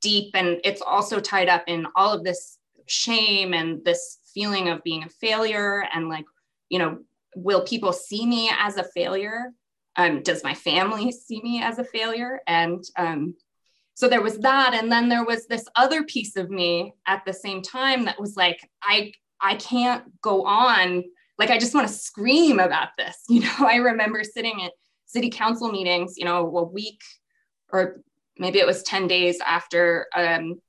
deep 0.00 0.30
and 0.34 0.60
it's 0.64 0.82
also 0.82 1.20
tied 1.20 1.48
up 1.48 1.64
in 1.66 1.86
all 1.94 2.12
of 2.12 2.24
this 2.24 2.58
shame 2.86 3.54
and 3.54 3.84
this 3.84 4.17
feeling 4.34 4.68
of 4.68 4.82
being 4.82 5.04
a 5.04 5.08
failure 5.08 5.84
and 5.94 6.08
like 6.08 6.24
you 6.68 6.78
know 6.78 6.98
will 7.34 7.62
people 7.62 7.92
see 7.92 8.26
me 8.26 8.50
as 8.58 8.76
a 8.76 8.84
failure? 8.84 9.52
Um, 9.96 10.22
does 10.22 10.44
my 10.44 10.54
family 10.54 11.12
see 11.26 11.40
me 11.42 11.62
as 11.62 11.78
a 11.78 11.84
failure? 11.84 12.40
And 12.46 12.82
um, 12.96 13.34
so 13.94 14.08
there 14.08 14.22
was 14.22 14.38
that. 14.38 14.74
And 14.74 14.90
then 14.90 15.08
there 15.08 15.24
was 15.24 15.46
this 15.46 15.64
other 15.76 16.04
piece 16.04 16.36
of 16.36 16.50
me 16.50 16.94
at 17.06 17.24
the 17.24 17.32
same 17.32 17.62
time 17.62 18.04
that 18.04 18.20
was 18.20 18.36
like 18.36 18.60
i 18.82 19.12
i 19.40 19.54
can't 19.56 20.04
go 20.20 20.44
on. 20.44 21.04
Like 21.38 21.50
i 21.50 21.58
just 21.58 21.74
want 21.74 21.86
to 21.88 21.94
scream 21.94 22.58
about 22.58 22.90
this 22.96 23.16
you 23.28 23.40
know? 23.40 23.54
I 23.58 23.76
remember 23.76 24.22
sitting 24.24 24.62
at 24.62 24.72
city 25.06 25.30
council 25.30 25.70
meetings 25.70 26.14
you 26.16 26.24
know 26.24 26.56
a 26.58 26.64
week 26.64 27.00
or 27.72 28.02
maybe 28.38 28.58
it 28.58 28.66
was 28.66 28.82
10 28.82 29.08
days 29.08 29.38
after 29.44 30.06
um, 30.14 30.60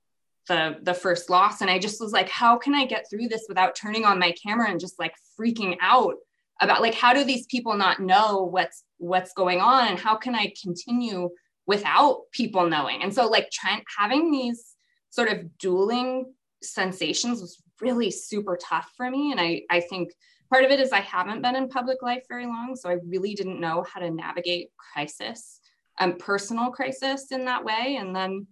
the 0.50 0.76
the 0.82 0.94
first 0.94 1.30
loss 1.30 1.62
and 1.62 1.70
i 1.70 1.80
just 1.80 2.02
was 2.02 2.12
like 2.12 2.28
how 2.28 2.58
can 2.58 2.76
i 2.76 2.86
get 2.86 3.06
through 3.10 3.30
this 3.30 3.46
without 3.48 3.76
turning 3.76 4.04
on 4.04 4.20
my 4.20 4.34
camera 4.34 4.70
and 4.70 4.82
just 4.82 5.00
like 5.00 5.14
freaking 5.40 5.78
out 5.80 6.16
about 6.60 6.82
like 6.82 6.94
how 6.94 7.14
do 7.14 7.24
these 7.24 7.46
people 7.46 7.76
not 7.76 8.02
know 8.02 8.44
what's 8.44 8.84
what's 8.98 9.32
going 9.32 9.62
on 9.62 9.88
and 9.88 9.98
how 9.98 10.18
can 10.18 10.36
i 10.36 10.52
continue 10.62 11.30
without 11.70 12.22
people 12.32 12.68
knowing. 12.68 13.04
And 13.04 13.14
so 13.14 13.28
like 13.28 13.52
trying 13.52 13.84
having 13.96 14.32
these 14.32 14.76
sort 15.12 15.30
of 15.30 15.56
dueling 15.60 16.34
sensations 16.64 17.42
was 17.42 17.62
really 17.80 18.10
super 18.10 18.58
tough 18.60 18.92
for 18.98 19.08
me. 19.08 19.32
And 19.32 19.40
I, 19.40 19.62
I 19.70 19.82
think 19.82 20.10
part 20.50 20.66
of 20.66 20.72
it 20.72 20.80
is 20.80 20.92
I 20.92 21.02
haven't 21.02 21.44
been 21.44 21.56
in 21.56 21.70
public 21.70 22.02
life 22.02 22.24
very 22.28 22.48
long. 22.48 22.76
So 22.76 22.90
I 22.90 22.98
really 23.06 23.36
didn't 23.36 23.60
know 23.60 23.86
how 23.88 24.00
to 24.00 24.10
navigate 24.10 24.70
crisis, 24.94 25.60
um, 26.00 26.18
personal 26.18 26.72
crisis 26.72 27.28
in 27.32 27.46
that 27.46 27.64
way. 27.64 27.98
And 28.00 28.16
then 28.16 28.48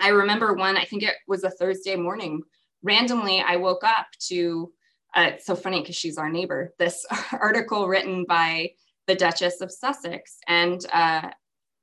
I 0.00 0.08
remember 0.08 0.54
one, 0.54 0.76
I 0.76 0.84
think 0.84 1.02
it 1.02 1.14
was 1.26 1.44
a 1.44 1.50
Thursday 1.50 1.96
morning, 1.96 2.42
randomly 2.82 3.40
I 3.40 3.56
woke 3.56 3.84
up 3.84 4.06
to, 4.28 4.72
uh, 5.14 5.30
it's 5.34 5.46
so 5.46 5.54
funny 5.54 5.80
because 5.80 5.96
she's 5.96 6.18
our 6.18 6.30
neighbor, 6.30 6.74
this 6.78 7.04
article 7.32 7.88
written 7.88 8.24
by 8.28 8.72
the 9.06 9.14
Duchess 9.14 9.60
of 9.60 9.72
Sussex. 9.72 10.38
And 10.48 10.84
uh, 10.92 11.30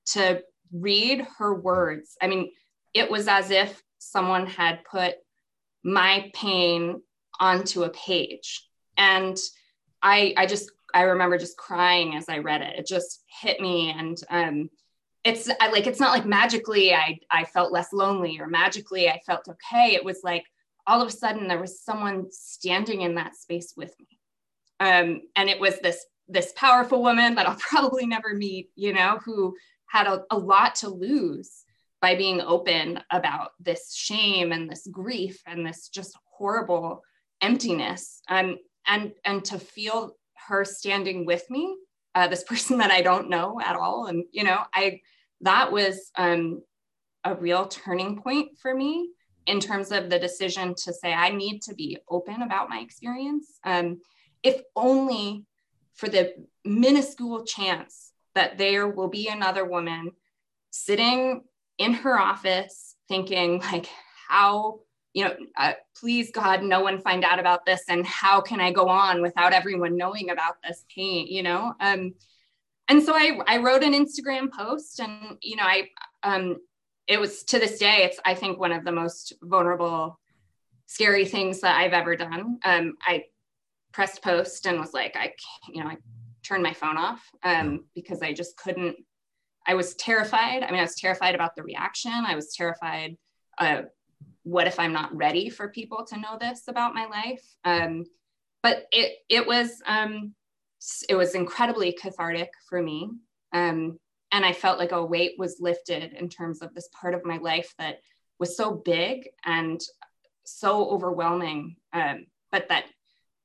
to 0.08 0.41
read 0.72 1.26
her 1.38 1.54
words. 1.54 2.17
I 2.22 2.28
mean, 2.28 2.52
it 2.93 3.10
was 3.10 3.28
as 3.28 3.52
if 3.52 3.82
someone 4.00 4.48
had 4.48 4.84
put 4.84 5.15
my 5.84 6.32
pain 6.34 7.02
onto 7.39 7.84
a 7.84 7.89
page. 7.89 8.67
And 8.98 9.38
I 10.02 10.34
I 10.38 10.45
just 10.45 10.72
I 10.93 11.04
remember 11.04 11.38
just 11.38 11.58
crying 11.58 12.15
as 12.15 12.30
I 12.30 12.39
read 12.39 12.62
it. 12.62 12.80
It 12.80 12.88
just 12.88 13.24
hit 13.41 13.60
me 13.60 13.91
and 13.91 14.17
um 14.30 14.69
it's 15.23 15.49
I, 15.60 15.69
like 15.71 15.88
it's 15.88 15.99
not 15.99 16.13
like 16.13 16.25
magically 16.25 16.93
I 16.93 17.19
I 17.29 17.45
felt 17.45 17.71
less 17.71 17.91
lonely 17.91 18.39
or 18.39 18.47
magically 18.47 19.10
I 19.10 19.19
felt 19.25 19.47
okay. 19.47 19.95
It 19.95 20.03
was 20.03 20.21
like 20.23 20.45
all 20.88 21.01
of 21.01 21.08
a 21.08 21.12
sudden 21.12 21.47
there 21.47 21.60
was 21.60 21.82
someone 21.82 22.27
standing 22.32 23.01
in 23.01 23.15
that 23.15 23.36
space 23.36 23.73
with 23.75 23.93
me. 23.99 24.19
Um 24.79 25.21
and 25.36 25.49
it 25.49 25.60
was 25.60 25.80
this 25.80 26.05
this 26.28 26.53
powerful 26.55 27.01
woman 27.01 27.36
that 27.36 27.47
I'll 27.47 27.55
probably 27.59 28.05
never 28.05 28.34
meet, 28.34 28.70
you 28.76 28.93
know, 28.93 29.20
who 29.26 29.55
had 29.88 30.07
a, 30.07 30.24
a 30.32 30.38
lot 30.38 30.76
to 30.76 30.89
lose 30.89 31.65
by 32.01 32.15
being 32.15 32.39
open 32.39 32.99
about 33.11 33.51
this 33.59 33.93
shame 33.93 34.51
and 34.51 34.70
this 34.70 34.88
grief 34.89 35.41
and 35.45 35.65
this 35.65 35.89
just 35.89 36.17
horrible 36.32 37.03
emptiness 37.41 38.22
and 38.30 38.57
and 38.88 39.11
and 39.26 39.43
to 39.45 39.59
feel 39.59 40.15
her 40.47 40.63
standing 40.63 41.26
with 41.26 41.49
me 41.49 41.76
uh, 42.16 42.28
this 42.28 42.43
person 42.51 42.78
that 42.80 42.91
i 42.91 43.01
don't 43.01 43.30
know 43.30 43.60
at 43.64 43.76
all. 43.76 44.07
And 44.07 44.24
you 44.32 44.43
know 44.43 44.60
i 44.74 44.99
that 45.41 45.72
was 45.72 46.12
um, 46.18 46.62
a 47.24 47.36
real 47.36 47.68
turning 47.68 48.22
point 48.22 48.57
for 48.62 48.74
me 48.74 49.10
in 49.45 49.60
terms 49.60 49.91
of 49.91 50.10
the 50.10 50.20
decision 50.20 50.76
to 50.84 50.93
say 50.93 51.14
i 51.14 51.30
need 51.30 51.62
to 51.64 51.74
be 51.74 51.97
open 52.10 52.41
about 52.41 52.70
my 52.70 52.80
experience. 52.80 53.60
Um, 53.64 54.01
if 54.43 54.62
only 54.76 55.45
for 55.95 56.07
the 56.07 56.34
minuscule 56.64 57.43
chance 57.43 58.14
that 58.36 58.57
there 58.57 58.88
will 58.88 59.10
be 59.10 59.28
another 59.28 59.66
woman 59.66 60.12
sitting 60.72 61.41
in 61.78 61.93
her 61.93 62.18
office 62.18 62.95
thinking 63.07 63.60
like 63.60 63.89
how 64.30 64.80
you 65.14 65.24
know 65.24 65.36
uh, 65.57 65.74
please 65.95 66.32
god 66.32 66.64
no 66.64 66.82
one 66.82 66.99
find 66.99 67.24
out 67.24 67.39
about 67.39 67.66
this 67.66 67.84
and 67.89 68.05
how 68.05 68.39
can 68.39 68.60
i 68.60 68.72
go 68.72 68.88
on 68.88 69.22
without 69.22 69.53
everyone 69.53 69.97
knowing 69.97 70.30
about 70.30 70.55
this 70.64 70.86
pain 70.93 71.28
you 71.28 71.43
know 71.43 71.74
um 71.80 72.14
and 72.88 73.01
so 73.03 73.14
i 73.14 73.39
i 73.47 73.57
wrote 73.57 73.84
an 73.84 73.93
instagram 73.93 74.51
post 74.51 74.99
and 74.99 75.38
you 75.41 75.55
know 75.55 75.64
i 75.64 75.88
um 76.24 76.57
it 77.07 77.20
was 77.20 77.43
to 77.43 77.60
this 77.60 77.80
day 77.80 78.03
it's 78.03 78.20
i 78.26 78.34
think 78.34 78.60
one 78.60 78.72
of 78.72 78.86
the 78.86 78.91
most 78.91 79.34
vulnerable 79.41 80.20
scary 80.86 81.26
things 81.26 81.62
that 81.62 81.78
i've 81.78 81.93
ever 81.93 82.16
done 82.16 82.60
um 82.66 82.93
i 83.03 83.24
pressed 83.91 84.22
post 84.22 84.66
and 84.66 84.80
was 84.80 84.93
like 84.93 85.16
i 85.16 85.34
you 85.68 85.84
know 85.84 85.89
i 85.89 85.97
turned 86.43 86.64
my 86.64 86.74
phone 86.74 86.97
off 86.97 87.24
um 87.43 87.84
because 87.95 88.22
i 88.22 88.32
just 88.32 88.57
couldn't 88.57 88.95
I 89.68 89.76
was 89.76 89.93
terrified. 89.95 90.64
I 90.64 90.72
mean, 90.72 90.80
I 90.80 90.84
was 90.84 90.95
terrified 90.95 91.36
about 91.36 91.55
the 91.55 91.62
reaction. 91.62 92.12
I 92.12 92.34
was 92.34 92.55
terrified. 92.55 93.18
Uh, 93.60 93.84
what 94.50 94.68
if 94.68 94.80
I'm 94.80 94.93
not 94.93 95.16
ready 95.16 95.50
for 95.50 95.70
people 95.70 96.06
to 96.06 96.20
know 96.20 96.38
this 96.39 96.64
about 96.68 96.95
my 96.95 97.06
life? 97.06 97.43
Um, 97.64 98.06
but 98.64 98.88
it 98.91 99.20
it 99.30 99.45
was 99.45 99.82
um, 99.86 100.34
it 101.08 101.16
was 101.16 101.36
incredibly 101.36 101.91
cathartic 101.93 102.50
for 102.68 102.82
me, 102.82 103.12
um, 103.54 104.00
and 104.32 104.45
I 104.45 104.54
felt 104.54 104.80
like 104.80 104.91
a 104.91 105.06
weight 105.06 105.34
was 105.38 105.58
lifted 105.60 106.14
in 106.14 106.30
terms 106.30 106.62
of 106.62 106.74
this 106.74 106.89
part 107.00 107.14
of 107.14 107.26
my 107.26 107.38
life 107.38 107.74
that 107.78 108.00
was 108.39 108.58
so 108.58 108.74
big 108.74 109.30
and 109.45 109.80
so 110.45 110.89
overwhelming, 110.89 111.76
um, 111.93 112.26
but 112.52 112.70
that 112.70 112.86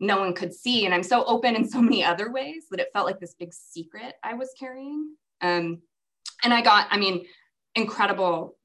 no 0.00 0.20
one 0.20 0.34
could 0.34 0.54
see. 0.54 0.84
And 0.84 0.94
I'm 0.94 1.02
so 1.02 1.24
open 1.24 1.54
in 1.54 1.68
so 1.68 1.80
many 1.82 2.02
other 2.02 2.32
ways 2.32 2.66
that 2.70 2.80
it 2.80 2.88
felt 2.92 3.06
like 3.06 3.20
this 3.20 3.34
big 3.34 3.52
secret 3.52 4.14
I 4.22 4.34
was 4.34 4.50
carrying. 4.58 5.14
Um, 5.40 5.82
and 6.42 6.52
I 6.52 6.62
got, 6.62 6.88
I 6.90 6.98
mean, 6.98 7.26
incredible 7.74 8.56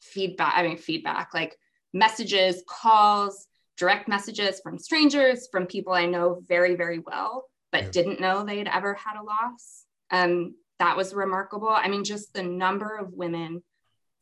feedback. 0.00 0.54
I 0.56 0.62
mean, 0.62 0.76
feedback 0.76 1.34
like 1.34 1.56
messages, 1.94 2.62
calls, 2.68 3.46
direct 3.78 4.08
messages 4.08 4.60
from 4.62 4.78
strangers, 4.78 5.48
from 5.50 5.66
people 5.66 5.94
I 5.94 6.06
know 6.06 6.42
very, 6.46 6.74
very 6.74 6.98
well, 6.98 7.46
but 7.72 7.84
yeah. 7.84 7.90
didn't 7.90 8.20
know 8.20 8.44
they'd 8.44 8.68
ever 8.68 8.94
had 8.94 9.18
a 9.18 9.22
loss. 9.22 9.84
Um, 10.10 10.54
that 10.78 10.96
was 10.96 11.14
remarkable. 11.14 11.70
I 11.70 11.88
mean, 11.88 12.04
just 12.04 12.34
the 12.34 12.42
number 12.42 12.96
of 12.96 13.12
women 13.12 13.62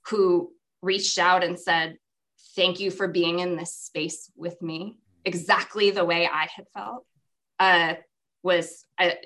who 0.09 0.53
reached 0.83 1.19
out 1.19 1.43
and 1.43 1.59
said, 1.59 1.97
Thank 2.55 2.81
you 2.81 2.91
for 2.91 3.09
being 3.09 3.39
in 3.39 3.57
this 3.57 3.75
space 3.75 4.31
with 4.37 4.61
me, 4.61 4.97
exactly 5.25 5.91
the 5.91 6.05
way 6.05 6.27
I 6.27 6.49
had 6.55 6.67
felt, 6.75 7.07
uh, 7.59 7.95
was, 8.43 8.85
I, 8.99 9.17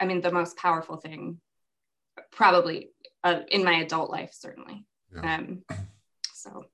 I 0.00 0.06
mean, 0.06 0.22
the 0.22 0.32
most 0.32 0.56
powerful 0.56 0.96
thing 0.96 1.40
probably 2.30 2.90
uh, 3.22 3.40
in 3.50 3.64
my 3.64 3.80
adult 3.80 4.10
life, 4.10 4.30
certainly. 4.32 4.86
Yeah. 5.14 5.34
Um, 5.34 5.62
so, 6.32 6.64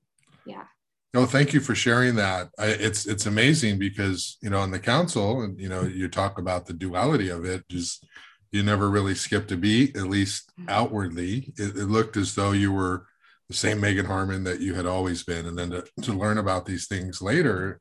yeah. 0.45 0.65
No, 1.13 1.27
thank 1.27 1.53
you 1.53 1.61
for 1.61 1.75
sharing 1.75 2.15
that. 2.17 2.51
I, 2.59 2.67
it's 2.67 3.07
it's 3.07 3.27
amazing 3.27 3.79
because 3.79 4.39
you 4.43 4.51
know 4.51 4.63
in 4.63 4.71
the 4.71 4.79
council, 4.79 5.43
and 5.43 5.59
you 5.59 5.69
know 5.69 5.83
you 5.83 6.09
talk 6.09 6.39
about 6.39 6.67
the 6.67 6.73
duality 6.73 7.31
of 7.31 7.45
it. 7.45 7.69
Just 7.69 8.07
you 8.53 8.63
never 8.63 8.89
really 8.91 9.15
skipped 9.15 9.53
a 9.53 9.57
beat, 9.57 9.97
at 9.97 10.09
least 10.09 10.53
mm-hmm. 10.59 10.69
outwardly. 10.69 11.53
It, 11.57 11.77
it, 11.77 11.87
looked 11.87 12.17
as 12.17 12.35
though 12.35 12.53
you 12.53 12.73
were 12.73 13.07
the 13.49 13.55
same 13.55 13.81
Meagan 13.81 14.07
Harmon 14.07 14.45
that 14.45 14.61
you 14.61 14.75
had 14.75 14.87
always 14.87 15.25
been, 15.25 15.47
and 15.47 15.59
then 15.59 15.71
to, 15.71 15.85
to 16.03 16.13
learn 16.13 16.39
about 16.39 16.67
these 16.67 16.87
things 16.87 17.21
later, 17.21 17.81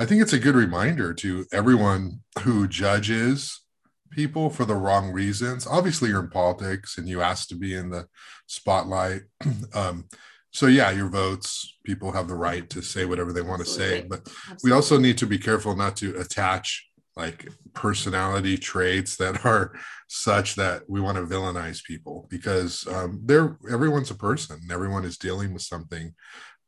I 0.00 0.04
think 0.04 0.20
it's 0.20 0.32
a 0.32 0.38
good 0.38 0.56
reminder 0.56 1.14
to 1.14 1.46
everyone 1.52 2.20
who 2.40 2.66
judges 2.66 3.62
people 4.10 4.50
for 4.50 4.64
the 4.64 4.74
wrong 4.74 5.12
reasons. 5.12 5.66
Obviously, 5.66 6.08
you're 6.08 6.24
in 6.24 6.30
politics 6.30 6.98
and 6.98 7.08
you 7.08 7.20
ask 7.20 7.48
to 7.48 7.54
be 7.54 7.74
in 7.74 7.90
the 7.90 8.06
spotlight. 8.46 9.22
um, 9.74 10.08
so 10.56 10.68
yeah, 10.68 10.90
your 10.90 11.10
votes, 11.10 11.76
people 11.84 12.10
have 12.12 12.28
the 12.28 12.34
right 12.34 12.68
to 12.70 12.80
say 12.80 13.04
whatever 13.04 13.30
they 13.30 13.42
want 13.42 13.62
to 13.62 13.70
say, 13.70 14.06
but 14.08 14.20
Absolutely. 14.20 14.58
we 14.64 14.72
also 14.72 14.98
need 14.98 15.18
to 15.18 15.26
be 15.26 15.36
careful 15.36 15.76
not 15.76 15.96
to 15.98 16.18
attach 16.18 16.88
like 17.14 17.46
personality 17.74 18.56
traits 18.56 19.16
that 19.16 19.44
are 19.44 19.78
such 20.08 20.54
that 20.54 20.80
we 20.88 20.98
want 20.98 21.18
to 21.18 21.24
villainize 21.26 21.84
people 21.84 22.26
because 22.30 22.86
um, 22.86 23.20
they're 23.26 23.58
everyone's 23.70 24.10
a 24.10 24.14
person 24.14 24.58
everyone 24.70 25.04
is 25.04 25.18
dealing 25.18 25.52
with 25.52 25.62
something 25.62 26.14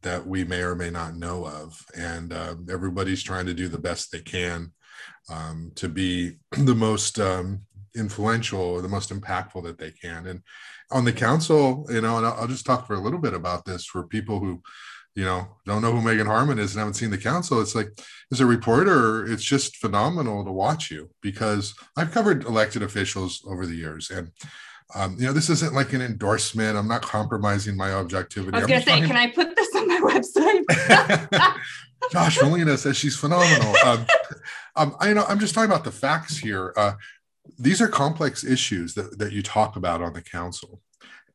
that 0.02 0.26
we 0.26 0.44
may 0.44 0.60
or 0.60 0.74
may 0.74 0.90
not 0.90 1.16
know 1.16 1.46
of 1.46 1.82
and 1.96 2.32
uh, 2.32 2.54
everybody's 2.70 3.22
trying 3.22 3.46
to 3.46 3.54
do 3.54 3.68
the 3.68 3.78
best 3.78 4.12
they 4.12 4.20
can 4.20 4.70
um, 5.30 5.72
to 5.76 5.88
be 5.88 6.36
the 6.58 6.74
most 6.74 7.18
um, 7.18 7.62
influential 7.98 8.60
or 8.60 8.82
the 8.82 8.88
most 8.88 9.10
impactful 9.10 9.64
that 9.64 9.78
they 9.78 9.90
can. 9.90 10.26
And 10.26 10.42
on 10.90 11.04
the 11.04 11.12
council, 11.12 11.86
you 11.90 12.00
know, 12.00 12.16
and 12.16 12.26
I'll, 12.26 12.34
I'll 12.34 12.48
just 12.48 12.66
talk 12.66 12.86
for 12.86 12.94
a 12.94 13.00
little 13.00 13.18
bit 13.18 13.34
about 13.34 13.64
this 13.64 13.84
for 13.84 14.06
people 14.06 14.40
who, 14.40 14.62
you 15.14 15.24
know, 15.24 15.56
don't 15.66 15.82
know 15.82 15.92
who 15.92 16.02
Meagan 16.02 16.26
Harmon 16.26 16.58
is 16.58 16.72
and 16.72 16.78
haven't 16.78 16.94
seen 16.94 17.10
the 17.10 17.18
council. 17.18 17.60
It's 17.60 17.74
like, 17.74 17.88
as 18.32 18.40
a 18.40 18.46
reporter, 18.46 19.26
it's 19.26 19.44
just 19.44 19.76
phenomenal 19.76 20.44
to 20.44 20.52
watch 20.52 20.90
you 20.90 21.10
because 21.20 21.74
I've 21.96 22.12
covered 22.12 22.44
elected 22.44 22.82
officials 22.82 23.42
over 23.46 23.66
the 23.66 23.76
years 23.76 24.10
and 24.10 24.30
um, 24.94 25.16
you 25.18 25.26
know, 25.26 25.34
this 25.34 25.50
isn't 25.50 25.74
like 25.74 25.92
an 25.92 26.00
endorsement. 26.00 26.76
I'm 26.76 26.88
not 26.88 27.02
compromising 27.02 27.76
my 27.76 27.92
objectivity. 27.92 28.56
I 28.56 28.60
was 28.60 28.68
going 28.68 28.80
to 28.80 28.86
say, 28.86 29.00
talking... 29.00 29.08
can 29.08 29.16
I 29.16 29.30
put 29.30 29.54
this 29.54 29.68
on 29.76 29.86
my 29.86 30.00
website? 30.00 31.54
Josh 32.10 32.40
Molina 32.40 32.78
says 32.78 32.96
she's 32.96 33.16
phenomenal. 33.16 33.74
Um, 33.84 34.06
um, 34.76 34.96
I 34.98 35.12
know 35.12 35.24
I'm 35.28 35.40
just 35.40 35.54
talking 35.54 35.70
about 35.70 35.84
the 35.84 35.92
facts 35.92 36.38
here. 36.38 36.72
Uh, 36.76 36.92
these 37.58 37.80
are 37.80 37.88
complex 37.88 38.44
issues 38.44 38.94
that, 38.94 39.18
that 39.18 39.32
you 39.32 39.42
talk 39.42 39.76
about 39.76 40.02
on 40.02 40.12
the 40.12 40.22
council. 40.22 40.80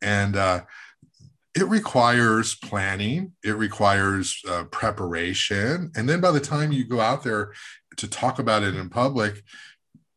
And 0.01 0.35
uh, 0.35 0.63
it 1.55 1.67
requires 1.67 2.55
planning, 2.55 3.33
it 3.43 3.55
requires 3.55 4.41
uh, 4.49 4.65
preparation. 4.65 5.91
And 5.95 6.09
then 6.09 6.19
by 6.19 6.31
the 6.31 6.39
time 6.39 6.71
you 6.71 6.85
go 6.85 6.99
out 6.99 7.23
there 7.23 7.53
to 7.97 8.07
talk 8.07 8.39
about 8.39 8.63
it 8.63 8.75
in 8.75 8.89
public, 8.89 9.43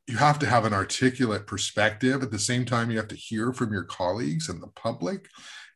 you 0.06 0.16
have 0.16 0.38
to 0.38 0.46
have 0.46 0.64
an 0.64 0.72
articulate 0.72 1.46
perspective. 1.46 2.22
At 2.22 2.30
the 2.30 2.38
same 2.38 2.64
time, 2.64 2.90
you 2.90 2.96
have 2.96 3.08
to 3.08 3.16
hear 3.16 3.52
from 3.52 3.72
your 3.72 3.82
colleagues 3.84 4.48
and 4.48 4.62
the 4.62 4.68
public. 4.68 5.28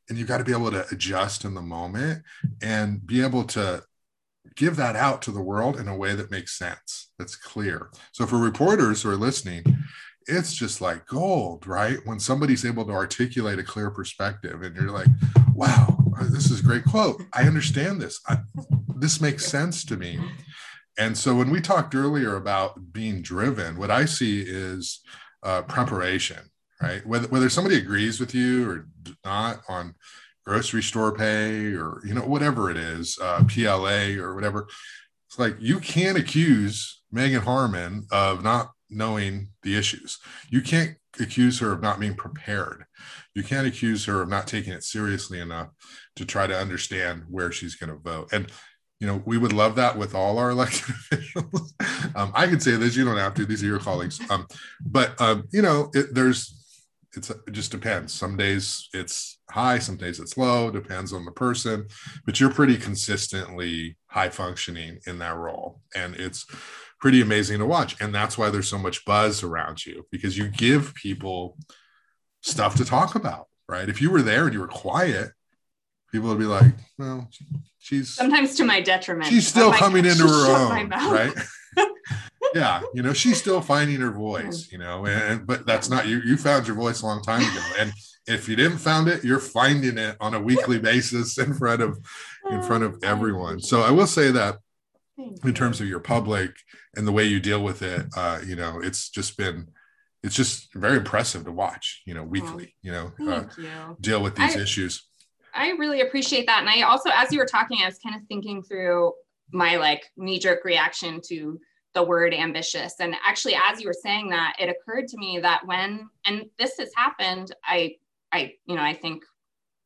And 0.08 0.18
you've 0.18 0.28
got 0.28 0.38
to 0.38 0.44
be 0.44 0.52
able 0.52 0.70
to 0.70 0.86
adjust 0.90 1.44
in 1.44 1.54
the 1.54 1.62
moment 1.62 2.22
and 2.62 3.04
be 3.06 3.22
able 3.22 3.44
to 3.44 3.84
give 4.56 4.76
that 4.76 4.96
out 4.96 5.22
to 5.22 5.30
the 5.30 5.42
world 5.42 5.78
in 5.78 5.88
a 5.88 5.96
way 5.96 6.14
that 6.14 6.30
makes 6.30 6.56
sense, 6.56 7.10
that's 7.18 7.36
clear. 7.36 7.90
So 8.12 8.26
for 8.26 8.38
reporters 8.38 9.02
who 9.02 9.10
are 9.10 9.16
listening, 9.16 9.64
it's 10.30 10.54
just 10.54 10.80
like 10.80 11.06
gold, 11.06 11.66
right? 11.66 11.98
When 12.04 12.20
somebody's 12.20 12.64
able 12.64 12.84
to 12.86 12.92
articulate 12.92 13.58
a 13.58 13.64
clear 13.64 13.90
perspective 13.90 14.62
and 14.62 14.74
you're 14.76 14.90
like, 14.90 15.08
wow, 15.54 15.98
this 16.22 16.50
is 16.50 16.60
a 16.60 16.62
great 16.64 16.84
quote. 16.84 17.22
I 17.32 17.42
understand 17.42 18.00
this. 18.00 18.20
I, 18.28 18.38
this 18.96 19.20
makes 19.20 19.46
sense 19.46 19.84
to 19.86 19.96
me. 19.96 20.18
And 20.98 21.16
so 21.16 21.34
when 21.34 21.50
we 21.50 21.60
talked 21.60 21.94
earlier 21.94 22.36
about 22.36 22.92
being 22.92 23.22
driven, 23.22 23.78
what 23.78 23.90
I 23.90 24.04
see 24.04 24.42
is 24.42 25.00
uh, 25.42 25.62
preparation, 25.62 26.50
right? 26.80 27.04
Whether, 27.06 27.28
whether 27.28 27.48
somebody 27.48 27.76
agrees 27.76 28.20
with 28.20 28.34
you 28.34 28.70
or 28.70 28.88
not 29.24 29.62
on 29.68 29.94
grocery 30.46 30.82
store 30.82 31.12
pay 31.12 31.74
or 31.74 32.00
you 32.04 32.14
know 32.14 32.22
whatever 32.22 32.70
it 32.70 32.76
is 32.76 33.18
uh, 33.22 33.44
pla 33.44 34.16
or 34.18 34.34
whatever 34.34 34.66
it's 35.28 35.38
like 35.38 35.54
you 35.60 35.78
can't 35.78 36.18
accuse 36.18 37.02
meagan 37.12 37.42
harmon 37.42 38.06
of 38.10 38.42
not 38.42 38.70
knowing 38.90 39.48
the 39.62 39.76
issues. 39.76 40.18
You 40.50 40.60
can't 40.62 40.96
accuse 41.18 41.58
her 41.60 41.72
of 41.72 41.82
not 41.82 42.00
being 42.00 42.14
prepared. 42.14 42.84
You 43.34 43.42
can't 43.42 43.66
accuse 43.66 44.04
her 44.04 44.22
of 44.22 44.28
not 44.28 44.46
taking 44.46 44.72
it 44.72 44.84
seriously 44.84 45.40
enough 45.40 45.68
to 46.16 46.24
try 46.24 46.46
to 46.46 46.56
understand 46.56 47.24
where 47.28 47.52
she's 47.52 47.74
going 47.74 47.90
to 47.90 47.96
vote. 47.96 48.28
And 48.32 48.50
you 49.00 49.06
know 49.06 49.22
we 49.24 49.38
would 49.38 49.54
love 49.54 49.76
that 49.76 49.96
with 49.96 50.14
all 50.14 50.38
our 50.38 50.50
elected 50.56 50.90
officials. 50.90 51.74
Um, 52.14 52.32
i 52.34 52.46
can 52.46 52.60
say 52.60 52.72
this 52.72 52.96
you 52.96 53.04
don't 53.04 53.16
have 53.16 53.34
to 53.34 53.46
these 53.46 53.62
are 53.62 53.66
your 53.66 53.78
colleagues. 53.78 54.20
Um, 54.30 54.46
but 54.84 55.18
um, 55.20 55.44
you 55.52 55.62
know 55.62 55.90
it, 55.94 56.14
there's 56.14 56.56
it's 57.16 57.30
it 57.30 57.52
just 57.52 57.72
depends. 57.72 58.12
Some 58.12 58.36
days 58.36 58.88
it's 58.92 59.38
high, 59.50 59.78
some 59.78 59.96
days 59.96 60.20
it's 60.20 60.36
low, 60.36 60.70
depends 60.70 61.12
on 61.12 61.24
the 61.24 61.32
person, 61.32 61.86
but 62.24 62.38
you're 62.38 62.52
pretty 62.52 62.76
consistently 62.76 63.96
high 64.06 64.28
functioning 64.28 64.98
in 65.06 65.18
that 65.18 65.36
role. 65.36 65.80
And 65.96 66.14
it's 66.14 66.46
pretty 67.00 67.20
amazing 67.20 67.58
to 67.58 67.66
watch. 67.66 68.00
And 68.00 68.14
that's 68.14 68.36
why 68.36 68.50
there's 68.50 68.68
so 68.68 68.78
much 68.78 69.04
buzz 69.04 69.42
around 69.42 69.84
you 69.86 70.06
because 70.10 70.36
you 70.36 70.48
give 70.48 70.94
people 70.94 71.56
stuff 72.42 72.76
to 72.76 72.84
talk 72.84 73.14
about, 73.14 73.46
right? 73.68 73.88
If 73.88 74.00
you 74.00 74.10
were 74.10 74.22
there 74.22 74.44
and 74.44 74.52
you 74.52 74.60
were 74.60 74.68
quiet, 74.68 75.30
people 76.12 76.28
would 76.28 76.38
be 76.38 76.44
like, 76.44 76.74
well, 76.98 77.28
she's 77.78 78.14
sometimes 78.14 78.54
to 78.56 78.64
my 78.64 78.80
detriment. 78.80 79.28
She's 79.30 79.48
still 79.48 79.72
coming 79.72 80.04
into 80.04 80.24
her 80.24 80.56
own, 80.56 80.88
right? 80.88 81.32
yeah, 82.54 82.82
you 82.94 83.02
know, 83.02 83.12
she's 83.12 83.38
still 83.38 83.60
finding 83.60 84.00
her 84.00 84.10
voice, 84.10 84.70
you 84.70 84.78
know, 84.78 85.06
and 85.06 85.46
but 85.46 85.66
that's 85.66 85.88
not 85.88 86.06
you. 86.06 86.20
You 86.24 86.36
found 86.36 86.66
your 86.66 86.76
voice 86.76 87.02
a 87.02 87.06
long 87.06 87.22
time 87.22 87.42
ago, 87.42 87.62
and 87.78 87.92
if 88.26 88.48
you 88.48 88.56
didn't 88.56 88.78
found 88.78 89.08
it, 89.08 89.24
you're 89.24 89.40
finding 89.40 89.98
it 89.98 90.16
on 90.20 90.34
a 90.34 90.40
weekly 90.40 90.78
basis 90.78 91.38
in 91.38 91.54
front 91.54 91.82
of 91.82 91.98
in 92.50 92.62
front 92.62 92.84
of 92.84 92.94
oh, 93.02 93.06
everyone. 93.06 93.60
So 93.60 93.82
I 93.82 93.90
will 93.90 94.06
say 94.06 94.30
that 94.32 94.58
in 95.44 95.54
terms 95.54 95.80
of 95.80 95.88
your 95.88 96.00
public 96.00 96.52
and 96.96 97.06
the 97.06 97.12
way 97.12 97.24
you 97.24 97.40
deal 97.40 97.62
with 97.62 97.82
it, 97.82 98.06
uh, 98.16 98.40
you 98.46 98.56
know, 98.56 98.80
it's 98.80 99.10
just 99.10 99.36
been 99.36 99.68
it's 100.22 100.34
just 100.34 100.72
very 100.74 100.98
impressive 100.98 101.44
to 101.44 101.52
watch, 101.52 102.02
you 102.04 102.14
know, 102.14 102.22
weekly, 102.22 102.74
you 102.82 102.92
know, 102.92 103.12
uh, 103.26 103.44
you. 103.56 103.96
deal 104.00 104.22
with 104.22 104.36
these 104.36 104.56
I, 104.56 104.60
issues. 104.60 105.06
I 105.54 105.70
really 105.70 106.02
appreciate 106.02 106.46
that. 106.46 106.60
And 106.60 106.68
I 106.68 106.82
also, 106.82 107.10
as 107.14 107.32
you 107.32 107.38
were 107.38 107.46
talking, 107.46 107.78
I 107.82 107.86
was 107.86 107.98
kind 107.98 108.14
of 108.14 108.22
thinking 108.28 108.62
through 108.62 109.12
my 109.52 109.76
like 109.76 110.04
knee 110.16 110.38
jerk 110.38 110.64
reaction 110.64 111.20
to 111.28 111.58
the 111.94 112.02
word 112.02 112.34
ambitious. 112.34 112.94
And 113.00 113.16
actually, 113.26 113.56
as 113.56 113.80
you 113.80 113.86
were 113.86 113.94
saying 113.94 114.28
that, 114.30 114.56
it 114.58 114.68
occurred 114.68 115.08
to 115.08 115.16
me 115.16 115.40
that 115.40 115.66
when, 115.66 116.08
and 116.26 116.44
this 116.58 116.78
has 116.78 116.90
happened, 116.94 117.52
I, 117.64 117.96
I, 118.30 118.52
you 118.66 118.76
know, 118.76 118.82
I 118.82 118.94
think 118.94 119.24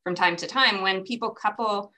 from 0.03 0.15
time 0.15 0.37
to 0.37 0.47
time 0.47 0.83
when 0.83 1.05
people 1.05 1.31
couple 1.31 1.93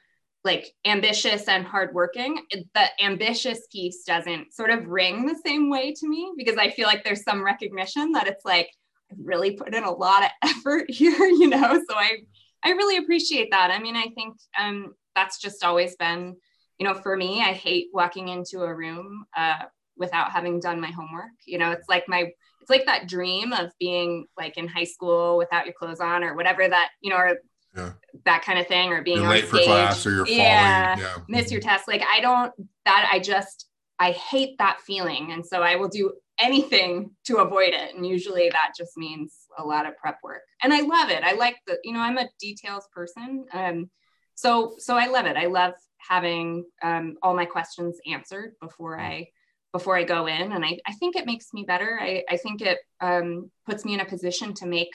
like 0.46 0.72
ambitious 0.86 1.48
and 1.48 1.66
hardworking, 1.66 2.40
the 2.50 3.04
ambitious 3.04 3.66
piece 3.70 4.04
doesn't 4.04 4.54
sort 4.54 4.70
of 4.70 4.86
ring 4.86 5.26
the 5.26 5.38
same 5.44 5.68
way 5.68 5.92
to 5.92 6.08
me 6.08 6.32
because 6.36 6.56
I 6.56 6.70
feel 6.70 6.86
like 6.86 7.04
there's 7.04 7.24
some 7.24 7.44
recognition 7.44 8.12
that 8.12 8.26
it's 8.26 8.44
like 8.44 8.70
I 9.10 9.16
really 9.22 9.52
put 9.52 9.74
in 9.74 9.84
a 9.84 9.90
lot 9.90 10.24
of 10.24 10.30
effort 10.50 10.90
here, 10.90 11.10
you 11.26 11.48
know. 11.48 11.82
So 11.88 11.96
I 11.96 12.18
I 12.64 12.70
really 12.70 12.96
appreciate 12.96 13.50
that. 13.50 13.70
I 13.70 13.78
mean, 13.78 13.96
I 13.96 14.08
think 14.14 14.36
um, 14.58 14.94
that's 15.14 15.38
just 15.38 15.62
always 15.62 15.96
been, 15.96 16.36
you 16.78 16.86
know, 16.86 16.94
for 16.94 17.16
me. 17.16 17.42
I 17.42 17.52
hate 17.52 17.88
walking 17.92 18.28
into 18.28 18.62
a 18.62 18.74
room 18.74 19.26
uh, 19.36 19.64
without 19.96 20.30
having 20.30 20.60
done 20.60 20.80
my 20.80 20.90
homework. 20.90 21.32
You 21.44 21.58
know, 21.58 21.72
it's 21.72 21.88
like 21.88 22.04
my 22.08 22.30
it's 22.60 22.70
like 22.70 22.86
that 22.86 23.08
dream 23.08 23.52
of 23.52 23.70
being 23.78 24.26
like 24.36 24.56
in 24.56 24.66
high 24.66 24.84
school 24.84 25.36
without 25.36 25.66
your 25.66 25.74
clothes 25.74 26.00
on 26.00 26.24
or 26.24 26.34
whatever 26.34 26.68
that 26.68 26.90
you 27.00 27.10
know 27.10 27.16
or 27.16 27.36
yeah. 27.76 27.92
that 28.24 28.42
kind 28.42 28.58
of 28.58 28.66
thing 28.66 28.90
or 28.90 29.02
being 29.02 29.20
you're 29.20 29.28
late 29.28 29.46
stage. 29.46 29.60
for 29.60 29.66
class 29.66 30.06
or 30.06 30.10
you're 30.10 30.26
yeah, 30.26 30.96
falling. 30.96 31.08
Yeah. 31.08 31.22
Miss 31.28 31.50
your 31.50 31.60
test. 31.60 31.88
Like 31.88 32.02
I 32.02 32.20
don't 32.20 32.52
that 32.84 33.08
I 33.12 33.18
just 33.18 33.68
I 33.98 34.12
hate 34.12 34.58
that 34.58 34.80
feeling. 34.80 35.32
And 35.32 35.44
so 35.44 35.62
I 35.62 35.76
will 35.76 35.88
do 35.88 36.12
anything 36.38 37.10
to 37.24 37.38
avoid 37.38 37.70
it. 37.70 37.94
And 37.94 38.06
usually 38.06 38.48
that 38.50 38.72
just 38.76 38.96
means 38.96 39.34
a 39.58 39.64
lot 39.64 39.86
of 39.86 39.96
prep 39.96 40.18
work. 40.22 40.42
And 40.62 40.72
I 40.72 40.80
love 40.80 41.10
it. 41.10 41.22
I 41.22 41.32
like 41.32 41.56
the, 41.66 41.78
you 41.82 41.92
know, 41.92 42.00
I'm 42.00 42.18
a 42.18 42.28
details 42.38 42.86
person. 42.94 43.46
Um, 43.52 43.90
so 44.34 44.74
so 44.78 44.96
I 44.96 45.06
love 45.06 45.26
it. 45.26 45.36
I 45.36 45.46
love 45.46 45.72
having 45.96 46.66
um, 46.82 47.16
all 47.22 47.34
my 47.34 47.46
questions 47.46 47.98
answered 48.06 48.52
before 48.60 49.00
I 49.00 49.28
before 49.72 49.96
I 49.96 50.04
go 50.04 50.26
in. 50.26 50.52
And 50.52 50.64
I, 50.64 50.78
I 50.86 50.92
think 50.94 51.16
it 51.16 51.26
makes 51.26 51.52
me 51.52 51.64
better. 51.66 51.98
I, 52.00 52.22
I 52.30 52.36
think 52.36 52.62
it 52.62 52.78
um, 53.00 53.50
puts 53.66 53.84
me 53.84 53.94
in 53.94 54.00
a 54.00 54.06
position 54.06 54.54
to 54.54 54.66
make 54.66 54.90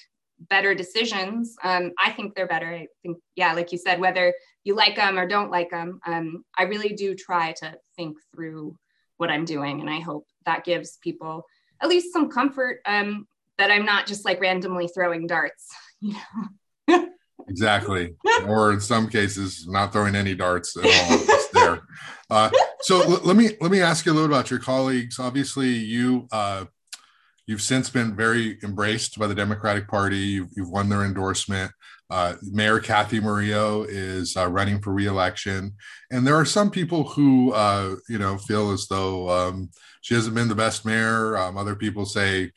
better 0.50 0.74
decisions. 0.74 1.56
Um, 1.64 1.92
I 2.00 2.12
think 2.12 2.36
they're 2.36 2.48
better. 2.48 2.68
I 2.68 2.88
think, 3.04 3.18
yeah, 3.36 3.54
like 3.54 3.72
you 3.72 3.78
said, 3.78 4.00
whether 4.00 4.34
you 4.64 4.76
like 4.76 4.96
them 4.96 5.18
or 5.18 5.28
don't 5.28 5.52
like 5.52 5.70
them, 5.70 6.00
um, 6.06 6.44
I 6.58 6.64
really 6.64 6.94
do 6.94 7.16
try 7.16 7.54
to 7.54 7.78
think 7.96 8.18
through 8.34 8.78
what 9.18 9.30
I'm 9.30 9.46
doing. 9.46 9.82
And 9.82 9.89
I 9.89 10.00
hope 10.00 10.26
that 10.46 10.64
gives 10.64 10.98
people 10.98 11.46
at 11.82 11.89
least 11.89 12.14
some 12.14 12.30
comfort 12.30 12.80
um, 12.86 13.28
that 13.58 13.72
I'm 13.72 13.86
not 13.86 14.08
just 14.08 14.26
like 14.26 14.42
randomly 14.42 14.88
throwing 14.88 15.28
darts, 15.28 15.68
you 16.02 16.16
know. 16.88 17.08
exactly. 17.48 18.16
Or 18.48 18.74
in 18.74 18.80
some 18.80 19.08
cases, 19.08 19.68
not 19.68 19.94
throwing 19.94 20.16
any 20.16 20.34
darts 20.34 20.76
at 20.76 20.84
all. 20.84 21.26
Just 21.26 21.54
there. 21.54 21.82
Uh, 22.28 22.50
so 22.82 23.02
l- 23.02 23.22
let 23.24 23.38
me 23.38 23.52
let 23.62 23.70
me 23.70 23.82
ask 23.82 24.04
you 24.04 24.12
a 24.12 24.16
little 24.16 24.28
about 24.28 24.50
your 24.50 24.60
colleagues. 24.60 25.20
Obviously, 25.20 25.70
you 25.70 26.28
uh, 26.32 26.66
You've 27.48 27.62
since 27.62 27.89
been 27.89 28.16
very 28.16 28.58
embraced 28.64 29.20
by 29.20 29.28
the 29.28 29.36
Democratic 29.36 29.88
Party. 29.88 30.18
You've, 30.18 30.50
you've 30.56 30.70
won 30.70 30.89
their 30.89 31.04
endorsement. 31.04 31.72
Uh, 32.10 32.36
Mayor 32.44 32.80
Cathy 32.80 33.20
Murillo 33.22 33.84
is 33.84 34.36
uh, 34.36 34.48
running 34.48 34.82
for 34.82 34.92
reelection, 34.92 35.74
and 36.12 36.28
there 36.28 36.36
are 36.36 36.46
some 36.46 36.70
people 36.70 37.06
who, 37.06 37.54
uh, 37.54 37.96
you 38.10 38.20
know, 38.20 38.38
feel 38.38 38.72
as 38.72 38.88
though 38.88 39.30
um, 39.30 39.70
she 40.02 40.14
hasn't 40.14 40.36
been 40.36 40.50
the 40.50 40.56
best 40.56 40.86
mayor. 40.86 41.38
Um, 41.38 41.58
other 41.58 41.76
people 41.76 42.06
say, 42.06 42.52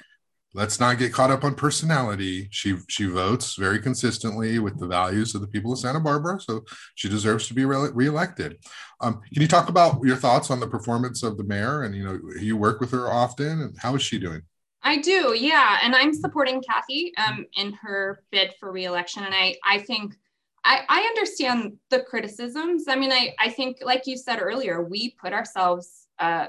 let's 0.55 0.81
not 0.81 0.99
get 0.99 1.13
caught 1.13 1.31
up 1.31 1.45
on 1.45 1.55
personality. 1.55 2.49
She 2.51 2.77
she 2.89 3.07
votes 3.07 3.55
very 3.55 3.81
consistently 3.81 4.59
with 4.59 4.79
the 4.79 4.89
values 4.89 5.37
of 5.37 5.41
the 5.41 5.49
people 5.49 5.73
of 5.73 5.79
Santa 5.79 6.01
Barbara, 6.01 6.41
so 6.41 6.65
she 6.97 7.09
deserves 7.09 7.47
to 7.49 7.55
be 7.55 7.65
re- 7.65 7.91
reelected. 7.93 8.59
Um, 9.01 9.21
can 9.33 9.43
you 9.43 9.49
talk 9.49 9.69
about 9.69 10.01
your 10.03 10.17
thoughts 10.17 10.51
on 10.51 10.59
the 10.59 10.67
performance 10.67 11.23
of 11.23 11.37
the 11.37 11.45
mayor? 11.45 11.83
And 11.83 11.95
you 11.95 12.05
know, 12.05 12.19
you 12.41 12.57
work 12.57 12.81
with 12.81 12.91
her 12.91 13.09
often, 13.09 13.61
and 13.61 13.77
how 13.79 13.95
is 13.95 14.03
she 14.03 14.19
doing? 14.19 14.43
I 14.85 14.99
do, 14.99 15.35
yeah, 15.35 15.79
and 15.83 15.97
I'm 15.97 16.13
supporting 16.13 16.63
Cathy 16.63 17.13
um, 17.17 17.47
in 17.57 17.73
her 17.73 18.23
bid 18.31 18.53
for 18.61 18.71
reelection, 18.71 19.25
and 19.25 19.35
I 19.35 19.57
I 19.65 19.79
think 19.79 20.15
I, 20.63 20.83
I 20.89 21.01
understand 21.01 21.79
the 21.91 22.01
criticisms. 22.01 22.85
I 22.87 22.97
mean, 22.97 23.11
I 23.11 23.35
I 23.41 23.49
think 23.49 23.79
like 23.83 24.07
you 24.07 24.19
said 24.19 24.41
earlier, 24.41 24.83
we 24.83 25.17
put 25.21 25.33
ourselves 25.33 26.07
uh, 26.19 26.49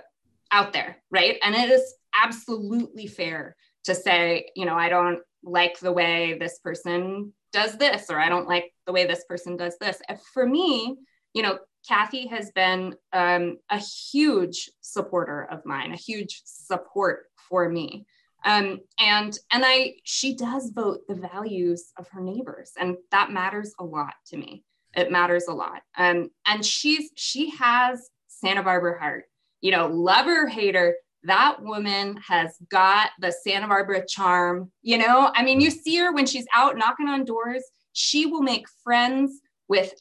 out 0.51 0.73
there, 0.73 0.97
right, 1.09 1.37
and 1.41 1.55
it 1.55 1.69
is 1.69 1.95
absolutely 2.21 3.07
fair 3.07 3.55
to 3.85 3.95
say, 3.95 4.49
you 4.55 4.65
know, 4.65 4.75
I 4.75 4.89
don't 4.89 5.19
like 5.41 5.79
the 5.79 5.93
way 5.93 6.37
this 6.37 6.59
person 6.59 7.31
does 7.53 7.77
this, 7.77 8.09
or 8.09 8.19
I 8.19 8.27
don't 8.27 8.49
like 8.49 8.73
the 8.85 8.91
way 8.91 9.05
this 9.05 9.23
person 9.29 9.55
does 9.55 9.77
this. 9.79 10.01
For 10.33 10.45
me, 10.45 10.97
you 11.33 11.41
know, 11.41 11.59
Cathy 11.87 12.27
has 12.27 12.51
been 12.51 12.95
um, 13.13 13.57
a 13.69 13.77
huge 13.77 14.69
supporter 14.81 15.43
of 15.43 15.65
mine, 15.65 15.93
a 15.93 15.97
huge 15.97 16.41
support 16.43 17.27
for 17.47 17.69
me. 17.69 18.05
Um, 18.45 18.79
and 18.99 19.37
and 19.51 19.63
I 19.65 19.95
she 20.03 20.35
does 20.35 20.69
vote 20.69 21.01
the 21.07 21.15
values 21.15 21.91
of 21.97 22.07
her 22.09 22.21
neighbors, 22.21 22.71
and 22.79 22.95
that 23.11 23.31
matters 23.31 23.73
a 23.79 23.83
lot 23.83 24.13
to 24.27 24.37
me. 24.37 24.63
It 24.95 25.11
matters 25.11 25.47
a 25.47 25.53
lot. 25.53 25.81
Um, 25.97 26.29
and 26.45 26.63
she's 26.63 27.09
she 27.15 27.49
has 27.51 28.09
Santa 28.27 28.63
Barbara 28.63 28.99
heart. 28.99 29.25
You 29.61 29.71
know, 29.71 29.87
lover 29.87 30.47
hater. 30.47 30.95
That 31.23 31.63
woman 31.63 32.17
has 32.17 32.55
got 32.69 33.09
the 33.19 33.31
Santa 33.31 33.67
Barbara 33.67 34.05
charm. 34.07 34.71
You 34.83 34.99
know, 34.99 35.31
I 35.33 35.43
mean, 35.43 35.59
you 35.59 35.71
see 35.71 35.97
her 35.97 36.13
when 36.13 36.27
she's 36.27 36.45
out 36.53 36.77
knocking 36.77 37.07
on 37.07 37.25
doors. 37.25 37.63
She 37.93 38.27
will 38.27 38.43
make 38.43 38.67
friends 38.83 39.41
with 39.67 39.91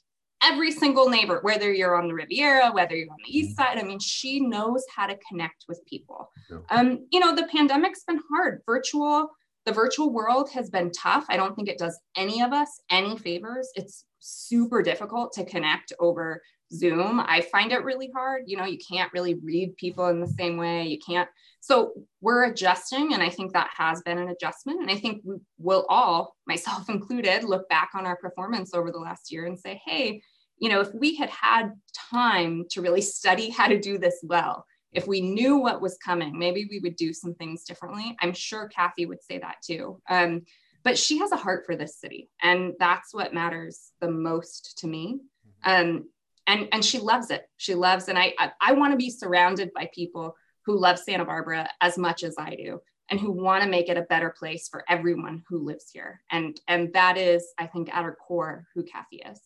every 0.44 0.70
single 0.70 1.08
neighbor, 1.08 1.40
whether 1.42 1.72
you're 1.72 1.96
on 1.96 2.08
the 2.08 2.14
Riviera, 2.14 2.70
whether 2.70 2.94
you're 2.94 3.10
on 3.10 3.18
the 3.24 3.36
east 3.36 3.56
mm-hmm. 3.58 3.76
side. 3.76 3.78
I 3.78 3.86
mean, 3.86 3.98
she 3.98 4.40
knows 4.40 4.84
how 4.94 5.06
to 5.06 5.18
connect 5.28 5.64
with 5.68 5.84
people. 5.86 6.30
Yeah. 6.50 6.58
Um, 6.70 7.06
you 7.10 7.20
know, 7.20 7.34
the 7.34 7.48
pandemic's 7.48 8.04
been 8.04 8.20
hard. 8.30 8.62
Virtual, 8.66 9.30
the 9.64 9.72
virtual 9.72 10.12
world 10.12 10.50
has 10.50 10.70
been 10.70 10.92
tough. 10.92 11.24
I 11.28 11.36
don't 11.36 11.54
think 11.56 11.68
it 11.68 11.78
does 11.78 11.98
any 12.16 12.42
of 12.42 12.52
us 12.52 12.80
any 12.90 13.16
favors. 13.16 13.70
It's 13.74 14.04
super 14.20 14.82
difficult 14.82 15.32
to 15.34 15.44
connect 15.44 15.92
over 15.98 16.42
Zoom. 16.72 17.20
I 17.20 17.40
find 17.40 17.72
it 17.72 17.84
really 17.84 18.10
hard. 18.14 18.44
You 18.46 18.56
know, 18.56 18.64
you 18.64 18.78
can't 18.78 19.12
really 19.12 19.34
read 19.34 19.76
people 19.76 20.08
in 20.08 20.20
the 20.20 20.28
same 20.28 20.56
way. 20.56 20.84
You 20.84 20.98
can't. 20.98 21.28
So 21.60 21.92
we're 22.20 22.44
adjusting, 22.44 23.14
and 23.14 23.22
I 23.22 23.30
think 23.30 23.52
that 23.52 23.70
has 23.76 24.02
been 24.02 24.18
an 24.18 24.28
adjustment. 24.28 24.80
And 24.82 24.90
I 24.90 24.96
think 24.96 25.22
we 25.24 25.36
will 25.58 25.86
all, 25.88 26.36
myself 26.46 26.88
included, 26.88 27.44
look 27.44 27.68
back 27.68 27.90
on 27.94 28.06
our 28.06 28.16
performance 28.16 28.74
over 28.74 28.90
the 28.90 28.98
last 28.98 29.32
year 29.32 29.46
and 29.46 29.58
say, 29.58 29.80
hey, 29.84 30.22
you 30.58 30.68
know, 30.68 30.80
if 30.80 30.92
we 30.94 31.16
had 31.16 31.30
had 31.30 31.72
time 32.10 32.64
to 32.70 32.80
really 32.80 33.00
study 33.00 33.50
how 33.50 33.68
to 33.68 33.78
do 33.78 33.98
this 33.98 34.20
well, 34.22 34.64
if 34.92 35.06
we 35.06 35.20
knew 35.20 35.56
what 35.56 35.82
was 35.82 35.98
coming, 35.98 36.38
maybe 36.38 36.68
we 36.70 36.78
would 36.78 36.96
do 36.96 37.12
some 37.12 37.34
things 37.34 37.64
differently. 37.64 38.16
I'm 38.20 38.32
sure 38.32 38.68
Cathy 38.68 39.06
would 39.06 39.22
say 39.22 39.38
that 39.38 39.56
too. 39.64 40.00
Um, 40.08 40.42
but 40.84 40.96
she 40.96 41.18
has 41.18 41.32
a 41.32 41.36
heart 41.36 41.64
for 41.66 41.76
this 41.76 41.98
city, 41.98 42.30
and 42.42 42.74
that's 42.78 43.12
what 43.12 43.34
matters 43.34 43.90
the 44.00 44.10
most 44.10 44.78
to 44.78 44.86
me. 44.86 45.20
Um, 45.64 46.08
and 46.46 46.68
and 46.72 46.84
she 46.84 46.98
loves 46.98 47.30
it. 47.30 47.48
She 47.56 47.74
loves, 47.74 48.08
and 48.08 48.18
I 48.18 48.34
I, 48.38 48.52
I 48.60 48.72
want 48.72 48.92
to 48.92 48.98
be 48.98 49.10
surrounded 49.10 49.72
by 49.74 49.90
people 49.94 50.36
who 50.66 50.78
love 50.78 50.98
Santa 50.98 51.24
Barbara 51.24 51.68
as 51.80 51.98
much 51.98 52.22
as 52.22 52.36
I 52.38 52.54
do, 52.54 52.80
and 53.10 53.18
who 53.18 53.32
want 53.32 53.64
to 53.64 53.68
make 53.68 53.88
it 53.88 53.96
a 53.96 54.02
better 54.02 54.34
place 54.38 54.68
for 54.68 54.84
everyone 54.88 55.42
who 55.48 55.64
lives 55.64 55.86
here. 55.90 56.20
And 56.30 56.60
and 56.68 56.92
that 56.92 57.16
is, 57.16 57.52
I 57.58 57.66
think, 57.66 57.88
at 57.88 58.04
her 58.04 58.16
core, 58.26 58.66
who 58.74 58.84
Cathy 58.84 59.16
is. 59.16 59.40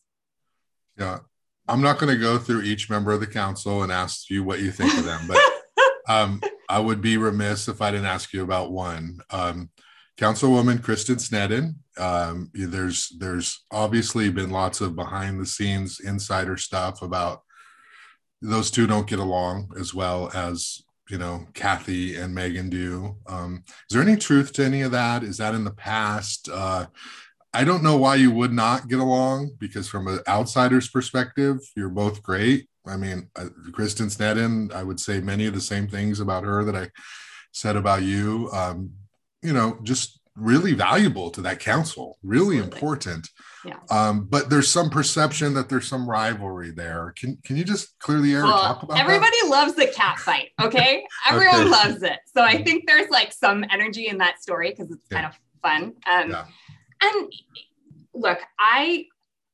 Yeah. 0.99 1.19
I'm 1.69 1.83
not 1.83 1.99
going 1.99 2.13
to 2.13 2.21
go 2.21 2.39
through 2.39 2.63
each 2.63 2.89
member 2.89 3.13
of 3.13 3.21
the 3.21 3.27
council 3.27 3.83
and 3.83 3.93
ask 3.93 4.31
you 4.31 4.43
what 4.43 4.61
you 4.61 4.71
think 4.71 4.97
of 4.97 5.05
them, 5.05 5.21
but 5.29 5.39
um, 6.09 6.41
I 6.69 6.81
would 6.81 7.03
be 7.03 7.19
remiss 7.19 7.69
if 7.69 7.83
I 7.83 7.91
didn't 7.91 8.07
ask 8.07 8.33
you 8.33 8.43
about 8.43 8.73
one. 8.73 9.21
Um, 9.31 9.71
Councilwoman 10.19 10.83
Kristen 10.83 11.17
Sneddon. 11.17 11.77
Um, 11.97 12.51
there's 12.53 13.13
there's 13.19 13.65
obviously 13.71 14.31
been 14.31 14.51
lots 14.51 14.81
of 14.81 14.97
behind 14.97 15.41
the 15.41 15.47
scenes 15.47 16.01
insider 16.01 16.57
stuff 16.57 17.03
about 17.03 17.43
those 18.43 18.71
two 18.71 18.87
don't 18.87 19.07
get 19.07 19.19
along 19.19 19.73
as 19.79 19.95
well 19.95 20.31
as 20.35 20.83
you 21.09 21.19
know 21.19 21.47
Cathy 21.55 22.17
and 22.17 22.35
Meagan 22.35 22.69
do. 22.69 23.17
Um, 23.27 23.63
is 23.67 23.95
there 23.95 24.03
any 24.03 24.17
truth 24.17 24.53
to 24.55 24.65
any 24.65 24.83
of 24.83 24.93
that? 24.93 25.23
Is 25.23 25.37
that 25.39 25.55
in 25.55 25.65
the 25.65 25.71
past? 25.71 26.49
Uh, 26.53 26.87
I 27.55 27.65
don't 27.65 27.83
know 27.83 27.97
why 27.97 28.17
you 28.17 28.31
would 28.31 28.53
not 28.53 28.89
get 28.89 28.99
along 28.99 29.53
because, 29.59 29.89
from 29.89 30.07
an 30.07 30.21
outsider's 30.29 30.89
perspective, 30.89 31.59
you're 31.77 31.89
both 31.89 32.23
great. 32.23 32.69
I 32.87 32.97
mean, 32.97 33.29
uh, 33.37 33.49
Kristen 33.73 34.09
Sneddon, 34.09 34.73
I 34.73 34.83
would 34.83 35.01
say 35.01 35.21
many 35.21 35.47
of 35.47 35.55
the 35.55 35.61
same 35.61 35.89
things 35.89 36.21
about 36.21 36.45
her 36.45 36.65
that 36.65 36.77
I 36.77 36.91
said 37.53 37.77
about 37.77 38.03
you. 38.03 38.51
Um, 38.53 38.93
you 39.43 39.53
know, 39.53 39.79
just 39.83 40.21
really 40.39 40.73
valuable 40.73 41.31
to 41.31 41.41
that 41.43 41.59
council, 41.59 42.19
really 42.23 42.59
Absolutely. 42.59 42.77
important. 42.77 43.29
Yeah. 43.65 43.79
Um, 43.91 44.27
but 44.31 44.51
there's 44.51 44.69
some 44.69 44.89
perception 44.89 45.55
that 45.55 45.69
there's 45.69 45.87
some 45.87 46.09
rivalry 46.09 46.71
there. 46.71 47.13
Can 47.17 47.39
can 47.45 47.57
you 47.57 47.65
just 47.65 47.99
clear 47.99 48.21
the 48.21 48.35
air 48.35 48.45
well, 48.45 48.59
talk 48.59 48.83
about 48.83 48.99
everybody 48.99 49.37
that? 49.43 49.49
loves 49.49 49.75
the 49.75 49.87
cat 49.89 50.19
fight, 50.19 50.51
okay? 50.61 51.05
Everyone 51.29 51.63
okay. 51.63 51.69
loves 51.69 52.03
it. 52.03 52.19
So 52.33 52.43
I 52.43 52.63
think 52.63 52.87
there's 52.87 53.11
like 53.11 53.33
some 53.33 53.65
energy 53.71 54.09
in 54.09 54.19
that 54.19 54.41
story 54.41 54.71
because 54.71 54.93
it's 54.93 55.07
yeah. 55.11 55.23
kind 55.23 55.33
of 55.33 55.41
fun. 55.61 55.83
Um, 56.13 56.31
yeah. 56.31 56.45
And 57.03 57.33
look, 58.15 58.39
I 58.59 59.07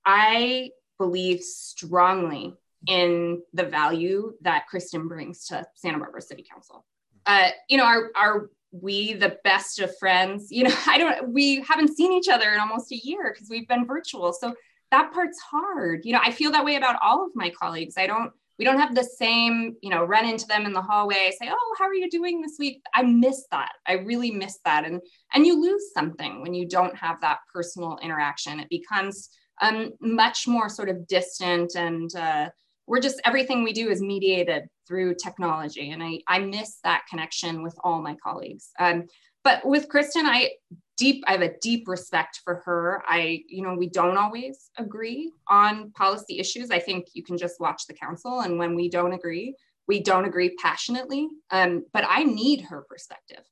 I 0.05 0.71
believe 0.99 1.41
strongly 1.41 2.55
in 2.87 3.43
the 3.53 3.65
value 3.65 4.35
that 4.43 4.67
Kristen 4.69 5.09
brings 5.09 5.47
to 5.47 5.67
Santa 5.75 5.99
Barbara 5.99 6.23
City 6.23 6.45
Council. 6.51 6.85
Uh, 7.27 7.49
you 7.69 7.77
know, 7.77 7.85
our 7.85 8.11
our 8.17 8.51
we 8.73 9.13
the 9.15 9.39
best 9.45 9.79
of 9.79 9.97
friends? 9.99 10.51
You 10.51 10.65
know 10.65 10.75
i 10.87 10.99
don't 10.99 11.29
we 11.29 11.61
haven't 11.61 11.97
seen 11.97 12.13
each 12.13 12.29
other 12.29 12.51
in 12.53 12.61
almost 12.61 12.93
a 12.93 12.97
year 12.97 13.33
because 13.33 13.49
we've 13.49 13.69
been 13.69 13.87
virtual. 13.87 14.33
So 14.33 14.55
that 14.91 15.13
part's 15.13 15.41
hard. 15.41 16.05
You 16.05 16.13
know 16.13 16.21
i 16.23 16.31
feel 16.31 16.51
that 16.53 16.65
way 16.65 16.77
about 16.77 16.99
all 17.03 17.25
of 17.25 17.33
my 17.35 17.51
colleagues. 17.51 17.95
I 17.97 18.07
don't 18.07 18.33
we 18.59 18.65
don't 18.65 18.79
have 18.79 18.95
the 18.95 19.05
same 19.05 19.75
you 19.83 19.91
know 19.91 20.05
run 20.05 20.27
into 20.27 20.47
them 20.47 20.67
in 20.67 20.73
the 20.73 20.81
hallway 20.81 21.33
say 21.39 21.49
oh 21.51 21.75
how 21.79 21.85
are 21.85 21.95
you 21.95 22.11
doing 22.11 22.41
this 22.41 22.57
week? 22.59 22.83
I 22.95 23.03
miss 23.03 23.47
that. 23.51 23.73
I 23.87 23.95
really 23.95 24.31
miss 24.31 24.59
that. 24.65 24.85
And 24.85 25.01
and 25.33 25.47
you 25.47 25.61
lose 25.61 25.93
something 25.93 26.43
when 26.43 26.55
you 26.55 26.67
don't 26.67 26.97
have 26.97 27.21
that 27.21 27.39
personal 27.53 27.99
interaction. 28.03 28.61
It 28.61 28.69
becomes 28.69 29.31
um, 29.61 29.93
much 30.01 30.49
more 30.49 30.69
sort 30.69 30.89
of 30.89 31.07
distant 31.07 31.75
and 31.77 32.15
uh, 32.17 32.49
we're 32.87 33.01
just 33.01 33.21
everything 33.25 33.63
we 33.63 33.73
do 33.73 33.89
is 33.89 34.03
mediated 34.03 34.65
through 34.87 35.15
technology. 35.15 35.91
And 35.91 36.03
i, 36.03 36.21
I 36.29 36.39
miss 36.41 36.79
that 36.85 37.05
connection 37.09 37.63
with 37.63 37.77
all 37.83 38.03
my 38.03 38.17
colleagues. 38.23 38.71
Um, 38.79 39.05
but 39.43 39.65
with 39.67 39.89
kristen 39.89 40.25
i 40.27 40.51
deep 40.97 41.25
i 41.27 41.33
have 41.33 41.43
a 41.43 41.57
deep 41.61 41.89
respect 41.89 42.41
for 42.45 42.63
her 42.65 43.03
i 43.07 43.43
you 43.49 43.63
know 43.63 43.75
we 43.75 43.89
don't 43.89 44.17
always 44.17 44.71
agree 44.79 45.33
on 45.49 45.91
policy 45.93 46.39
issues 46.39 46.71
i 46.71 46.79
think 46.79 47.07
you 47.15 47.23
can 47.23 47.37
just 47.37 47.61
watch 47.61 47.87
the 47.87 47.95
council 47.95 48.41
and 48.41 48.59
when 48.59 48.75
we 48.75 48.89
don't 48.89 49.13
agree 49.13 49.55
we 49.87 50.01
don't 50.01 50.25
agree 50.25 50.55
passionately 50.57 51.29
um, 51.51 51.85
but 51.93 52.05
i 52.09 52.23
need 52.25 52.61
her 52.63 52.85
perspective 52.89 53.45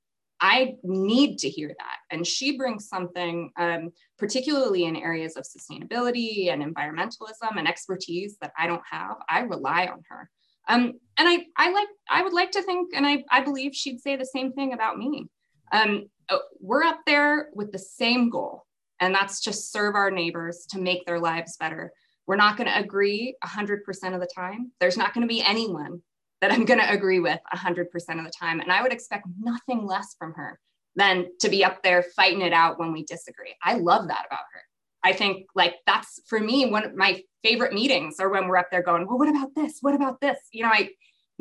I 0.45 0.75
need 0.83 1.39
to 1.39 1.49
hear 1.49 1.69
that. 1.69 1.97
And 2.11 2.27
she 2.27 2.59
brings 2.59 2.89
something, 2.89 3.53
um, 3.57 3.93
particularly 4.19 4.85
in 4.85 4.97
areas 4.97 5.37
of 5.37 5.45
sustainability 5.45 6.53
and 6.53 6.63
environmentalism 6.63 7.57
and 7.57 7.69
expertise 7.69 8.37
that 8.41 8.53
I 8.59 8.67
don't 8.67 8.83
have. 8.91 9.19
I 9.29 9.43
rely 9.43 9.87
on 9.87 10.03
her. 10.09 10.29
Um, 10.69 10.95
and 11.17 11.29
I, 11.29 11.45
I 11.57 11.71
like, 11.71 11.89
I 12.11 12.23
would 12.23 12.33
like 12.33 12.51
to 12.53 12.63
think, 12.63 12.93
and 12.93 13.07
I, 13.07 13.23
I 13.31 13.43
believe 13.43 13.73
she'd 13.73 14.01
say 14.01 14.17
the 14.17 14.27
same 14.27 14.53
thing 14.53 14.73
about 14.73 14.99
me. 14.99 15.29
Um, 15.73 16.07
uh, 16.29 16.39
we're 16.61 16.85
up 16.85 17.01
there 17.07 17.49
with 17.55 17.73
the 17.73 17.79
same 17.79 18.31
goal, 18.31 18.65
and 19.01 19.15
that's 19.15 19.41
to 19.43 19.53
serve 19.53 19.95
our 19.95 20.11
neighbors 20.11 20.67
to 20.71 20.79
make 20.79 21.05
their 21.07 21.19
lives 21.19 21.57
better. 21.57 21.93
We're 22.27 22.37
not 22.37 22.57
going 22.57 22.69
to 22.69 22.79
agree 22.79 23.35
100% 23.45 23.79
of 24.15 24.21
the 24.21 24.29
time. 24.33 24.71
There's 24.79 24.97
not 24.97 25.13
going 25.13 25.27
to 25.27 25.33
be 25.33 25.43
anyone 25.43 26.03
that 26.41 26.53
I'm 26.53 26.65
going 26.65 26.81
to 26.81 26.93
agree 26.93 27.21
with 27.21 27.41
100% 27.55 27.85
of 27.85 28.25
the 28.25 28.33
time. 28.39 28.61
And 28.61 28.71
I 28.71 28.83
would 28.83 28.93
expect 28.93 29.27
nothing 29.41 29.87
less 29.87 30.15
from 30.19 30.35
her 30.35 30.59
than 30.97 31.27
to 31.41 31.49
be 31.49 31.65
up 31.65 31.83
there 31.83 32.03
fighting 32.03 32.43
it 32.43 32.53
out 32.53 32.79
when 32.79 32.93
we 32.93 33.05
disagree. 33.05 33.55
I 33.63 33.75
love 33.75 34.09
that 34.09 34.27
about 34.27 34.45
her. 34.53 34.61
I 35.05 35.13
think 35.13 35.47
like 35.55 35.77
that's 35.87 36.21
for 36.27 36.39
me 36.39 36.67
one 36.67 36.85
of 36.85 36.95
my 36.95 37.21
favorite 37.43 37.73
meetings 37.73 38.17
or 38.21 38.29
when 38.29 38.47
we're 38.47 38.57
up 38.57 38.71
there 38.71 38.83
going, 38.83 39.07
well, 39.07 39.19
what 39.19 39.29
about 39.29 39.55
this? 39.55 39.79
What 39.81 39.95
about 39.95 40.21
this? 40.21 40.39
You 40.53 40.63
know, 40.63 40.71
I 40.71 40.91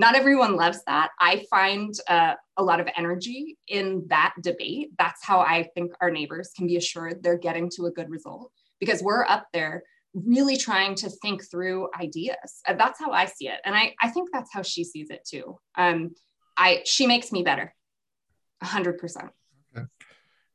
not 0.02 0.16
everyone 0.16 0.56
loves 0.56 0.80
that. 0.88 1.12
I 1.20 1.45
find 1.47 1.93
uh, 2.08 2.34
a 2.58 2.64
lot 2.64 2.80
of 2.80 2.88
energy 2.97 3.60
in 3.68 4.04
that 4.10 4.34
debate. 4.41 4.89
That's 4.97 5.24
how 5.24 5.41
I 5.41 5.70
think 5.76 5.93
our 6.02 6.10
neighbors 6.10 6.49
can 6.58 6.66
be 6.66 6.76
assured 6.76 7.22
they're 7.22 7.38
getting 7.38 7.70
to 7.76 7.86
a 7.86 7.91
good 7.91 8.10
result 8.10 8.52
because 8.80 9.04
we're 9.04 9.24
up 9.26 9.45
there 9.54 9.84
really 10.16 10.58
trying 10.58 10.95
to 10.95 11.10
think 11.22 11.43
through 11.52 11.88
ideas. 11.99 12.62
That's 12.68 12.99
how 12.99 13.12
I 13.12 13.26
see 13.26 13.47
it. 13.47 13.60
And 13.64 13.76
I, 13.76 13.93
I 14.02 14.10
think 14.10 14.30
that's 14.34 14.52
how 14.52 14.64
she 14.64 14.84
sees 14.84 15.12
it 15.12 15.22
too. 15.24 15.60
Um, 15.78 16.16
I, 16.58 16.82
she 16.84 17.06
makes 17.06 17.32
me 17.32 17.43
better. 17.43 17.72
Hundred 18.64 18.97
percent. 18.97 19.30
Okay. 19.78 19.86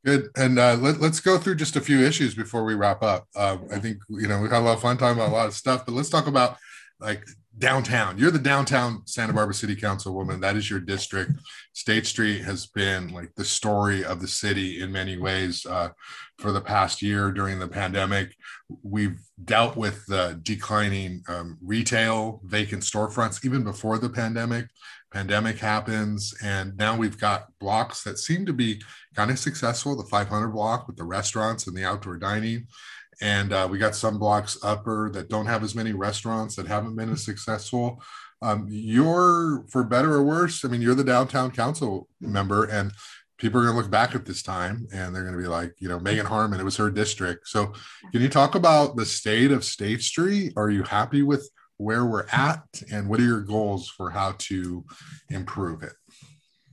Good. 0.04 0.28
And 0.36 0.58
uh, 0.58 0.74
let, 0.74 1.00
us 1.00 1.20
go 1.20 1.38
through 1.38 1.54
just 1.54 1.76
a 1.76 1.80
few 1.80 2.00
issues 2.00 2.34
before 2.34 2.64
we 2.64 2.74
wrap 2.74 3.00
up. 3.02 3.28
Um, 3.36 3.68
I 3.72 3.78
think, 3.78 3.98
you 4.08 4.26
know, 4.26 4.40
we 4.40 4.48
had 4.48 4.58
a 4.58 4.66
lot 4.66 4.74
of 4.74 4.82
fun 4.82 4.96
talking 4.96 5.18
about 5.18 5.30
a 5.30 5.34
lot 5.34 5.46
of 5.46 5.54
stuff, 5.54 5.86
but 5.86 5.94
let's 5.94 6.10
talk 6.10 6.26
about 6.26 6.58
like 6.98 7.24
downtown. 7.58 8.18
You're 8.18 8.30
the 8.30 8.38
downtown 8.38 9.02
Santa 9.06 9.32
Barbara 9.32 9.54
City 9.54 9.74
Councilwoman. 9.74 10.40
That 10.40 10.56
is 10.56 10.70
your 10.70 10.80
district. 10.80 11.32
State 11.72 12.06
Street 12.06 12.42
has 12.42 12.66
been 12.66 13.08
like 13.08 13.34
the 13.34 13.44
story 13.44 14.04
of 14.04 14.20
the 14.20 14.28
city 14.28 14.80
in 14.80 14.92
many 14.92 15.16
ways 15.16 15.64
uh, 15.66 15.90
for 16.38 16.52
the 16.52 16.60
past 16.60 17.02
year 17.02 17.32
during 17.32 17.58
the 17.58 17.68
pandemic. 17.68 18.34
We've 18.82 19.18
dealt 19.44 19.76
with 19.76 20.04
the 20.06 20.38
declining 20.42 21.22
um, 21.28 21.58
retail, 21.62 22.40
vacant 22.44 22.82
storefronts 22.82 23.44
even 23.44 23.64
before 23.64 23.98
the 23.98 24.10
pandemic. 24.10 24.66
Pandemic 25.12 25.58
happens, 25.58 26.34
and 26.42 26.76
now 26.76 26.96
we've 26.96 27.18
got 27.18 27.46
blocks 27.58 28.02
that 28.02 28.18
seem 28.18 28.44
to 28.44 28.52
be 28.52 28.82
kind 29.14 29.30
of 29.30 29.38
successful. 29.38 29.96
The 29.96 30.04
500 30.04 30.48
block 30.48 30.86
with 30.86 30.96
the 30.96 31.04
restaurants 31.04 31.66
and 31.66 31.76
the 31.76 31.84
outdoor 31.84 32.18
dining 32.18 32.66
and 33.20 33.52
uh, 33.52 33.66
we 33.70 33.78
got 33.78 33.94
some 33.94 34.18
blocks 34.18 34.58
upper 34.62 35.10
that 35.12 35.28
don't 35.28 35.46
have 35.46 35.62
as 35.62 35.74
many 35.74 35.92
restaurants 35.92 36.56
that 36.56 36.66
haven't 36.66 36.96
been 36.96 37.10
as 37.10 37.24
successful. 37.24 38.02
Um, 38.42 38.66
you're 38.68 39.64
for 39.70 39.82
better 39.82 40.12
or 40.12 40.22
worse 40.22 40.62
i 40.62 40.68
mean 40.68 40.82
you're 40.82 40.94
the 40.94 41.02
downtown 41.02 41.50
council 41.50 42.06
member 42.20 42.64
and 42.64 42.92
people 43.38 43.60
are 43.60 43.64
going 43.64 43.76
to 43.76 43.80
look 43.80 43.90
back 43.90 44.14
at 44.14 44.24
this 44.24 44.42
time 44.42 44.86
and 44.92 45.14
they're 45.14 45.22
going 45.22 45.34
to 45.34 45.40
be 45.40 45.48
like 45.48 45.74
you 45.78 45.88
know 45.88 45.98
meagan 45.98 46.26
harmon 46.26 46.60
it 46.60 46.64
was 46.64 46.76
her 46.76 46.90
district. 46.90 47.48
So 47.48 47.72
can 48.12 48.22
you 48.22 48.28
talk 48.28 48.54
about 48.54 48.96
the 48.96 49.06
state 49.06 49.52
of 49.52 49.64
state 49.64 50.02
street? 50.02 50.54
Are 50.56 50.70
you 50.70 50.82
happy 50.82 51.22
with 51.22 51.48
where 51.78 52.06
we're 52.06 52.26
at? 52.32 52.62
And 52.90 53.08
what 53.08 53.20
are 53.20 53.24
your 53.24 53.42
goals 53.42 53.88
for 53.88 54.10
how 54.10 54.34
to 54.38 54.84
improve 55.28 55.82
it? 55.82 55.92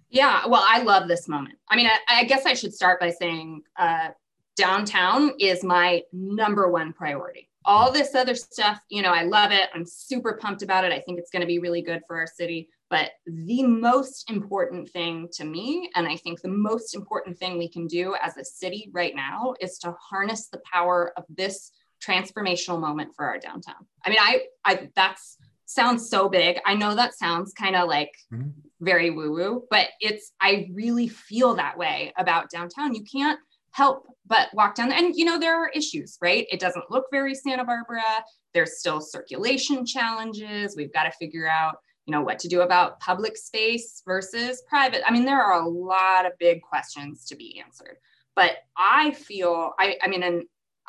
Yeah 0.10 0.46
well 0.48 0.64
i 0.68 0.82
love 0.82 1.08
this 1.08 1.28
moment. 1.28 1.56
I 1.70 1.76
mean 1.76 1.88
i, 1.88 1.98
I 2.08 2.24
guess 2.26 2.46
i 2.46 2.54
should 2.54 2.74
start 2.74 3.00
by 3.00 3.10
saying 3.10 3.64
uh, 3.78 4.10
downtown 4.56 5.34
is 5.40 5.64
my 5.64 6.04
number 6.12 6.70
one 6.70 6.94
priority. 6.94 7.50
All 7.66 7.92
this 7.92 8.14
other 8.14 8.36
stuff, 8.36 8.82
you 8.90 9.02
know, 9.02 9.12
I 9.12 9.24
love 9.24 9.52
it. 9.52 9.70
I'm 9.74 9.86
super 9.86 10.34
pumped 10.34 10.64
about 10.64 10.84
it. 10.84 10.92
I 10.92 11.00
think 11.00 11.18
it's 11.18 11.32
going 11.32 11.42
to 11.42 11.48
be 11.48 11.60
really 11.60 11.82
good 11.82 12.02
for 12.06 12.18
our 12.18 12.28
city. 12.28 12.70
But 12.90 13.12
the 13.26 13.64
most 13.64 14.30
important 14.30 14.90
thing 14.90 15.30
to 15.34 15.46
me, 15.46 15.90
and 15.96 16.08
I 16.08 16.18
think 16.18 16.42
the 16.42 16.50
most 16.50 16.94
important 16.94 17.40
thing 17.40 17.58
we 17.58 17.70
can 17.70 17.88
do 17.88 18.16
as 18.22 18.38
a 18.38 18.44
city 18.44 18.90
right 18.94 19.16
now, 19.16 19.56
is 19.60 19.80
to 19.80 19.96
harness 20.00 20.48
the 20.48 20.62
power 20.72 21.14
of 21.18 21.24
this 21.30 21.72
transformational 22.06 22.80
moment 22.80 23.16
for 23.16 23.26
our 23.26 23.40
downtown. 23.40 23.88
I 24.06 24.10
mean, 24.10 24.20
I, 24.20 24.42
I 24.66 24.90
that's 24.96 25.38
sounds 25.66 26.10
so 26.10 26.30
big. 26.30 26.60
I 26.66 26.76
know 26.76 26.94
that 26.94 27.16
sounds 27.16 27.54
kind 27.54 27.76
of 27.76 27.88
like 27.88 28.12
mm-hmm. 28.32 28.50
very 28.82 29.10
woo 29.10 29.32
woo, 29.32 29.64
but 29.70 29.88
it's, 30.00 30.34
I 30.40 30.70
really 30.74 31.08
feel 31.08 31.56
that 31.56 31.78
way 31.78 32.14
about 32.18 32.52
downtown. 32.52 32.94
You 32.94 33.04
can't 33.04 33.40
help 33.74 34.08
but 34.26 34.48
walk 34.54 34.76
down 34.76 34.92
and 34.92 35.16
you 35.16 35.26
know 35.26 35.38
there 35.38 35.56
are 35.56 35.70
issues 35.70 36.18
right? 36.22 36.48
It 36.50 36.60
doesn't 36.60 36.90
look 36.90 37.06
very 37.12 37.36
santa 37.36 37.66
barbara. 37.66 38.02
There's 38.54 38.80
still 38.80 39.02
circulation 39.02 39.86
challenges. 39.86 40.76
We've 40.78 40.94
got 40.94 41.04
to 41.04 41.12
figure 41.12 41.48
out 41.48 41.76
you 42.06 42.12
know 42.12 42.22
what 42.22 42.40
to 42.40 42.48
do 42.48 42.62
about 42.62 43.00
public 43.00 43.38
space 43.38 44.02
versus 44.06 44.64
private. 44.68 45.02
I 45.06 45.12
mean 45.12 45.26
there 45.26 45.42
are 45.42 45.62
a 45.62 45.68
lot 45.68 46.26
of 46.26 46.34
big 46.40 46.62
questions 46.62 47.26
to 47.26 47.36
be 47.36 47.62
answered. 47.64 47.98
But 48.36 48.58
i 48.78 49.12
feel 49.12 49.74
i, 49.80 49.98
I 50.02 50.08
mean 50.08 50.24
and 50.24 50.44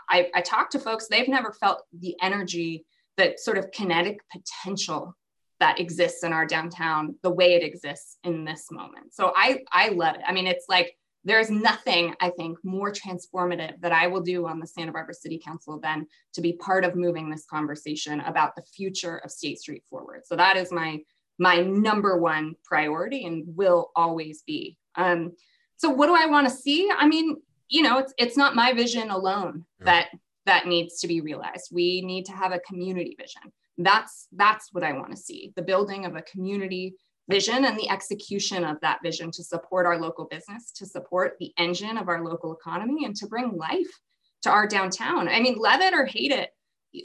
I, 0.08 0.30
I 0.34 0.42
talk 0.42 0.70
to 0.70 0.78
folks 0.78 1.08
they've 1.08 1.28
never 1.28 1.52
felt 1.52 1.82
the 1.98 2.14
energy 2.20 2.84
that 3.16 3.40
sort 3.40 3.58
of 3.58 3.70
kinetic 3.70 4.20
potential 4.30 5.16
that 5.60 5.80
exists 5.80 6.24
in 6.24 6.32
our 6.32 6.44
downtown 6.44 7.14
the 7.22 7.30
way 7.30 7.54
it 7.54 7.62
exists 7.62 8.18
in 8.24 8.44
this 8.44 8.66
moment. 8.70 9.14
So 9.14 9.32
i 9.34 9.60
i 9.72 9.88
love 9.88 10.16
it. 10.16 10.22
I 10.26 10.32
mean 10.32 10.46
it's 10.46 10.66
like 10.68 10.96
there's 11.24 11.50
nothing 11.50 12.14
I 12.20 12.30
think 12.30 12.58
more 12.64 12.92
transformative 12.92 13.80
that 13.80 13.92
I 13.92 14.06
will 14.06 14.20
do 14.20 14.46
on 14.46 14.60
the 14.60 14.66
Santa 14.66 14.92
Barbara 14.92 15.14
City 15.14 15.40
Council 15.42 15.80
than 15.80 16.06
to 16.34 16.40
be 16.40 16.54
part 16.54 16.84
of 16.84 16.94
moving 16.94 17.30
this 17.30 17.46
conversation 17.46 18.20
about 18.20 18.54
the 18.54 18.62
future 18.62 19.18
of 19.24 19.30
State 19.30 19.58
Street 19.58 19.82
forward. 19.88 20.22
So 20.24 20.36
that 20.36 20.56
is 20.56 20.70
my 20.70 21.00
my 21.38 21.60
number 21.60 22.18
one 22.18 22.54
priority 22.64 23.24
and 23.26 23.44
will 23.56 23.90
always 23.96 24.42
be. 24.46 24.78
Um, 24.94 25.32
so 25.76 25.90
what 25.90 26.06
do 26.06 26.14
I 26.14 26.26
want 26.26 26.48
to 26.48 26.54
see? 26.54 26.88
I 26.96 27.08
mean, 27.08 27.36
you 27.68 27.82
know, 27.82 27.98
it's 27.98 28.14
it's 28.18 28.36
not 28.36 28.54
my 28.54 28.72
vision 28.72 29.10
alone 29.10 29.64
yeah. 29.80 29.84
that 29.86 30.08
that 30.46 30.66
needs 30.66 31.00
to 31.00 31.08
be 31.08 31.20
realized. 31.20 31.70
We 31.72 32.02
need 32.02 32.26
to 32.26 32.32
have 32.32 32.52
a 32.52 32.60
community 32.60 33.16
vision. 33.18 33.52
That's 33.78 34.28
that's 34.32 34.68
what 34.72 34.84
I 34.84 34.92
want 34.92 35.10
to 35.10 35.16
see. 35.16 35.52
The 35.56 35.62
building 35.62 36.04
of 36.04 36.14
a 36.16 36.22
community 36.22 36.94
vision 37.28 37.64
and 37.64 37.78
the 37.78 37.88
execution 37.88 38.64
of 38.64 38.80
that 38.80 39.00
vision 39.02 39.30
to 39.32 39.42
support 39.42 39.86
our 39.86 39.98
local 39.98 40.26
business, 40.26 40.72
to 40.72 40.86
support 40.86 41.36
the 41.38 41.52
engine 41.58 41.96
of 41.96 42.08
our 42.08 42.24
local 42.24 42.52
economy, 42.52 43.04
and 43.04 43.16
to 43.16 43.26
bring 43.26 43.56
life 43.56 44.00
to 44.42 44.50
our 44.50 44.66
downtown. 44.66 45.28
I 45.28 45.40
mean, 45.40 45.56
love 45.56 45.80
it 45.80 45.94
or 45.94 46.04
hate 46.04 46.32
it, 46.32 46.50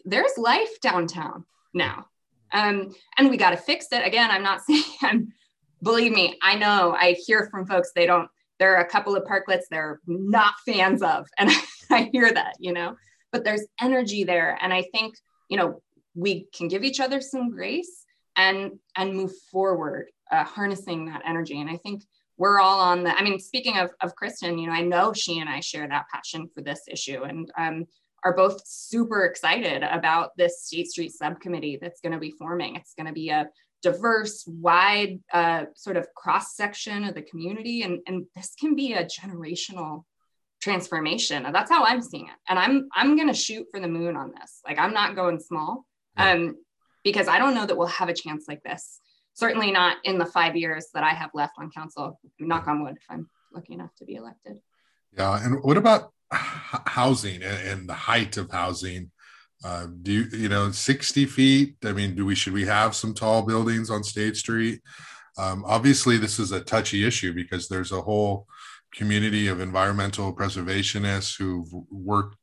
there's 0.05 0.37
life 0.37 0.81
downtown 0.81 1.45
now. 1.73 2.05
Um, 2.51 2.93
and 3.17 3.29
we 3.29 3.37
got 3.37 3.51
to 3.51 3.57
fix 3.57 3.87
it. 3.91 4.05
Again, 4.05 4.29
I'm 4.31 4.43
not 4.43 4.61
saying 4.65 4.83
I'm, 5.01 5.33
believe 5.81 6.11
me, 6.11 6.37
I 6.41 6.55
know 6.55 6.95
I 6.97 7.15
hear 7.25 7.47
from 7.49 7.65
folks, 7.65 7.91
they 7.95 8.05
don't, 8.05 8.29
there 8.59 8.75
are 8.75 8.81
a 8.81 8.89
couple 8.89 9.15
of 9.15 9.23
parklets 9.23 9.63
they're 9.71 9.99
not 10.05 10.53
fans 10.65 11.01
of 11.01 11.27
and 11.37 11.49
i 11.89 12.09
hear 12.11 12.31
that 12.31 12.55
you 12.59 12.71
know 12.71 12.95
but 13.31 13.43
there's 13.43 13.65
energy 13.81 14.23
there 14.23 14.57
and 14.61 14.73
i 14.73 14.83
think 14.93 15.15
you 15.49 15.57
know 15.57 15.81
we 16.13 16.47
can 16.53 16.67
give 16.67 16.83
each 16.83 16.99
other 16.99 17.21
some 17.21 17.49
grace 17.49 18.05
and 18.39 18.71
and 18.95 19.13
move 19.13 19.31
forward 19.51 20.07
uh, 20.31 20.43
harnessing 20.43 21.05
that 21.05 21.21
energy. 21.25 21.59
And 21.59 21.69
i 21.69 21.77
think 21.77 22.03
we're 22.37 22.59
all 22.59 22.79
on 22.79 23.03
the 23.03 23.11
i 23.17 23.21
mean 23.21 23.37
speaking 23.37 23.77
of, 23.77 23.91
of 24.01 24.15
kristen 24.15 24.57
you 24.57 24.67
know 24.67 24.73
i 24.73 24.81
know 24.81 25.11
she 25.11 25.39
and 25.39 25.49
i 25.49 25.59
share 25.59 25.87
that 25.87 26.05
passion 26.13 26.49
for 26.53 26.61
this 26.61 26.83
issue 26.87 27.23
and 27.23 27.51
um, 27.57 27.85
are 28.23 28.35
both 28.35 28.61
super 28.65 29.25
excited 29.25 29.83
about 29.83 30.35
this 30.37 30.63
state 30.63 30.87
street 30.87 31.11
subcommittee 31.11 31.77
that's 31.81 32.01
going 32.01 32.13
to 32.13 32.19
be 32.19 32.31
forming. 32.31 32.75
It's 32.75 32.93
going 32.93 33.07
to 33.07 33.13
be 33.13 33.29
a 33.29 33.49
diverse 33.81 34.43
wide 34.45 35.19
uh, 35.31 35.65
sort 35.75 35.97
of 35.97 36.13
cross 36.13 36.55
section 36.55 37.05
of 37.05 37.15
the 37.15 37.21
community 37.21 37.83
and, 37.83 37.99
and 38.07 38.25
this 38.35 38.55
can 38.59 38.75
be 38.75 38.93
a 38.93 39.05
generational 39.05 40.03
transformation. 40.61 41.47
That's 41.53 41.71
how 41.71 41.85
i'm 41.85 42.01
seeing 42.01 42.27
it. 42.27 42.33
And 42.49 42.59
i'm 42.59 42.89
i'm 42.93 43.15
going 43.15 43.29
to 43.29 43.33
shoot 43.33 43.67
for 43.71 43.79
the 43.79 43.87
moon 43.87 44.17
on 44.17 44.33
this. 44.37 44.59
Like 44.67 44.77
i'm 44.77 44.93
not 44.93 45.15
going 45.15 45.39
small. 45.39 45.85
Um, 46.17 46.57
because 47.03 47.27
I 47.27 47.39
don't 47.39 47.53
know 47.53 47.65
that 47.65 47.77
we'll 47.77 47.87
have 47.87 48.09
a 48.09 48.13
chance 48.13 48.45
like 48.47 48.63
this. 48.63 48.99
Certainly 49.33 49.71
not 49.71 49.97
in 50.03 50.17
the 50.17 50.25
five 50.25 50.55
years 50.55 50.87
that 50.93 51.03
I 51.03 51.11
have 51.11 51.29
left 51.33 51.53
on 51.57 51.71
council. 51.71 52.19
Knock 52.39 52.67
on 52.67 52.83
wood, 52.83 52.97
if 52.97 53.05
I'm 53.09 53.29
lucky 53.53 53.73
enough 53.73 53.93
to 53.99 54.05
be 54.05 54.15
elected. 54.15 54.57
Yeah, 55.17 55.43
and 55.43 55.63
what 55.63 55.77
about 55.77 56.11
housing 56.31 57.41
and, 57.41 57.87
the 57.87 57.93
height 57.93 58.37
of 58.37 58.51
housing? 58.51 59.11
Uh, 59.63 59.87
do 60.01 60.11
you 60.11 60.25
you 60.31 60.49
know 60.49 60.71
60 60.71 61.25
feet? 61.25 61.75
I 61.83 61.91
mean, 61.91 62.15
do 62.15 62.25
we 62.25 62.35
should 62.35 62.53
we 62.53 62.65
have 62.65 62.95
some 62.95 63.13
tall 63.13 63.43
buildings 63.43 63.89
on 63.89 64.03
State 64.03 64.37
Street? 64.37 64.81
Um, 65.37 65.63
obviously, 65.65 66.17
this 66.17 66.39
is 66.39 66.51
a 66.51 66.61
touchy 66.61 67.05
issue 67.05 67.33
because 67.33 67.67
there's 67.67 67.91
a 67.91 68.01
whole 68.01 68.45
community 68.93 69.47
of 69.47 69.59
environmental 69.59 70.35
preservationists 70.35 71.37
who've 71.37 71.71
worked 71.91 72.35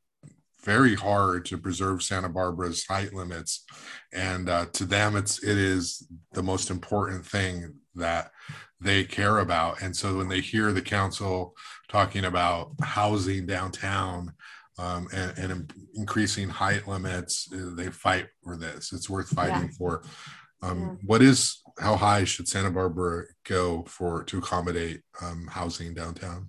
very 0.67 0.97
hard 0.97 1.45
to 1.47 1.57
preserve 1.57 2.03
Santa 2.03 2.29
Barbara's 2.29 2.85
height 2.85 3.15
limits, 3.15 3.65
and 4.13 4.51
uh, 4.51 4.67
to 4.73 4.85
them, 4.85 5.17
it's 5.17 5.43
it 5.43 5.57
is 5.57 6.07
the 6.33 6.43
most 6.43 6.71
important 6.71 7.25
thing 7.25 7.73
that 7.95 8.33
they 8.81 9.05
care 9.05 9.39
about. 9.39 9.81
And 9.81 9.97
so 9.97 10.17
when 10.17 10.29
they 10.29 10.41
hear 10.41 10.73
the 10.73 10.83
council 10.83 11.55
talking 11.89 12.25
about 12.25 12.73
housing 12.83 13.47
downtown 13.47 14.33
um, 14.79 15.09
and, 15.15 15.39
and, 15.39 15.73
increasing 15.95 16.51
height 16.51 16.87
limits, 16.87 17.49
uh, 17.55 17.71
they 17.75 17.89
fight 17.89 18.27
for 18.45 18.59
this. 18.59 18.93
It's 18.93 19.09
worth 19.09 19.31
fighting 19.31 19.71
yeah. 19.71 19.77
for. 19.79 20.03
Um, 20.63 20.81
yeah. 20.81 20.95
What 21.07 21.23
is 21.23 21.63
how 21.79 21.97
high 21.97 22.25
should 22.25 22.49
Santa 22.49 22.71
Barbara 22.71 23.25
go 23.45 23.85
for 23.89 24.25
to 24.25 24.39
accommodate 24.39 25.01
um, 25.23 25.47
housing 25.51 25.95
downtown? 25.95 26.49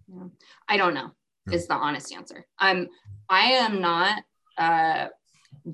I 0.67 0.75
don't 0.75 0.93
know. 0.93 1.11
Is 1.51 1.67
the 1.67 1.75
honest 1.75 2.13
answer. 2.13 2.45
I'm 2.59 2.89
I 3.29 3.51
am 3.53 3.81
not 3.81 4.23
uh, 4.57 5.07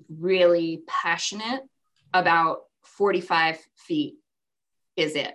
really 0.09 0.83
passionate 0.87 1.61
about 2.13 2.59
45 2.83 3.59
feet 3.75 4.15
is 4.95 5.15
it. 5.15 5.33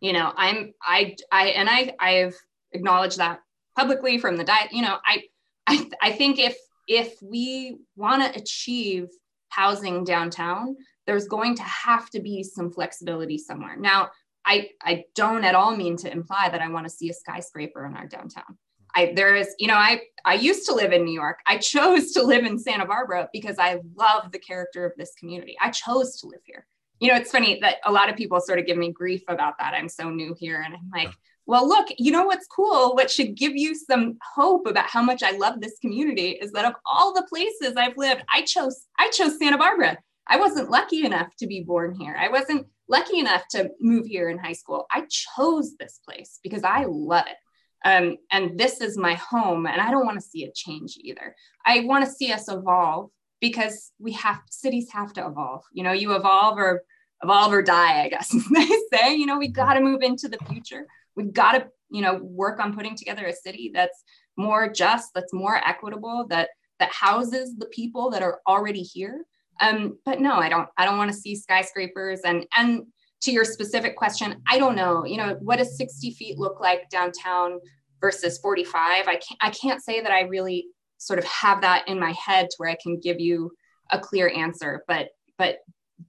You 0.00 0.12
know, 0.12 0.32
I'm 0.36 0.72
I 0.82 1.16
I 1.30 1.48
and 1.48 1.68
I 1.68 1.94
I've 1.98 2.36
acknowledged 2.72 3.18
that 3.18 3.40
publicly 3.76 4.18
from 4.18 4.36
the 4.36 4.44
diet. 4.44 4.72
You 4.72 4.82
know, 4.82 4.98
I 5.04 5.22
I 5.66 5.90
I 6.02 6.12
think 6.12 6.38
if 6.38 6.56
if 6.88 7.14
we 7.22 7.78
want 7.96 8.22
to 8.22 8.40
achieve 8.40 9.08
housing 9.48 10.04
downtown, 10.04 10.76
there's 11.06 11.28
going 11.28 11.54
to 11.56 11.62
have 11.62 12.10
to 12.10 12.20
be 12.20 12.42
some 12.42 12.70
flexibility 12.70 13.38
somewhere. 13.38 13.76
Now, 13.76 14.10
I 14.44 14.70
I 14.82 15.04
don't 15.14 15.44
at 15.44 15.54
all 15.54 15.76
mean 15.76 15.96
to 15.98 16.10
imply 16.10 16.48
that 16.48 16.60
I 16.60 16.68
want 16.68 16.86
to 16.86 16.90
see 16.90 17.10
a 17.10 17.14
skyscraper 17.14 17.86
in 17.86 17.94
our 17.94 18.06
downtown. 18.06 18.58
I 18.94 19.12
there 19.14 19.34
is, 19.34 19.54
you 19.58 19.66
know, 19.66 19.74
I 19.74 20.02
I 20.24 20.34
used 20.34 20.66
to 20.66 20.74
live 20.74 20.92
in 20.92 21.04
New 21.04 21.12
York. 21.12 21.38
I 21.46 21.58
chose 21.58 22.12
to 22.12 22.22
live 22.22 22.44
in 22.44 22.58
Santa 22.58 22.86
Barbara 22.86 23.28
because 23.32 23.56
I 23.58 23.80
love 23.96 24.32
the 24.32 24.38
character 24.38 24.84
of 24.84 24.92
this 24.96 25.12
community. 25.18 25.56
I 25.60 25.70
chose 25.70 26.20
to 26.20 26.26
live 26.26 26.40
here. 26.44 26.66
You 27.00 27.08
know, 27.08 27.16
it's 27.16 27.32
funny 27.32 27.58
that 27.60 27.78
a 27.84 27.90
lot 27.90 28.08
of 28.08 28.16
people 28.16 28.40
sort 28.40 28.58
of 28.58 28.66
give 28.66 28.76
me 28.76 28.92
grief 28.92 29.22
about 29.28 29.54
that. 29.58 29.74
I'm 29.74 29.88
so 29.88 30.10
new 30.10 30.36
here 30.38 30.62
and 30.62 30.74
I'm 30.74 30.90
like, 30.94 31.12
well, 31.46 31.66
look, 31.66 31.88
you 31.98 32.12
know 32.12 32.24
what's 32.24 32.46
cool? 32.46 32.94
What 32.94 33.10
should 33.10 33.34
give 33.34 33.56
you 33.56 33.74
some 33.74 34.18
hope 34.34 34.68
about 34.68 34.86
how 34.86 35.02
much 35.02 35.22
I 35.24 35.32
love 35.32 35.60
this 35.60 35.78
community 35.80 36.38
is 36.40 36.52
that 36.52 36.64
of 36.64 36.74
all 36.90 37.12
the 37.12 37.26
places 37.28 37.74
I've 37.76 37.96
lived, 37.96 38.22
I 38.32 38.42
chose 38.42 38.86
I 38.98 39.10
chose 39.10 39.38
Santa 39.38 39.58
Barbara. 39.58 39.98
I 40.28 40.38
wasn't 40.38 40.70
lucky 40.70 41.04
enough 41.04 41.34
to 41.40 41.46
be 41.48 41.62
born 41.62 41.94
here. 41.94 42.16
I 42.16 42.28
wasn't 42.28 42.68
lucky 42.88 43.18
enough 43.18 43.42
to 43.50 43.70
move 43.80 44.06
here 44.06 44.28
in 44.28 44.38
high 44.38 44.52
school. 44.52 44.86
I 44.92 45.04
chose 45.08 45.74
this 45.78 45.98
place 46.08 46.38
because 46.42 46.62
I 46.62 46.84
love 46.88 47.26
it. 47.26 47.36
Um, 47.84 48.16
and 48.30 48.58
this 48.58 48.80
is 48.80 48.96
my 48.96 49.14
home, 49.14 49.66
and 49.66 49.80
I 49.80 49.90
don't 49.90 50.06
want 50.06 50.20
to 50.20 50.26
see 50.26 50.44
it 50.44 50.54
change 50.54 50.96
either. 51.00 51.34
I 51.66 51.80
want 51.80 52.04
to 52.04 52.10
see 52.10 52.32
us 52.32 52.48
evolve 52.48 53.10
because 53.40 53.92
we 53.98 54.12
have 54.12 54.40
cities 54.50 54.88
have 54.92 55.12
to 55.14 55.26
evolve. 55.26 55.62
You 55.72 55.82
know, 55.82 55.92
you 55.92 56.14
evolve 56.14 56.58
or 56.58 56.82
evolve 57.22 57.52
or 57.52 57.62
die, 57.62 58.04
I 58.04 58.08
guess 58.08 58.30
they 58.54 58.68
say. 58.92 59.16
You 59.16 59.26
know, 59.26 59.38
we 59.38 59.48
got 59.48 59.74
to 59.74 59.80
move 59.80 60.02
into 60.02 60.28
the 60.28 60.38
future. 60.48 60.86
We've 61.16 61.32
got 61.32 61.52
to, 61.52 61.66
you 61.90 62.02
know, 62.02 62.20
work 62.22 62.60
on 62.60 62.74
putting 62.74 62.96
together 62.96 63.26
a 63.26 63.32
city 63.32 63.70
that's 63.74 64.04
more 64.36 64.72
just, 64.72 65.12
that's 65.14 65.32
more 65.32 65.56
equitable, 65.56 66.26
that 66.30 66.50
that 66.78 66.90
houses 66.90 67.54
the 67.56 67.66
people 67.66 68.10
that 68.10 68.22
are 68.22 68.40
already 68.48 68.82
here. 68.82 69.24
Um, 69.60 69.98
but 70.04 70.20
no, 70.20 70.34
I 70.34 70.48
don't. 70.48 70.68
I 70.76 70.84
don't 70.84 70.98
want 70.98 71.12
to 71.12 71.16
see 71.16 71.36
skyscrapers 71.36 72.20
and 72.24 72.46
and 72.56 72.86
to 73.22 73.32
your 73.32 73.44
specific 73.44 73.96
question, 73.96 74.42
I 74.48 74.58
don't 74.58 74.76
know. 74.76 75.04
You 75.04 75.16
know, 75.16 75.36
what 75.40 75.58
does 75.58 75.76
60 75.76 76.10
feet 76.12 76.38
look 76.38 76.60
like 76.60 76.90
downtown 76.90 77.60
versus 78.00 78.38
45? 78.38 79.08
I 79.08 79.12
can't 79.12 79.38
I 79.40 79.50
can't 79.50 79.82
say 79.82 80.00
that 80.00 80.12
I 80.12 80.22
really 80.22 80.66
sort 80.98 81.18
of 81.18 81.24
have 81.24 81.60
that 81.62 81.88
in 81.88 81.98
my 81.98 82.12
head 82.12 82.50
to 82.50 82.54
where 82.58 82.70
I 82.70 82.76
can 82.80 82.98
give 83.00 83.20
you 83.20 83.52
a 83.90 83.98
clear 83.98 84.28
answer. 84.28 84.84
But 84.86 85.08
but 85.38 85.58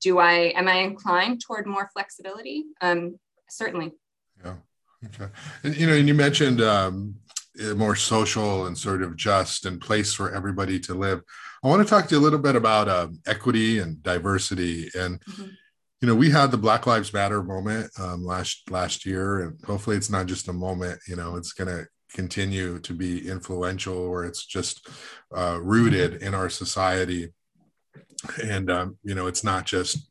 do 0.02 0.18
I 0.18 0.54
am 0.56 0.68
I 0.68 0.78
inclined 0.78 1.42
toward 1.42 1.68
more 1.68 1.90
flexibility? 1.94 2.66
Um, 2.82 3.20
certainly. 3.50 3.92
Yeah. 4.44 4.56
Okay. 5.06 5.32
And 5.64 5.78
you 5.78 5.88
know, 5.88 5.94
and 5.94 6.08
you 6.08 6.16
mentioned 6.16 6.62
um, 6.62 7.16
more 7.76 7.96
social 7.96 8.66
and 8.66 8.76
sort 8.76 9.04
of 9.04 9.16
just 9.16 9.68
and 9.68 9.80
place 9.80 10.14
for 10.14 10.34
everybody 10.34 10.80
to 10.80 10.96
live. 10.96 11.22
I 11.64 11.68
want 11.68 11.84
to 11.84 11.88
talk 11.88 12.08
to 12.08 12.16
you 12.16 12.22
a 12.22 12.24
little 12.24 12.40
bit 12.40 12.56
about 12.56 12.90
um, 12.90 13.20
equity 13.28 13.78
and 13.80 14.02
diversity 14.02 14.90
and. 14.96 15.22
Mm-hmm 15.26 15.46
you 16.04 16.10
know, 16.10 16.16
we 16.16 16.30
had 16.30 16.52
the 16.52 16.58
Black 16.58 16.86
Lives 16.86 17.14
Matter 17.14 17.42
moment 17.42 17.90
um, 17.98 18.26
last 18.26 18.70
last 18.70 19.06
year, 19.06 19.40
and 19.40 19.58
hopefully, 19.64 19.96
it's 19.96 20.10
not 20.10 20.26
just 20.26 20.50
a 20.50 20.54
moment. 20.54 21.00
You 21.08 21.16
know, 21.16 21.38
it's 21.38 21.54
going 21.54 21.70
to 21.70 21.88
continue 22.14 22.78
to 22.80 22.94
be 22.94 23.30
influential, 23.30 23.98
or 23.98 24.26
it's 24.26 24.46
just 24.46 24.90
uh, 25.34 25.60
rooted 25.62 26.22
in 26.22 26.34
our 26.34 26.50
society. 26.50 27.30
And 28.44 28.70
um, 28.70 28.98
you 29.06 29.16
know, 29.16 29.28
it's 29.28 29.46
not 29.46 29.66
just 29.66 30.10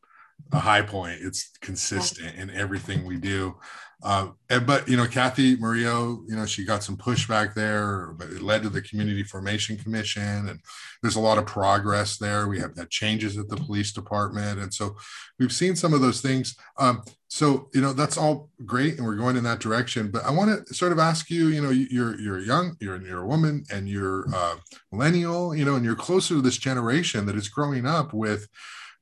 a 0.51 0.61
high 0.61 0.81
point; 0.81 1.19
it's 1.21 1.51
consistent 1.61 2.37
in 2.37 2.49
everything 2.49 3.05
we 3.05 3.19
do. 3.19 3.57
Um, 4.05 4.37
and, 4.51 4.67
but 4.67 4.89
you 4.89 4.97
know, 4.97 5.07
Cathy 5.07 5.57
Murillo, 5.57 6.25
you 6.27 6.35
know, 6.35 6.45
she 6.45 6.65
got 6.65 6.83
some 6.83 6.97
pushback 6.97 7.55
there, 7.55 8.13
but 8.19 8.31
it 8.31 8.43
led 8.43 8.63
to 8.65 8.69
the 8.69 8.83
Community 8.83 9.23
Formation 9.23 9.77
Commission, 9.77 10.49
and 10.49 10.59
there's 11.03 11.15
a 11.15 11.21
lot 11.21 11.39
of 11.39 11.47
progress 11.47 12.19
there. 12.19 12.49
We 12.49 12.59
have 12.59 12.77
had 12.77 12.91
changes 12.91 13.39
at 13.39 13.49
the 13.49 13.57
police 13.57 13.93
department, 13.93 14.59
and 14.59 14.75
so 14.75 14.97
we've 15.39 15.53
seen 15.53 15.77
some 15.77 15.95
of 15.95 16.01
those 16.01 16.21
things. 16.21 16.57
Um, 16.79 17.03
so 17.29 17.69
you 17.75 17.81
know, 17.81 17.93
that's 17.93 18.19
all 18.19 18.51
great, 18.67 18.99
and 18.99 19.07
we're 19.07 19.15
going 19.15 19.37
in 19.37 19.45
that 19.45 19.61
direction. 19.61 20.11
But 20.11 20.25
I 20.25 20.33
want 20.33 20.67
to 20.67 20.75
sort 20.75 20.93
of 20.93 20.99
ask 20.99 21.31
you, 21.31 21.49
you 21.49 21.63
know, 21.63 21.71
you're 21.71 22.21
you're 22.21 22.41
young, 22.41 22.77
you're 22.81 23.01
you're 23.01 23.23
a 23.23 23.27
woman, 23.27 23.65
and 23.73 23.89
you're 23.89 24.27
uh, 24.35 24.57
millennial, 24.91 25.55
you 25.55 25.65
know, 25.65 25.77
and 25.77 25.85
you're 25.85 25.95
closer 25.95 26.35
to 26.35 26.43
this 26.43 26.59
generation 26.59 27.25
that 27.27 27.37
is 27.37 27.49
growing 27.49 27.87
up 27.87 28.13
with, 28.13 28.49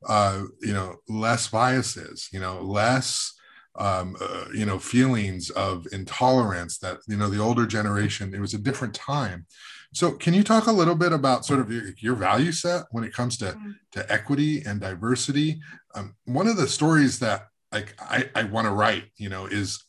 uh, 0.06 0.42
you 0.60 0.74
know, 0.74 0.96
less 1.08 1.48
biases, 1.48 2.28
you 2.32 2.38
know, 2.38 2.60
less 2.60 3.32
um, 3.76 4.16
uh, 4.20 4.46
you 4.54 4.66
know 4.66 4.78
feelings 4.78 5.50
of 5.50 5.86
intolerance 5.92 6.78
that 6.78 6.98
you 7.06 7.16
know 7.16 7.28
the 7.28 7.40
older 7.40 7.66
generation 7.66 8.34
it 8.34 8.40
was 8.40 8.54
a 8.54 8.58
different 8.58 8.94
time. 8.94 9.46
So 9.92 10.12
can 10.12 10.34
you 10.34 10.44
talk 10.44 10.66
a 10.66 10.72
little 10.72 10.94
bit 10.94 11.12
about 11.12 11.44
sort 11.44 11.58
of 11.58 11.72
your, 11.72 11.82
your 11.98 12.14
value 12.14 12.52
set 12.52 12.84
when 12.92 13.02
it 13.04 13.12
comes 13.12 13.36
to 13.38 13.46
mm-hmm. 13.46 13.70
to 13.92 14.12
equity 14.12 14.62
and 14.62 14.80
diversity? 14.80 15.60
Um, 15.94 16.14
one 16.24 16.46
of 16.46 16.56
the 16.56 16.68
stories 16.68 17.18
that 17.20 17.46
like 17.72 17.94
i, 18.00 18.28
I 18.34 18.44
want 18.44 18.66
to 18.66 18.72
write 18.72 19.04
you 19.16 19.28
know 19.28 19.46
is 19.46 19.84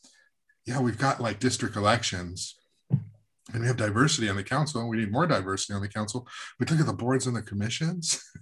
yeah 0.66 0.80
we've 0.80 0.98
got 0.98 1.20
like 1.20 1.40
district 1.40 1.76
elections 1.76 2.54
and 3.52 3.60
we 3.60 3.66
have 3.66 3.76
diversity 3.76 4.28
on 4.28 4.36
the 4.36 4.44
council 4.44 4.80
and 4.80 4.88
we 4.88 4.98
need 4.98 5.12
more 5.12 5.26
diversity 5.26 5.74
on 5.74 5.82
the 5.82 5.88
council. 5.88 6.26
We 6.58 6.66
look 6.66 6.80
at 6.80 6.86
the 6.86 6.92
boards 6.92 7.26
and 7.26 7.36
the 7.36 7.42
commissions 7.42 8.22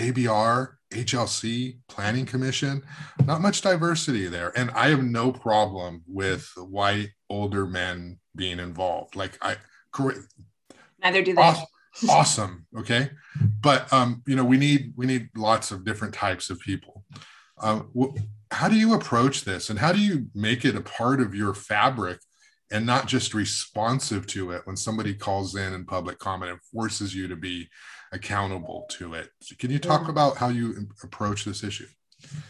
ABR, 0.00 0.72
HLC, 0.92 1.78
Planning 1.88 2.26
Commission, 2.26 2.82
not 3.24 3.40
much 3.40 3.60
diversity 3.60 4.26
there. 4.26 4.52
And 4.56 4.70
I 4.72 4.88
have 4.88 5.04
no 5.04 5.30
problem 5.30 6.02
with 6.06 6.50
white 6.56 7.10
older 7.28 7.66
men 7.66 8.18
being 8.34 8.58
involved. 8.58 9.14
Like 9.14 9.38
I 9.42 9.56
neither 11.02 11.22
do 11.22 11.34
they. 11.34 11.42
Awesome, 11.42 11.66
awesome. 12.08 12.66
Okay. 12.78 13.10
But 13.60 13.92
um, 13.92 14.22
you 14.26 14.36
know, 14.36 14.44
we 14.44 14.56
need 14.56 14.94
we 14.96 15.06
need 15.06 15.28
lots 15.36 15.70
of 15.70 15.84
different 15.84 16.14
types 16.14 16.50
of 16.50 16.58
people. 16.60 17.04
Um, 17.58 17.90
how 18.50 18.68
do 18.68 18.76
you 18.76 18.94
approach 18.94 19.44
this 19.44 19.70
and 19.70 19.78
how 19.78 19.92
do 19.92 20.00
you 20.00 20.26
make 20.34 20.64
it 20.64 20.74
a 20.74 20.80
part 20.80 21.20
of 21.20 21.34
your 21.34 21.52
fabric 21.52 22.18
and 22.72 22.86
not 22.86 23.06
just 23.06 23.34
responsive 23.34 24.26
to 24.28 24.52
it 24.52 24.62
when 24.64 24.76
somebody 24.76 25.14
calls 25.14 25.56
in 25.56 25.74
in 25.74 25.84
public 25.84 26.18
comment 26.18 26.52
and 26.52 26.60
forces 26.72 27.14
you 27.14 27.28
to 27.28 27.36
be 27.36 27.68
accountable 28.12 28.86
to 28.90 29.14
it. 29.14 29.30
So 29.40 29.54
can 29.58 29.70
you 29.70 29.78
talk 29.78 30.02
yeah. 30.02 30.10
about 30.10 30.36
how 30.36 30.48
you 30.48 30.88
approach 31.02 31.44
this 31.44 31.62
issue? 31.62 31.86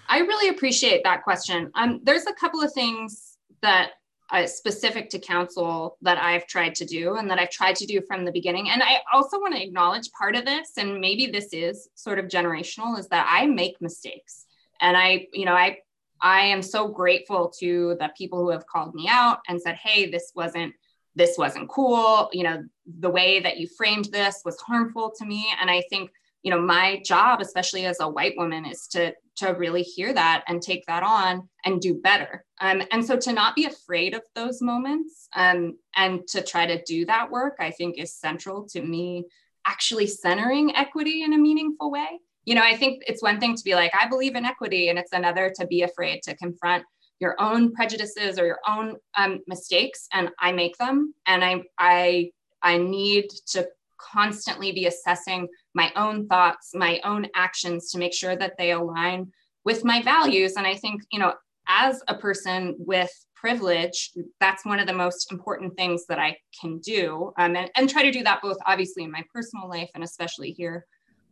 I 0.09 0.19
really 0.19 0.49
appreciate 0.49 1.05
that 1.05 1.23
question. 1.23 1.71
Um, 1.75 2.01
there's 2.03 2.27
a 2.27 2.33
couple 2.33 2.61
of 2.61 2.73
things 2.73 3.37
that 3.63 3.93
uh, 4.33 4.47
specific 4.47 5.11
to 5.11 5.19
council 5.19 5.97
that 6.03 6.19
I've 6.19 6.47
tried 6.47 6.75
to 6.77 6.85
do 6.85 7.17
and 7.17 7.29
that 7.31 7.39
I've 7.39 7.51
tried 7.51 7.77
to 7.77 7.87
do 7.87 8.01
from 8.07 8.25
the 8.25 8.33
beginning. 8.33 8.71
And 8.71 8.83
I 8.83 8.99
also 9.13 9.39
want 9.41 9.55
to 9.55 9.63
acknowledge 9.63 10.11
part 10.13 10.37
of 10.37 10.45
this, 10.45 10.73
and 10.77 11.01
maybe 11.01 11.27
this 11.27 11.53
is 11.53 11.89
sort 11.95 12.19
of 12.19 12.27
generational, 12.27 12.99
is 12.99 13.09
that 13.09 13.27
I 13.29 13.47
make 13.47 13.81
mistakes. 13.81 14.47
And 14.81 14.97
I, 14.97 15.27
you 15.33 15.45
know, 15.45 15.55
I 15.55 15.79
I 16.23 16.43
am 16.43 16.63
so 16.63 16.87
grateful 16.87 17.51
to 17.61 17.97
the 17.99 18.11
people 18.17 18.41
who 18.41 18.51
have 18.51 18.67
called 18.67 18.95
me 18.95 19.09
out 19.09 19.39
and 19.49 19.61
said, 19.61 19.77
hey, 19.77 20.11
this 20.11 20.33
wasn't 20.35 20.75
this 21.21 21.37
wasn't 21.37 21.69
cool. 21.69 22.31
You 22.33 22.45
know, 22.45 22.65
the 22.87 23.11
way 23.11 23.41
that 23.41 23.59
you 23.59 23.69
framed 23.69 24.07
this 24.07 24.41
was 24.43 24.59
harmful 24.61 25.13
to 25.19 25.27
me. 25.27 25.47
And 25.61 25.71
I 25.71 25.83
think, 25.91 26.11
you 26.43 26.51
know, 26.51 26.61
my 26.61 27.03
job, 27.05 27.43
especially 27.43 27.85
as 27.85 28.01
a 28.01 28.09
white 28.09 28.35
woman, 28.39 28.65
is 28.65 28.87
to 28.89 29.15
to 29.37 29.51
really 29.53 29.83
hear 29.83 30.13
that 30.13 30.45
and 30.49 30.63
take 30.63 30.85
that 30.87 31.03
on 31.03 31.49
and 31.65 31.81
do 31.81 31.95
better. 31.95 32.45
Um, 32.61 32.83
and 32.91 33.05
so 33.05 33.17
to 33.19 33.33
not 33.33 33.55
be 33.55 33.67
afraid 33.67 34.15
of 34.15 34.23
those 34.35 34.61
moments 34.61 35.29
um, 35.35 35.79
and 35.95 36.27
to 36.29 36.43
try 36.43 36.67
to 36.67 36.83
do 36.85 37.07
that 37.07 37.31
work, 37.31 37.57
I 37.61 37.71
think 37.71 37.99
is 37.99 38.15
central 38.15 38.67
to 38.71 38.83
me 38.83 39.25
actually 39.67 40.07
centering 40.07 40.75
equity 40.75 41.23
in 41.23 41.33
a 41.35 41.39
meaningful 41.39 41.91
way. 41.91 42.21
You 42.45 42.55
know, 42.55 42.63
I 42.63 42.77
think 42.77 43.03
it's 43.07 43.23
one 43.23 43.39
thing 43.41 43.55
to 43.57 43.65
be 43.65 43.75
like, 43.75 43.93
I 43.99 44.09
believe 44.09 44.35
in 44.37 44.47
equity, 44.47 44.89
and 44.89 44.99
it's 44.99 45.13
another 45.13 45.53
to 45.57 45.67
be 45.67 45.83
afraid 45.83 46.23
to 46.25 46.37
confront 46.37 46.85
your 47.21 47.41
own 47.41 47.73
prejudices 47.73 48.39
or 48.39 48.47
your 48.47 48.61
own 48.67 48.97
um, 49.17 49.41
mistakes. 49.47 50.09
And 50.13 50.31
I 50.41 50.53
make 50.53 50.77
them, 50.79 51.15
and 51.27 51.45
I 51.45 51.63
I 51.79 52.33
I 52.63 52.79
need 52.79 53.27
to 53.49 53.69
constantly 53.99 54.73
be 54.73 54.87
assessing 54.87 55.47
my 55.75 55.93
own 55.95 56.27
thoughts, 56.27 56.73
my 56.75 57.01
own 57.05 57.27
actions 57.35 57.91
to 57.91 57.99
make 57.99 58.15
sure 58.15 58.35
that 58.35 58.57
they 58.59 58.73
align 58.73 59.31
with 59.65 59.85
my 59.85 60.03
values. 60.03 60.55
And 60.57 60.67
I 60.67 60.75
think, 60.75 61.03
you 61.13 61.19
know, 61.19 61.35
as 61.69 62.03
a 62.09 62.15
person 62.15 62.75
with 62.79 63.13
privilege, 63.35 64.11
that's 64.41 64.65
one 64.65 64.81
of 64.81 64.87
the 64.87 64.93
most 64.93 65.31
important 65.31 65.77
things 65.77 66.07
that 66.07 66.19
I 66.19 66.37
can 66.61 66.79
do. 66.79 67.33
Um, 67.39 67.57
and, 67.57 67.71
and 67.77 67.89
try 67.89 68.03
to 68.03 68.11
do 68.11 68.23
that 68.25 68.43
both 68.43 68.57
obviously 68.67 69.05
in 69.05 69.11
my 69.11 69.23
personal 69.33 69.69
life 69.69 69.91
and 69.95 70.03
especially 70.03 70.53
here 70.53 70.87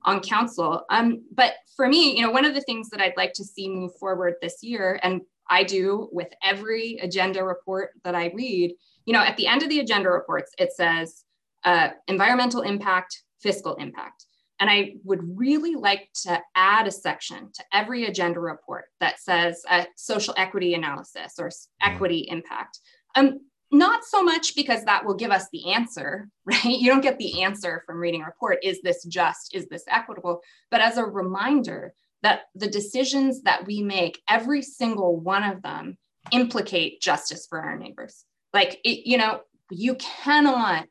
on 0.05 0.21
council. 0.21 0.85
Um, 0.91 1.23
but 1.35 1.55
for 1.77 1.89
me, 1.89 2.17
you 2.17 2.23
know, 2.23 2.31
one 2.31 2.45
of 2.45 2.55
the 2.55 2.61
things 2.63 2.89
that 2.91 3.01
I'd 3.01 3.17
like 3.17 3.33
to 3.35 3.45
see 3.45 3.69
move 3.69 3.97
forward 3.97 4.35
this 4.41 4.63
year, 4.63 5.01
and 5.03 5.23
I 5.51 5.65
do 5.65 6.09
with 6.13 6.29
every 6.43 6.99
agenda 7.03 7.43
report 7.43 7.91
that 8.05 8.15
I 8.15 8.33
read, 8.35 8.75
you 9.07 9.13
know, 9.13 9.23
at 9.23 9.37
the 9.37 9.47
end 9.47 9.63
of 9.63 9.69
the 9.69 9.81
agenda 9.81 10.11
reports, 10.11 10.53
it 10.59 10.73
says 10.73 11.25
uh, 11.65 11.91
environmental 12.07 12.63
impact, 12.63 13.23
fiscal 13.41 13.75
impact. 13.77 14.27
And 14.61 14.69
I 14.69 14.95
would 15.05 15.39
really 15.39 15.77
like 15.77 16.09
to 16.25 16.41
add 16.57 16.87
a 16.87 16.91
section 16.91 17.51
to 17.55 17.65
every 17.73 18.07
agenda 18.07 18.41
report 18.41 18.87
that 19.01 19.21
says 19.21 19.63
uh, 19.69 19.85
social 19.97 20.35
equity 20.37 20.75
analysis 20.75 21.35
or 21.39 21.49
mm-hmm. 21.49 21.93
equity 21.93 22.27
impact. 22.29 22.81
Um, 23.15 23.41
not 23.71 24.05
so 24.05 24.23
much 24.23 24.57
because 24.57 24.85
that 24.85 25.05
will 25.05 25.15
give 25.15 25.31
us 25.31 25.47
the 25.53 25.73
answer, 25.73 26.29
right? 26.45 26.65
You 26.65 26.91
don't 26.91 27.03
get 27.03 27.19
the 27.19 27.43
answer 27.43 27.83
from 27.87 27.99
reading 27.99 28.23
a 28.23 28.27
report. 28.27 28.59
Is 28.63 28.81
this 28.83 29.05
just? 29.05 29.55
Is 29.55 29.67
this 29.69 29.85
equitable? 29.89 30.41
But 30.71 30.81
as 30.81 30.97
a 30.97 31.05
reminder 31.05 31.95
that 32.23 32.43
the 32.55 32.69
decisions 32.69 33.43
that 33.43 33.67
we 33.67 33.83
make, 33.83 34.21
every 34.29 34.63
single 34.63 35.19
one 35.19 35.45
of 35.45 35.63
them 35.63 35.97
implicate 36.33 37.01
justice 37.01 37.47
for 37.49 37.61
our 37.61 37.79
neighbors. 37.79 38.25
Like, 38.53 38.81
it, 38.85 39.07
you 39.09 39.19
know, 39.19 39.41
you 39.71 39.95
cannot 39.97 40.87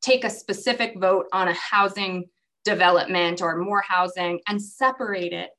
take 0.00 0.24
a 0.24 0.30
specific 0.30 0.98
vote 0.98 1.26
on 1.32 1.48
a 1.48 1.54
housing 1.54 2.24
development 2.64 3.40
or 3.42 3.56
more 3.56 3.82
housing 3.82 4.40
and 4.48 4.60
separate 4.60 5.32
it 5.32 5.50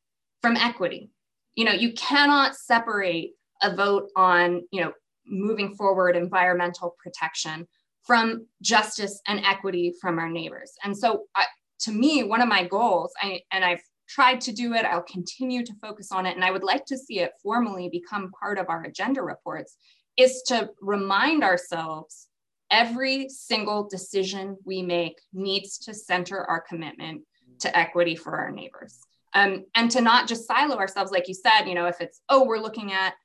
from 0.42 0.58
equity. 0.58 1.10
You 1.56 1.66
know, 1.66 1.72
you 1.72 1.94
cannot 1.94 2.56
separate 2.56 3.32
a 3.62 3.76
vote 3.76 4.10
on, 4.16 4.64
you 4.72 4.82
know, 4.82 4.92
moving 5.26 5.76
forward 5.76 6.16
environmental 6.16 6.96
protection 7.02 7.68
from 8.04 8.46
justice 8.62 9.22
and 9.28 9.40
equity 9.46 9.94
from 10.02 10.20
our 10.20 10.30
neighbors. 10.30 10.74
And 10.84 10.98
so, 10.98 11.24
uh, 11.36 11.44
to 11.82 11.92
me, 11.92 12.24
one 12.24 12.42
of 12.42 12.50
my 12.50 12.66
goals, 12.66 13.14
I, 13.22 13.42
and 13.52 13.64
I've 13.64 13.82
tried 14.14 14.40
to 14.42 14.52
do 14.52 14.74
it, 14.74 14.86
I'll 14.86 15.02
continue 15.02 15.66
to 15.66 15.74
focus 15.82 16.12
on 16.12 16.28
it, 16.28 16.36
and 16.36 16.46
I 16.46 16.52
would 16.52 16.64
like 16.64 16.86
to 16.86 16.98
see 16.98 17.20
it 17.20 17.32
formally 17.42 17.90
become 17.90 18.32
part 18.40 18.60
of 18.60 18.70
our 18.70 18.84
agenda 18.84 19.24
reports, 19.24 19.76
is 20.18 20.44
to 20.48 20.70
remind 20.82 21.44
ourselves 21.44 22.28
every 22.70 23.28
single 23.30 23.88
decision 23.88 24.56
we 24.66 24.84
make 24.84 25.20
needs 25.34 25.80
to 25.80 25.94
center 25.94 26.44
our 26.46 26.62
commitment 26.62 27.24
to 27.60 27.76
equity 27.76 28.16
for 28.16 28.36
our 28.38 28.52
neighbors. 28.52 29.00
Um, 29.34 29.66
and 29.74 29.90
to 29.92 30.02
not 30.02 30.28
just 30.28 30.46
silo 30.46 30.78
ourselves, 30.78 31.12
like 31.12 31.28
you 31.28 31.34
said, 31.34 31.66
you 31.66 31.74
know, 31.74 31.88
if 31.88 32.00
it's, 32.00 32.22
oh, 32.30 32.46
we're 32.46 32.60
looking 32.60 32.92
at 32.94 33.16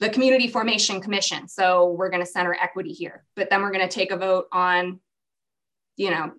the 0.00 0.08
Community 0.08 0.48
Formation 0.48 1.00
Commission, 1.02 1.46
so 1.46 1.90
we're 1.90 2.08
going 2.08 2.24
to 2.24 2.30
center 2.30 2.56
equity 2.58 2.92
here, 2.92 3.24
but 3.36 3.50
then 3.50 3.60
we're 3.60 3.70
going 3.70 3.86
to 3.86 3.94
take 3.94 4.12
a 4.12 4.16
vote 4.16 4.46
on, 4.50 4.98
you 5.96 6.10
know, 6.10 6.32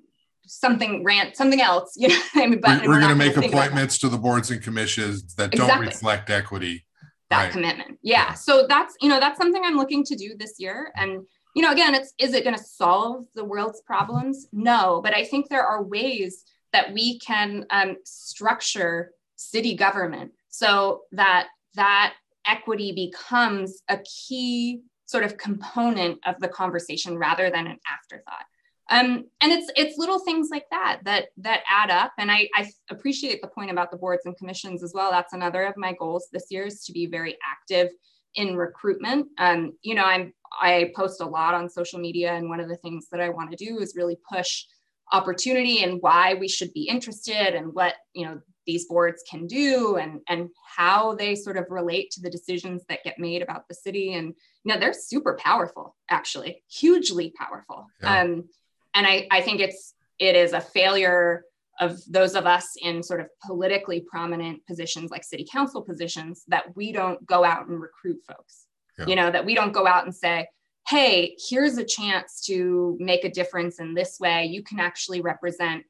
something 0.46 1.04
rant 1.04 1.36
something 1.36 1.62
else 1.62 1.94
you 1.98 2.08
know 2.08 2.22
I 2.36 2.48
mean, 2.48 2.60
but 2.60 2.82
we're, 2.82 2.90
we're 2.90 3.00
going 3.00 3.10
to 3.10 3.16
make 3.16 3.38
appointments 3.38 3.98
to 4.00 4.10
the 4.10 4.18
boards 4.18 4.52
and 4.52 4.62
commissions 4.62 5.36
that 5.36 5.54
exactly. 5.54 5.68
don't 5.68 5.86
reflect 5.86 6.30
equity 6.30 6.86
that 7.30 7.44
right. 7.44 7.52
commitment 7.52 7.98
yeah. 8.02 8.28
yeah 8.28 8.34
so 8.34 8.66
that's 8.68 8.96
you 9.02 9.10
know 9.10 9.20
that's 9.20 9.38
something 9.38 9.64
i'm 9.66 9.78
looking 9.78 10.04
to 10.04 10.16
do 10.16 10.36
this 10.38 10.56
year 10.60 10.92
and 10.96 11.26
you 11.54 11.62
know, 11.62 11.72
again, 11.72 11.94
it's 11.94 12.14
is 12.18 12.34
it 12.34 12.44
going 12.44 12.58
to 12.58 12.64
solve 12.64 13.26
the 13.36 13.46
world's 13.46 13.82
problems? 13.82 14.48
No, 14.52 15.02
but 15.04 15.14
I 15.14 15.24
think 15.24 15.50
there 15.50 15.66
are 15.66 15.84
ways 15.84 16.44
that 16.72 16.92
we 16.92 17.20
can 17.20 17.66
um, 17.70 17.98
structure 18.04 19.12
city 19.36 19.76
government 19.76 20.32
so 20.50 21.02
that 21.12 21.48
that 21.76 22.16
equity 22.48 22.92
becomes 22.92 23.84
a 23.88 24.00
key 24.00 24.82
sort 25.06 25.24
of 25.24 25.38
component 25.38 26.20
of 26.26 26.40
the 26.40 26.48
conversation 26.48 27.18
rather 27.18 27.52
than 27.52 27.68
an 27.68 27.78
afterthought. 27.92 28.46
Um, 28.90 29.26
and 29.42 29.52
it's 29.52 29.72
it's 29.76 29.98
little 29.98 30.20
things 30.20 30.50
like 30.52 30.66
that 30.72 31.00
that 31.06 31.28
that 31.38 31.62
add 31.70 31.90
up. 31.90 32.12
And 32.18 32.32
I, 32.32 32.50
I 32.56 32.70
appreciate 32.90 33.42
the 33.42 33.48
point 33.48 33.72
about 33.72 33.92
the 33.92 33.98
boards 33.98 34.26
and 34.26 34.38
commissions 34.38 34.84
as 34.84 34.94
well. 34.94 35.12
That's 35.12 35.34
another 35.34 35.64
of 35.64 35.78
my 35.78 35.94
goals 35.94 36.28
this 36.32 36.48
year 36.50 36.66
is 36.66 36.84
to 36.86 36.92
be 36.92 37.06
very 37.06 37.38
active 37.50 37.90
in 38.36 38.56
recruitment. 38.56 39.28
Um, 39.38 39.74
you 39.82 39.96
know, 39.96 40.04
I'm 40.04 40.34
I 40.60 40.92
post 40.96 41.22
a 41.22 41.26
lot 41.26 41.54
on 41.54 41.70
social 41.70 42.00
media, 42.00 42.34
and 42.34 42.50
one 42.50 42.60
of 42.60 42.70
the 42.70 42.78
things 42.78 43.08
that 43.12 43.22
I 43.22 43.30
want 43.30 43.52
to 43.52 43.58
do 43.58 43.80
is 43.80 43.96
really 43.96 44.18
push 44.32 44.66
opportunity 45.12 45.84
and 45.84 46.02
why 46.02 46.34
we 46.34 46.48
should 46.48 46.74
be 46.74 46.84
interested 46.84 47.56
and 47.56 47.74
what 47.74 47.96
you 48.14 48.26
know 48.26 48.40
these 48.66 48.86
boards 48.86 49.24
can 49.30 49.46
do 49.48 49.98
and 49.98 50.22
and 50.30 50.50
how 50.66 51.14
they 51.16 51.36
sort 51.36 51.58
of 51.58 51.66
relate 51.70 52.10
to 52.12 52.22
the 52.22 52.30
decisions 52.30 52.84
that 52.88 53.04
get 53.04 53.20
made 53.20 53.42
about 53.42 53.68
the 53.68 53.76
city 53.76 54.14
and 54.14 54.34
you 54.64 54.74
know 54.74 54.80
they're 54.80 54.94
super 54.94 55.38
powerful 55.42 55.96
actually 56.10 56.64
hugely 56.72 57.34
powerful 57.38 57.86
yeah. 58.02 58.22
um 58.22 58.46
and 58.94 59.06
i 59.08 59.28
i 59.32 59.42
think 59.42 59.60
it's 59.60 59.94
it 60.20 60.36
is 60.36 60.54
a 60.54 60.62
failure 60.62 61.44
of 61.80 62.00
those 62.08 62.36
of 62.36 62.46
us 62.46 62.76
in 62.82 63.02
sort 63.02 63.20
of 63.20 63.28
politically 63.46 64.00
prominent 64.02 64.66
positions 64.66 65.10
like 65.10 65.24
city 65.24 65.46
council 65.52 65.82
positions 65.82 66.44
that 66.48 66.76
we 66.76 66.92
don't 66.92 67.26
go 67.26 67.44
out 67.44 67.68
and 67.68 67.82
recruit 67.82 68.20
folks. 68.28 68.68
Yeah. 69.00 69.08
you 69.08 69.16
know 69.16 69.32
that 69.32 69.44
we 69.44 69.56
don't 69.56 69.72
go 69.72 69.88
out 69.88 70.06
and 70.06 70.16
say 70.16 70.48
hey 70.88 71.36
here's 71.50 71.80
a 71.80 71.84
chance 71.84 72.46
to 72.46 72.96
make 73.00 73.24
a 73.26 73.32
difference 73.32 73.80
in 73.80 73.96
this 73.96 74.20
way. 74.20 74.46
You 74.46 74.62
can 74.62 74.80
actually 74.80 75.22
represent 75.22 75.84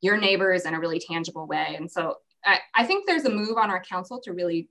your 0.00 0.16
neighbors 0.16 0.64
in 0.64 0.74
a 0.74 0.80
really 0.80 0.98
tangible 0.98 1.46
way. 1.46 1.76
And 1.76 1.90
so 1.90 2.16
i, 2.44 2.58
I 2.74 2.84
think 2.84 3.06
there's 3.06 3.26
a 3.26 3.30
move 3.30 3.58
on 3.58 3.70
our 3.70 3.82
council 3.82 4.20
to 4.22 4.32
really 4.32 4.68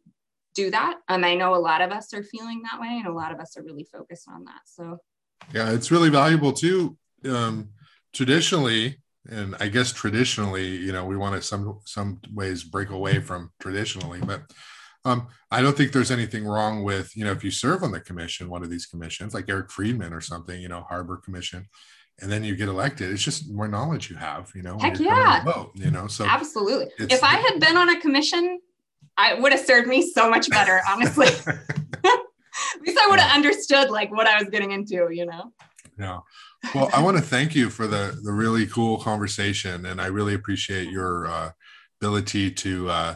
do 0.54 0.70
that. 0.72 1.00
Um, 1.08 1.24
i 1.24 1.34
know 1.34 1.56
a 1.56 1.66
lot 1.70 1.82
of 1.82 1.92
us 1.92 2.14
are 2.14 2.24
feeling 2.24 2.62
that 2.64 2.82
way 2.82 2.98
and 2.98 3.08
a 3.08 3.14
lot 3.14 3.32
of 3.32 3.40
us 3.40 3.56
are 3.56 3.64
really 3.64 3.88
focused 3.90 4.28
on 4.28 4.44
that. 4.44 4.62
So 4.66 4.98
yeah 5.54 5.72
it's 5.72 5.92
really 5.92 6.10
valuable 6.10 6.52
too. 6.52 6.98
Um, 7.24 7.70
traditionally 8.18 8.99
and 9.30 9.55
i 9.59 9.68
guess 9.68 9.91
traditionally 9.93 10.68
you 10.68 10.91
know 10.91 11.05
we 11.05 11.15
want 11.15 11.36
to 11.36 11.41
some 11.41 11.80
some 11.86 12.20
ways 12.34 12.63
break 12.63 12.89
away 12.89 13.20
from 13.20 13.51
traditionally 13.59 14.20
but 14.22 14.41
um, 15.05 15.28
I 15.51 15.61
don't 15.61 15.78
think 15.78 15.93
there's 15.93 16.11
anything 16.11 16.45
wrong 16.45 16.84
with, 16.84 17.15
you 17.15 17.24
know, 17.24 17.32
if 17.32 17.41
you 17.41 17.51
serve 17.51 17.82
on 17.82 17.91
the 17.91 17.99
commission, 18.01 18.49
one 18.49 18.61
of 18.61 18.70
these 18.70 18.86
commissions, 18.86 19.34
like 19.34 19.45
Eric 19.47 19.72
Friedman 19.72 20.11
or 20.11 20.20
something, 20.20 20.59
you 20.59 20.68
know, 20.68 20.82
Harbor 20.82 21.15
Commission, 21.18 21.68
and 22.20 22.30
then 22.32 22.43
you 22.43 22.55
get 22.55 22.68
elected. 22.68 23.11
It's 23.11 23.24
just 23.24 23.49
more 23.49 23.68
knowledge 23.68 24.09
you 24.09 24.18
have, 24.18 24.51
you 24.53 24.63
know. 24.63 24.78
Heck 24.80 24.99
yeah. 24.99 25.43
Vote, 25.43 25.72
you 25.76 25.91
know, 25.91 26.07
so 26.07 26.26
absolutely. 26.26 26.91
If 26.99 27.24
I 27.24 27.36
had 27.36 27.59
been 27.59 27.78
on 27.78 27.89
a 27.89 28.01
commission, 28.01 28.59
I 29.18 29.36
would 29.36 29.53
have 29.53 29.61
served 29.61 29.88
me 29.88 30.11
so 30.11 30.30
much 30.30 30.49
better, 30.49 30.82
honestly. 30.89 31.28
At 31.47 32.82
least 32.82 32.99
I 32.99 33.07
would 33.09 33.20
have 33.20 33.36
understood 33.36 33.89
like 33.89 34.11
what 34.11 34.28
I 34.28 34.39
was 34.39 34.49
getting 34.49 34.72
into, 34.72 35.09
you 35.11 35.26
know. 35.26 35.53
Yeah. 36.00 36.20
Well, 36.76 36.89
I 36.93 37.02
want 37.02 37.18
to 37.18 37.24
thank 37.24 37.56
you 37.56 37.70
for 37.70 37.88
the 37.88 38.20
the 38.24 38.32
really 38.32 38.68
cool 38.68 39.00
conversation, 39.00 39.86
and 39.86 40.02
I 40.02 40.08
really 40.08 40.34
appreciate 40.34 40.89
your 40.89 41.28
uh, 41.28 41.52
ability 42.00 42.52
to 42.52 42.89
uh, 42.89 43.16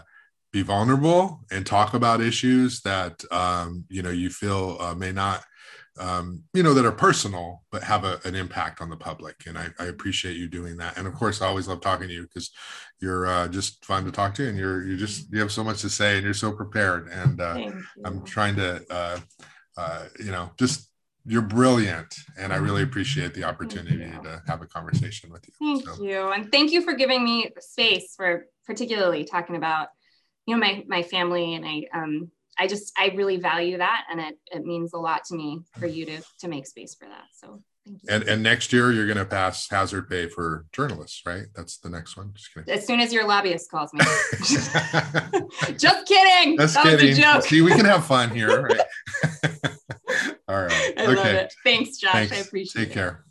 be 0.51 0.61
vulnerable 0.63 1.41
and 1.51 1.65
talk 1.65 1.93
about 1.93 2.21
issues 2.21 2.81
that 2.81 3.23
um, 3.31 3.85
you 3.89 4.01
know 4.01 4.09
you 4.09 4.29
feel 4.29 4.77
uh, 4.79 4.95
may 4.95 5.11
not 5.11 5.43
um, 5.99 6.43
you 6.53 6.63
know, 6.63 6.73
that 6.73 6.85
are 6.85 6.91
personal, 6.91 7.63
but 7.71 7.83
have 7.83 8.05
a, 8.05 8.19
an 8.23 8.33
impact 8.33 8.81
on 8.81 8.89
the 8.89 8.95
public. 8.95 9.43
And 9.45 9.57
I, 9.57 9.67
I, 9.77 9.85
appreciate 9.85 10.37
you 10.37 10.47
doing 10.47 10.77
that. 10.77 10.97
And 10.97 11.05
of 11.05 11.13
course, 11.13 11.41
I 11.41 11.47
always 11.47 11.67
love 11.67 11.81
talking 11.81 12.07
to 12.07 12.13
you 12.13 12.23
because 12.23 12.49
you're 12.99 13.27
uh, 13.27 13.47
just 13.49 13.83
fun 13.83 14.05
to 14.05 14.11
talk 14.11 14.33
to, 14.35 14.47
and 14.47 14.57
you're 14.57 14.85
you 14.85 14.95
just 14.95 15.31
you 15.31 15.39
have 15.39 15.51
so 15.51 15.63
much 15.63 15.81
to 15.81 15.89
say, 15.89 16.15
and 16.15 16.23
you're 16.23 16.33
so 16.33 16.51
prepared. 16.51 17.09
And 17.09 17.41
uh, 17.41 17.71
I'm 18.05 18.23
trying 18.23 18.55
to, 18.55 18.83
uh, 18.89 19.19
uh, 19.77 20.05
you 20.19 20.31
know, 20.31 20.51
just 20.57 20.89
you're 21.25 21.41
brilliant 21.41 22.15
and 22.37 22.51
i 22.51 22.57
really 22.57 22.83
appreciate 22.83 23.33
the 23.33 23.43
opportunity 23.43 24.11
to 24.23 24.41
have 24.47 24.61
a 24.61 24.65
conversation 24.65 25.31
with 25.31 25.45
you 25.47 25.53
thank 25.59 25.87
so. 25.87 26.03
you 26.03 26.31
and 26.31 26.51
thank 26.51 26.71
you 26.71 26.81
for 26.81 26.93
giving 26.93 27.23
me 27.23 27.49
space 27.59 28.13
for 28.15 28.47
particularly 28.65 29.23
talking 29.23 29.55
about 29.55 29.89
you 30.45 30.55
know 30.55 30.59
my 30.59 30.83
my 30.87 31.03
family 31.03 31.53
and 31.55 31.65
i 31.65 31.83
um 31.93 32.31
I 32.61 32.67
just 32.67 32.93
I 32.97 33.11
really 33.15 33.37
value 33.37 33.77
that, 33.77 34.03
and 34.11 34.19
it 34.19 34.37
it 34.51 34.63
means 34.65 34.93
a 34.93 34.97
lot 34.97 35.23
to 35.25 35.35
me 35.35 35.61
for 35.79 35.87
you 35.87 36.05
to 36.05 36.21
to 36.41 36.47
make 36.47 36.67
space 36.67 36.95
for 36.95 37.07
that. 37.07 37.25
So 37.31 37.63
thank 37.85 38.03
you. 38.03 38.09
And 38.09 38.23
and 38.23 38.43
next 38.43 38.71
year 38.73 38.91
you're 38.91 39.07
going 39.07 39.17
to 39.17 39.25
pass 39.25 39.67
hazard 39.69 40.09
pay 40.09 40.27
for 40.27 40.65
journalists, 40.71 41.21
right? 41.25 41.45
That's 41.55 41.77
the 41.77 41.89
next 41.89 42.17
one. 42.17 42.31
Just 42.33 42.53
kidding. 42.53 42.71
As 42.71 42.85
soon 42.85 42.99
as 42.99 43.11
your 43.11 43.25
lobbyist 43.25 43.71
calls 43.71 43.91
me. 43.93 44.01
just 45.77 46.07
kidding. 46.07 46.57
Just 46.57 46.75
that 46.75 46.83
kidding. 46.83 47.15
joke. 47.15 47.43
See, 47.43 47.61
we 47.61 47.71
can 47.71 47.85
have 47.85 48.05
fun 48.05 48.29
here, 48.29 48.61
right? 48.63 49.71
All 50.51 50.63
right. 50.63 50.71
I 50.97 51.03
okay. 51.03 51.15
love 51.15 51.25
it. 51.27 51.55
Thanks, 51.63 51.97
Josh. 51.97 52.11
Thanks. 52.11 52.33
I 52.33 52.37
appreciate 52.37 52.81
Take 52.81 52.91
it. 52.91 52.93
Take 52.93 52.93
care. 52.93 53.23